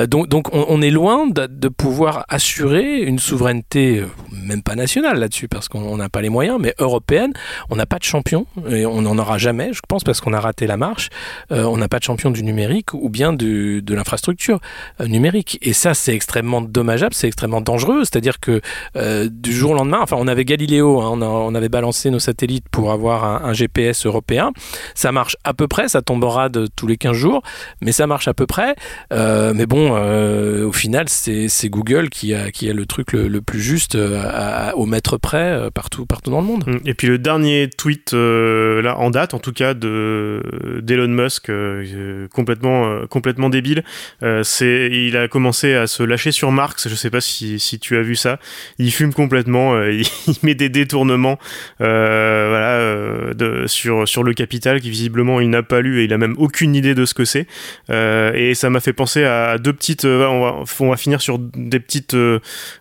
donc, 0.08 0.28
donc 0.28 0.54
on, 0.54 0.82
est 0.82 0.90
loin 0.90 1.26
de, 1.26 1.46
de, 1.46 1.68
pouvoir 1.68 2.24
assurer 2.28 3.00
une 3.00 3.18
souveraineté, 3.18 4.04
même 4.32 4.62
pas 4.62 4.74
nationale 4.74 5.18
là-dessus, 5.18 5.48
parce 5.48 5.68
qu'on 5.68 6.00
n'a 6.02 6.08
pas 6.08 6.20
les 6.20 6.28
moyens, 6.28 6.58
mais 6.60 6.74
européenne, 6.78 7.32
on 7.70 7.76
n'a 7.76 7.86
pas 7.86 7.98
de 7.98 8.04
champion, 8.04 8.46
et 8.68 8.84
on 8.86 9.02
n'en 9.02 9.16
aura 9.18 9.38
jamais, 9.38 9.72
je 9.72 9.80
pense, 9.88 10.04
parce 10.04 10.20
qu'on 10.20 10.32
a 10.32 10.40
raté 10.40 10.66
la 10.66 10.76
marche. 10.76 11.08
Euh, 11.50 11.64
on 11.64 11.76
n'a 11.76 11.88
pas 11.88 11.98
de 11.98 12.04
champion 12.04 12.30
du 12.30 12.42
numérique 12.42 12.94
ou 12.94 13.08
bien 13.08 13.32
de 13.32 13.94
l'infrastructure 13.94 14.60
euh, 15.00 15.06
numérique. 15.06 15.58
Et 15.62 15.72
ça, 15.72 15.94
c'est 15.94 16.14
extrêmement 16.14 16.60
dommageable, 16.60 17.14
c'est 17.14 17.26
extrêmement 17.26 17.60
dangereux. 17.60 18.00
C'est-à-dire 18.00 18.40
que 18.40 18.60
euh, 18.96 19.28
du 19.30 19.52
jour 19.52 19.72
au 19.72 19.74
lendemain, 19.74 20.00
enfin, 20.02 20.16
on 20.18 20.26
avait 20.26 20.44
Galiléo, 20.44 21.00
hein, 21.00 21.18
on, 21.20 21.54
avait 21.54 21.68
balancé 21.68 22.10
nos 22.10 22.18
satellites 22.18 22.68
pour 22.70 22.92
avoir 22.92 23.24
un, 23.24 23.52
GPS 23.52 24.06
européen. 24.06 24.52
Ça 24.94 25.12
marche 25.12 25.36
à 25.44 25.52
peu 25.52 25.68
près, 25.68 25.88
ça 25.88 26.00
tombera 26.00 26.48
de 26.48 26.66
tous 26.74 26.86
les 26.86 26.96
15 26.96 27.12
jours, 27.14 27.42
mais 27.82 27.92
ça 27.92 28.06
marche 28.06 28.28
à 28.28 28.34
peu 28.34 28.46
près. 28.46 28.74
mais 29.10 29.66
bon, 29.66 29.92
au 30.64 30.72
final, 30.72 31.08
c'est 31.08 31.68
Google 31.68 32.08
qui 32.08 32.34
a, 32.34 32.48
le 32.72 32.86
truc 32.86 33.12
le, 33.12 33.40
plus 33.42 33.60
juste 33.60 33.96
au 34.74 34.86
mètre 34.86 35.18
près 35.18 35.70
partout 35.74 35.91
partout, 36.06 36.30
dans 36.30 36.40
le 36.40 36.46
monde. 36.46 36.64
Et 36.84 36.94
puis 36.94 37.06
le 37.06 37.18
dernier 37.18 37.68
tweet 37.68 38.14
euh, 38.14 38.82
là 38.82 38.98
en 38.98 39.10
date, 39.10 39.34
en 39.34 39.38
tout 39.38 39.52
cas, 39.52 39.74
de 39.74 40.42
d'Elon 40.82 41.08
Musk, 41.08 41.48
euh, 41.50 42.26
complètement 42.28 42.86
euh, 42.86 43.06
complètement 43.06 43.50
débile. 43.50 43.84
c'est 44.42 44.88
il 44.92 45.16
a 45.16 45.28
commencé 45.28 45.74
à 45.74 45.86
se 45.86 46.02
lâcher 46.02 46.32
sur 46.32 46.52
Marx. 46.52 46.88
Je 46.88 46.94
sais 46.94 47.10
pas 47.10 47.20
si, 47.20 47.58
si 47.58 47.78
tu 47.78 47.96
as 47.96 48.02
vu 48.02 48.16
ça. 48.16 48.38
Il 48.78 48.92
fume 48.92 49.12
complètement. 49.12 49.80
il, 49.86 50.06
met 50.42 50.54
des 50.54 50.68
détournements, 50.68 51.38
voilà, 51.78 53.34
de, 53.34 53.66
sur 53.66 54.08
sur 54.08 54.22
le 54.22 54.34
capital 54.34 54.80
qui 54.80 54.90
visiblement 54.90 55.40
il 55.40 55.50
n'a 55.50 55.62
pas 55.62 55.80
lu 55.80 56.00
et 56.00 56.04
il 56.04 56.12
a 56.12 56.18
même 56.18 56.34
aucune 56.38 56.74
idée 56.74 56.94
de 56.94 57.04
ce 57.04 57.14
que 57.14 57.24
c'est. 57.24 57.46
et 57.90 58.54
ça 58.54 58.70
m'a 58.70 58.80
fait 58.80 58.92
penser 58.92 59.24
à 59.24 59.58
deux 59.58 59.72
petites. 59.72 60.04
on 60.04 60.64
va 60.64 60.96
finir 60.96 61.20
sur 61.20 61.38
des 61.38 61.80
petites 61.80 62.16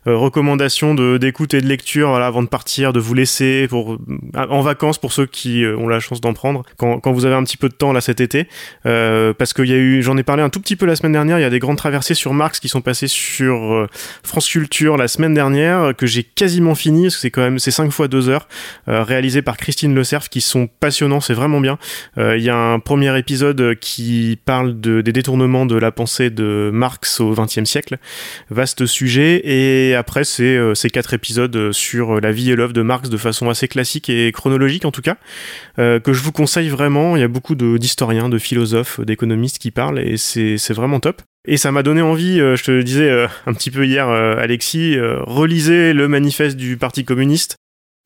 recommandations 0.06 0.96
de 0.96 1.18
d'écoute 1.18 1.54
et 1.54 1.62
de 1.62 1.68
lecture, 1.68 2.10
voilà, 2.10 2.28
avant 2.28 2.44
de 2.44 2.48
partir, 2.48 2.94
vous 3.02 3.14
laisser 3.14 3.68
pour, 3.68 3.98
en 4.36 4.62
vacances 4.62 4.98
pour 4.98 5.14
ceux 5.14 5.26
qui 5.26 5.64
euh, 5.64 5.78
ont 5.78 5.88
la 5.88 6.00
chance 6.00 6.22
d'en 6.22 6.34
prendre 6.34 6.64
quand, 6.78 7.00
quand, 7.00 7.12
vous 7.12 7.26
avez 7.26 7.36
un 7.36 7.44
petit 7.44 7.58
peu 7.58 7.70
de 7.70 7.74
temps 7.74 7.94
là 7.94 8.02
cet 8.02 8.22
été. 8.22 8.48
Euh, 8.86 9.34
parce 9.34 9.54
qu'il 9.54 9.66
y 9.66 9.74
a 9.74 9.78
eu, 9.78 10.02
j'en 10.02 10.18
ai 10.18 10.24
parlé 10.24 10.44
un 10.44 10.50
tout 10.50 10.60
petit 10.60 10.76
peu 10.76 10.86
la 10.86 10.96
semaine 10.96 11.12
dernière, 11.12 11.40
il 11.40 11.42
y 11.42 11.46
a 11.46 11.50
des 11.50 11.60
grandes 11.60 11.78
traversées 11.78 12.14
sur 12.14 12.34
Marx 12.34 12.60
qui 12.60 12.70
sont 12.70 12.82
passées 12.82 13.08
sur 13.08 13.74
euh, 13.74 13.88
France 14.24 14.48
Culture 14.48 14.98
la 14.98 15.08
semaine 15.08 15.34
dernière 15.34 15.94
que 15.96 16.06
j'ai 16.06 16.24
quasiment 16.24 16.76
fini 16.76 17.12
c'est 17.12 17.32
quand 17.32 17.42
même 17.42 17.60
c'est 17.60 17.72
5 17.72 17.92
fois 17.92 18.08
2 18.08 18.30
heures 18.30 18.48
euh, 18.88 19.04
réalisées 19.04 19.42
par 19.42 19.58
Christine 19.58 19.94
Le 19.94 20.04
Cerf 20.04 20.30
qui 20.30 20.42
sont 20.42 20.68
passionnants, 20.80 21.22
c'est 21.22 21.34
vraiment 21.34 21.60
bien. 21.60 21.78
Il 22.18 22.42
y 22.42 22.50
a 22.50 22.56
un 22.56 22.80
premier 22.80 23.18
épisode 23.18 23.76
qui 23.80 24.40
parle 24.46 24.80
de, 24.80 25.02
des 25.02 25.12
détournements 25.12 25.66
de 25.66 25.76
la 25.76 25.92
pensée 25.92 26.30
de 26.30 26.70
Marx 26.74 27.20
au 27.20 27.34
XXe 27.34 27.64
siècle, 27.66 27.98
vaste 28.50 28.86
sujet. 28.86 29.42
Et 29.44 29.96
après 29.96 30.24
c'est 30.24 30.58
ces 30.76 30.90
quatre 30.90 31.14
épisodes 31.14 31.72
sur 31.72 32.20
la 32.20 32.32
vie 32.32 32.52
et 32.52 32.56
l'œuvre 32.56 32.74
de 32.74 32.82
Marx 32.82 32.91
de 33.00 33.18
façon 33.18 33.50
assez 33.50 33.68
classique 33.68 34.10
et 34.10 34.32
chronologique 34.32 34.86
en 34.86 34.92
tout 34.92 35.02
cas, 35.02 35.18
que 35.78 36.14
je 36.14 36.22
vous 36.22 36.32
conseille 36.32 36.70
vraiment. 36.70 37.16
Il 37.16 37.20
y 37.20 37.24
a 37.24 37.28
beaucoup 37.28 37.56
d'historiens, 37.56 38.30
de, 38.30 38.38
philosophes, 38.38 39.00
d'économistes 39.02 39.60
qui 39.60 39.72
parlent 39.72 40.00
et 40.00 40.18
c'est 40.18 40.74
vraiment 40.74 41.00
top. 41.00 41.22
Et 41.48 41.58
ça 41.58 41.72
m'a 41.72 41.84
donné 41.84 42.02
envie, 42.02 42.38
je 42.38 42.64
te 42.64 42.72
le 42.72 42.84
disais 42.84 43.28
un 43.46 43.54
petit 43.54 43.72
peu 43.72 43.86
hier, 43.86 44.08
Alexis, 44.08 44.98
relisez 45.00 45.94
le 45.94 46.08
manifeste 46.08 46.58
du 46.58 46.78
Parti 46.78 47.06
communiste. 47.06 47.56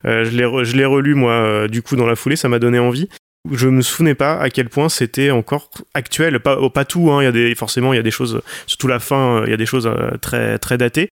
je 0.04 0.76
l'ai 0.76 0.84
relu 0.84 1.14
moi, 1.14 1.68
du 1.68 1.82
coup, 1.82 1.96
dans 1.96 2.06
la 2.06 2.16
foulée, 2.16 2.36
ça 2.36 2.48
m'a 2.48 2.58
donné 2.58 2.78
envie 2.78 3.08
je 3.52 3.68
me 3.68 3.82
souvenais 3.82 4.14
pas 4.14 4.38
à 4.38 4.50
quel 4.50 4.68
point 4.68 4.88
c'était 4.88 5.30
encore 5.30 5.70
actuel. 5.94 6.40
Pas, 6.40 6.68
pas 6.70 6.84
tout, 6.84 7.10
hein. 7.10 7.22
il 7.22 7.24
y 7.24 7.28
a 7.28 7.32
des, 7.32 7.54
forcément, 7.54 7.92
il 7.92 7.96
y 7.96 8.00
a 8.00 8.02
des 8.02 8.10
choses, 8.10 8.42
surtout 8.66 8.88
la 8.88 8.98
fin, 8.98 9.44
il 9.44 9.50
y 9.50 9.54
a 9.54 9.56
des 9.56 9.66
choses 9.66 9.86
euh, 9.86 10.16
très, 10.20 10.58
très 10.58 10.78
datées. 10.78 11.08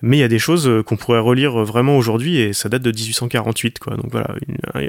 Mais 0.00 0.18
il 0.18 0.20
y 0.20 0.24
a 0.24 0.28
des 0.28 0.38
choses 0.38 0.68
euh, 0.68 0.82
qu'on 0.82 0.96
pourrait 0.96 1.18
relire 1.18 1.64
vraiment 1.64 1.96
aujourd'hui 1.96 2.38
et 2.38 2.52
ça 2.52 2.68
date 2.68 2.82
de 2.82 2.92
1848, 2.92 3.78
quoi. 3.78 3.96
Donc 3.96 4.12
voilà, 4.12 4.28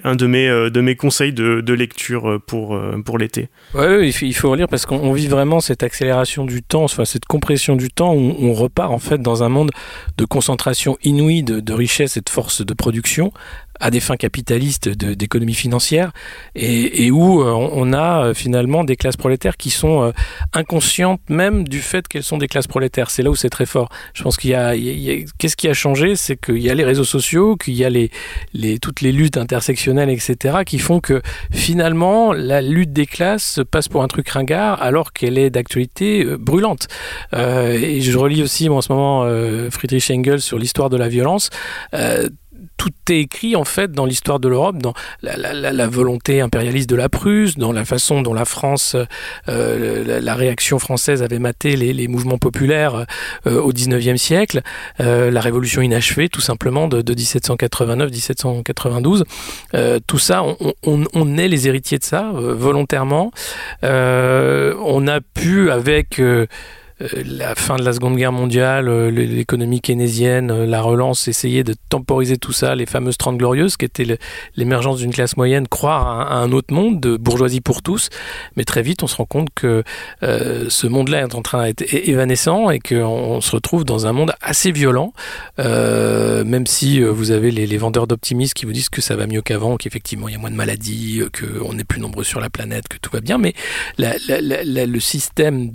un 0.03 0.15
de 0.15 0.27
mes, 0.27 0.47
euh, 0.47 0.69
de 0.69 0.81
mes 0.81 0.95
conseils 0.95 1.33
de, 1.33 1.61
de 1.61 1.73
lecture 1.73 2.39
pour, 2.45 2.79
pour 3.05 3.17
l'été. 3.17 3.49
Ouais, 3.73 4.09
il 4.09 4.33
faut 4.33 4.51
relire 4.51 4.67
parce 4.67 4.85
qu'on 4.85 5.13
vit 5.13 5.27
vraiment 5.27 5.59
cette 5.59 5.83
accélération 5.83 6.45
du 6.45 6.61
temps, 6.61 6.83
enfin 6.83 7.05
cette 7.05 7.25
compression 7.25 7.75
du 7.75 7.89
temps 7.89 8.13
où 8.13 8.35
on 8.39 8.53
repart 8.53 8.91
en 8.91 8.99
fait 8.99 9.21
dans 9.21 9.43
un 9.43 9.49
monde 9.49 9.71
de 10.17 10.25
concentration 10.25 10.97
inouïe 11.03 11.43
de 11.43 11.73
richesse 11.73 12.17
et 12.17 12.21
de 12.21 12.29
force 12.29 12.65
de 12.65 12.73
production 12.73 13.31
à 13.79 13.91
des 13.91 13.99
fins 13.99 14.17
capitalistes 14.17 14.89
d'économie 14.89 15.53
financière 15.53 16.11
et, 16.55 17.11
où 17.11 17.41
euh, 17.41 17.51
on 17.51 17.93
a 17.93 18.25
euh, 18.25 18.33
finalement 18.33 18.83
des 18.83 18.95
classes 18.95 19.17
prolétaires 19.17 19.57
qui 19.57 19.69
sont 19.69 20.03
euh, 20.03 20.11
inconscientes 20.53 21.21
même 21.29 21.67
du 21.67 21.79
fait 21.79 22.07
qu'elles 22.07 22.23
sont 22.23 22.37
des 22.37 22.47
classes 22.47 22.67
prolétaires. 22.67 23.09
C'est 23.09 23.23
là 23.23 23.29
où 23.29 23.35
c'est 23.35 23.49
très 23.49 23.65
fort. 23.65 23.89
Je 24.13 24.23
pense 24.23 24.37
qu'il 24.37 24.51
y 24.51 24.55
a, 24.55 24.73
qu'est-ce 25.37 25.55
qui 25.55 25.67
a 25.67 25.73
changé, 25.73 26.15
c'est 26.15 26.35
qu'il 26.39 26.59
y 26.59 26.69
a 26.69 26.75
les 26.75 26.83
réseaux 26.83 27.03
sociaux, 27.03 27.55
qu'il 27.55 27.75
y 27.75 27.85
a 27.85 27.89
les, 27.89 28.09
toutes 28.79 29.01
les 29.01 29.11
luttes 29.11 29.37
intersectionnelles, 29.37 30.09
etc., 30.09 30.59
qui 30.65 30.79
font 30.79 30.99
que 30.99 31.21
finalement 31.51 32.33
la 32.33 32.61
lutte 32.61 32.93
des 32.93 33.05
classes 33.05 33.59
passe 33.71 33.87
pour 33.87 34.03
un 34.03 34.07
truc 34.07 34.27
ringard 34.29 34.81
alors 34.81 35.13
qu'elle 35.13 35.37
est 35.37 35.49
d'actualité 35.49 36.25
brûlante. 36.37 36.87
Et 37.33 38.01
je 38.01 38.17
relis 38.17 38.43
aussi 38.43 38.69
en 38.69 38.81
ce 38.81 38.91
moment 38.91 39.25
Friedrich 39.69 40.11
Engels 40.11 40.41
sur 40.41 40.57
l'histoire 40.57 40.89
de 40.89 40.97
la 40.97 41.07
violence. 41.07 41.49
Tout 42.79 42.89
est 43.09 43.19
écrit 43.19 43.55
en 43.55 43.65
fait 43.65 43.91
dans 43.91 44.05
l'histoire 44.05 44.39
de 44.39 44.47
l'Europe, 44.47 44.77
dans 44.77 44.95
la, 45.21 45.87
volonté 45.87 46.41
impérialiste 46.41 46.89
de 46.89 46.95
la 46.95 47.09
Prusse, 47.09 47.57
dans 47.57 47.73
la 47.73 47.85
façon 47.85 48.23
dont 48.23 48.33
la 48.33 48.45
France, 48.45 48.95
euh, 49.49 50.21
la, 50.21 50.35
réaction 50.35 50.79
française 50.79 51.21
avait 51.21 51.39
maté 51.39 51.75
les, 51.75 52.07
mouvements 52.07 52.37
populaires 52.37 53.05
euh, 53.45 53.61
au 53.61 53.73
19e 53.73 54.15
siècle, 54.15 54.61
euh, 55.01 55.29
la 55.29 55.41
révolution 55.41 55.81
inachevée 55.81 56.29
tout 56.29 56.39
simplement 56.41 56.87
de, 56.87 57.01
1789-1792. 57.01 59.23
tout 60.07 60.19
ça, 60.19 60.45
on, 60.83 61.37
est 61.37 61.49
les 61.49 61.67
héritiers 61.67 61.97
de 61.97 62.05
ça 62.05 62.31
volontairement. 62.33 63.31
on 63.83 65.07
a 65.07 65.19
pu 65.21 65.69
avec 65.69 66.21
la 66.99 67.55
fin 67.55 67.77
de 67.77 67.83
la 67.83 67.93
Seconde 67.93 68.17
Guerre 68.17 68.33
mondiale, 68.33 68.89
euh, 68.89 69.09
l'économie 69.09 69.79
keynésienne, 69.79 70.51
euh, 70.51 70.65
la 70.65 70.81
relance, 70.81 71.29
essayer 71.29 71.63
de 71.63 71.73
temporiser 71.89 72.37
tout 72.37 72.51
ça, 72.51 72.75
les 72.75 72.85
fameuses 72.85 73.17
Trente 73.17 73.37
Glorieuses, 73.37 73.77
qui 73.77 73.85
étaient 73.85 74.17
l'émergence 74.55 74.97
d'une 74.97 75.13
classe 75.13 75.37
moyenne, 75.37 75.67
croire 75.67 76.07
à, 76.07 76.39
un 76.39 76.51
autre 76.51 76.73
monde 76.73 76.99
de 76.99 77.15
bourgeoisie 77.15 77.61
pour 77.61 77.81
tous. 77.81 78.09
Mais 78.57 78.65
très 78.65 78.81
vite, 78.81 79.01
on 79.03 79.07
se 79.07 79.15
rend 79.15 79.25
compte 79.25 79.49
que 79.55 79.83
ce 80.21 80.87
monde-là 80.87 81.21
est 81.21 81.35
en 81.35 81.41
train 81.41 81.65
d'être 81.65 81.83
évanescent 81.93 82.69
et 82.69 82.79
qu'on 82.79 83.41
se 83.41 83.51
retrouve 83.51 83.85
dans 83.85 84.07
un 84.07 84.11
monde 84.11 84.33
assez 84.41 84.71
violent, 84.71 85.13
même 85.57 86.67
si 86.67 87.01
vous 87.01 87.31
avez 87.31 87.51
les, 87.51 87.77
vendeurs 87.77 88.07
d'optimisme 88.07 88.53
qui 88.53 88.65
vous 88.65 88.73
disent 88.73 88.89
que 88.89 89.01
ça 89.01 89.15
va 89.15 89.27
mieux 89.27 89.41
qu'avant, 89.41 89.77
qu'effectivement 89.77 90.27
il 90.27 90.33
y 90.33 90.35
a 90.35 90.39
moins 90.39 90.51
de 90.51 90.55
maladies, 90.55 91.21
qu'on 91.33 91.77
est 91.77 91.83
plus 91.83 92.01
nombreux 92.01 92.23
sur 92.23 92.39
la 92.39 92.49
planète, 92.49 92.87
que 92.87 92.97
tout 92.97 93.11
va 93.11 93.21
bien. 93.21 93.37
Mais 93.37 93.53
le 93.97 94.99
système 94.99 95.69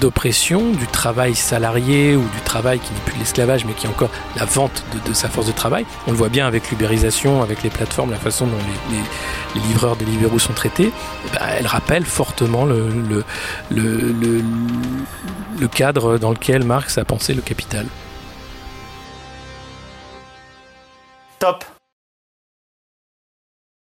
d'oppression 0.00 0.31
du 0.32 0.86
travail 0.86 1.34
salarié 1.34 2.16
ou 2.16 2.22
du 2.22 2.40
travail 2.44 2.78
qui 2.78 2.90
n'est 2.94 3.00
plus 3.00 3.18
l'esclavage 3.18 3.66
mais 3.66 3.74
qui 3.74 3.86
est 3.86 3.90
encore 3.90 4.08
la 4.34 4.46
vente 4.46 4.82
de, 5.06 5.12
sa 5.12 5.28
force 5.28 5.46
de 5.46 5.52
travail. 5.52 5.84
On 6.06 6.10
le 6.10 6.16
voit 6.16 6.30
bien 6.30 6.46
avec 6.46 6.70
l'ubérisation, 6.70 7.42
avec 7.42 7.62
les 7.62 7.68
plateformes, 7.68 8.10
la 8.10 8.18
façon 8.18 8.46
dont 8.46 8.56
les, 8.90 9.60
livreurs 9.60 9.96
des 9.96 10.06
libéraux 10.06 10.38
sont 10.38 10.54
traités. 10.54 10.90
Ben, 11.34 11.40
elle 11.58 11.66
rappelle 11.66 12.06
fortement 12.06 12.64
le, 12.64 13.24
le 13.70 15.68
cadre 15.68 16.16
dans 16.16 16.30
lequel 16.30 16.64
Marx 16.64 16.96
a 16.96 17.04
pensé 17.04 17.34
le 17.34 17.42
capital. 17.42 17.86
Top 21.38 21.64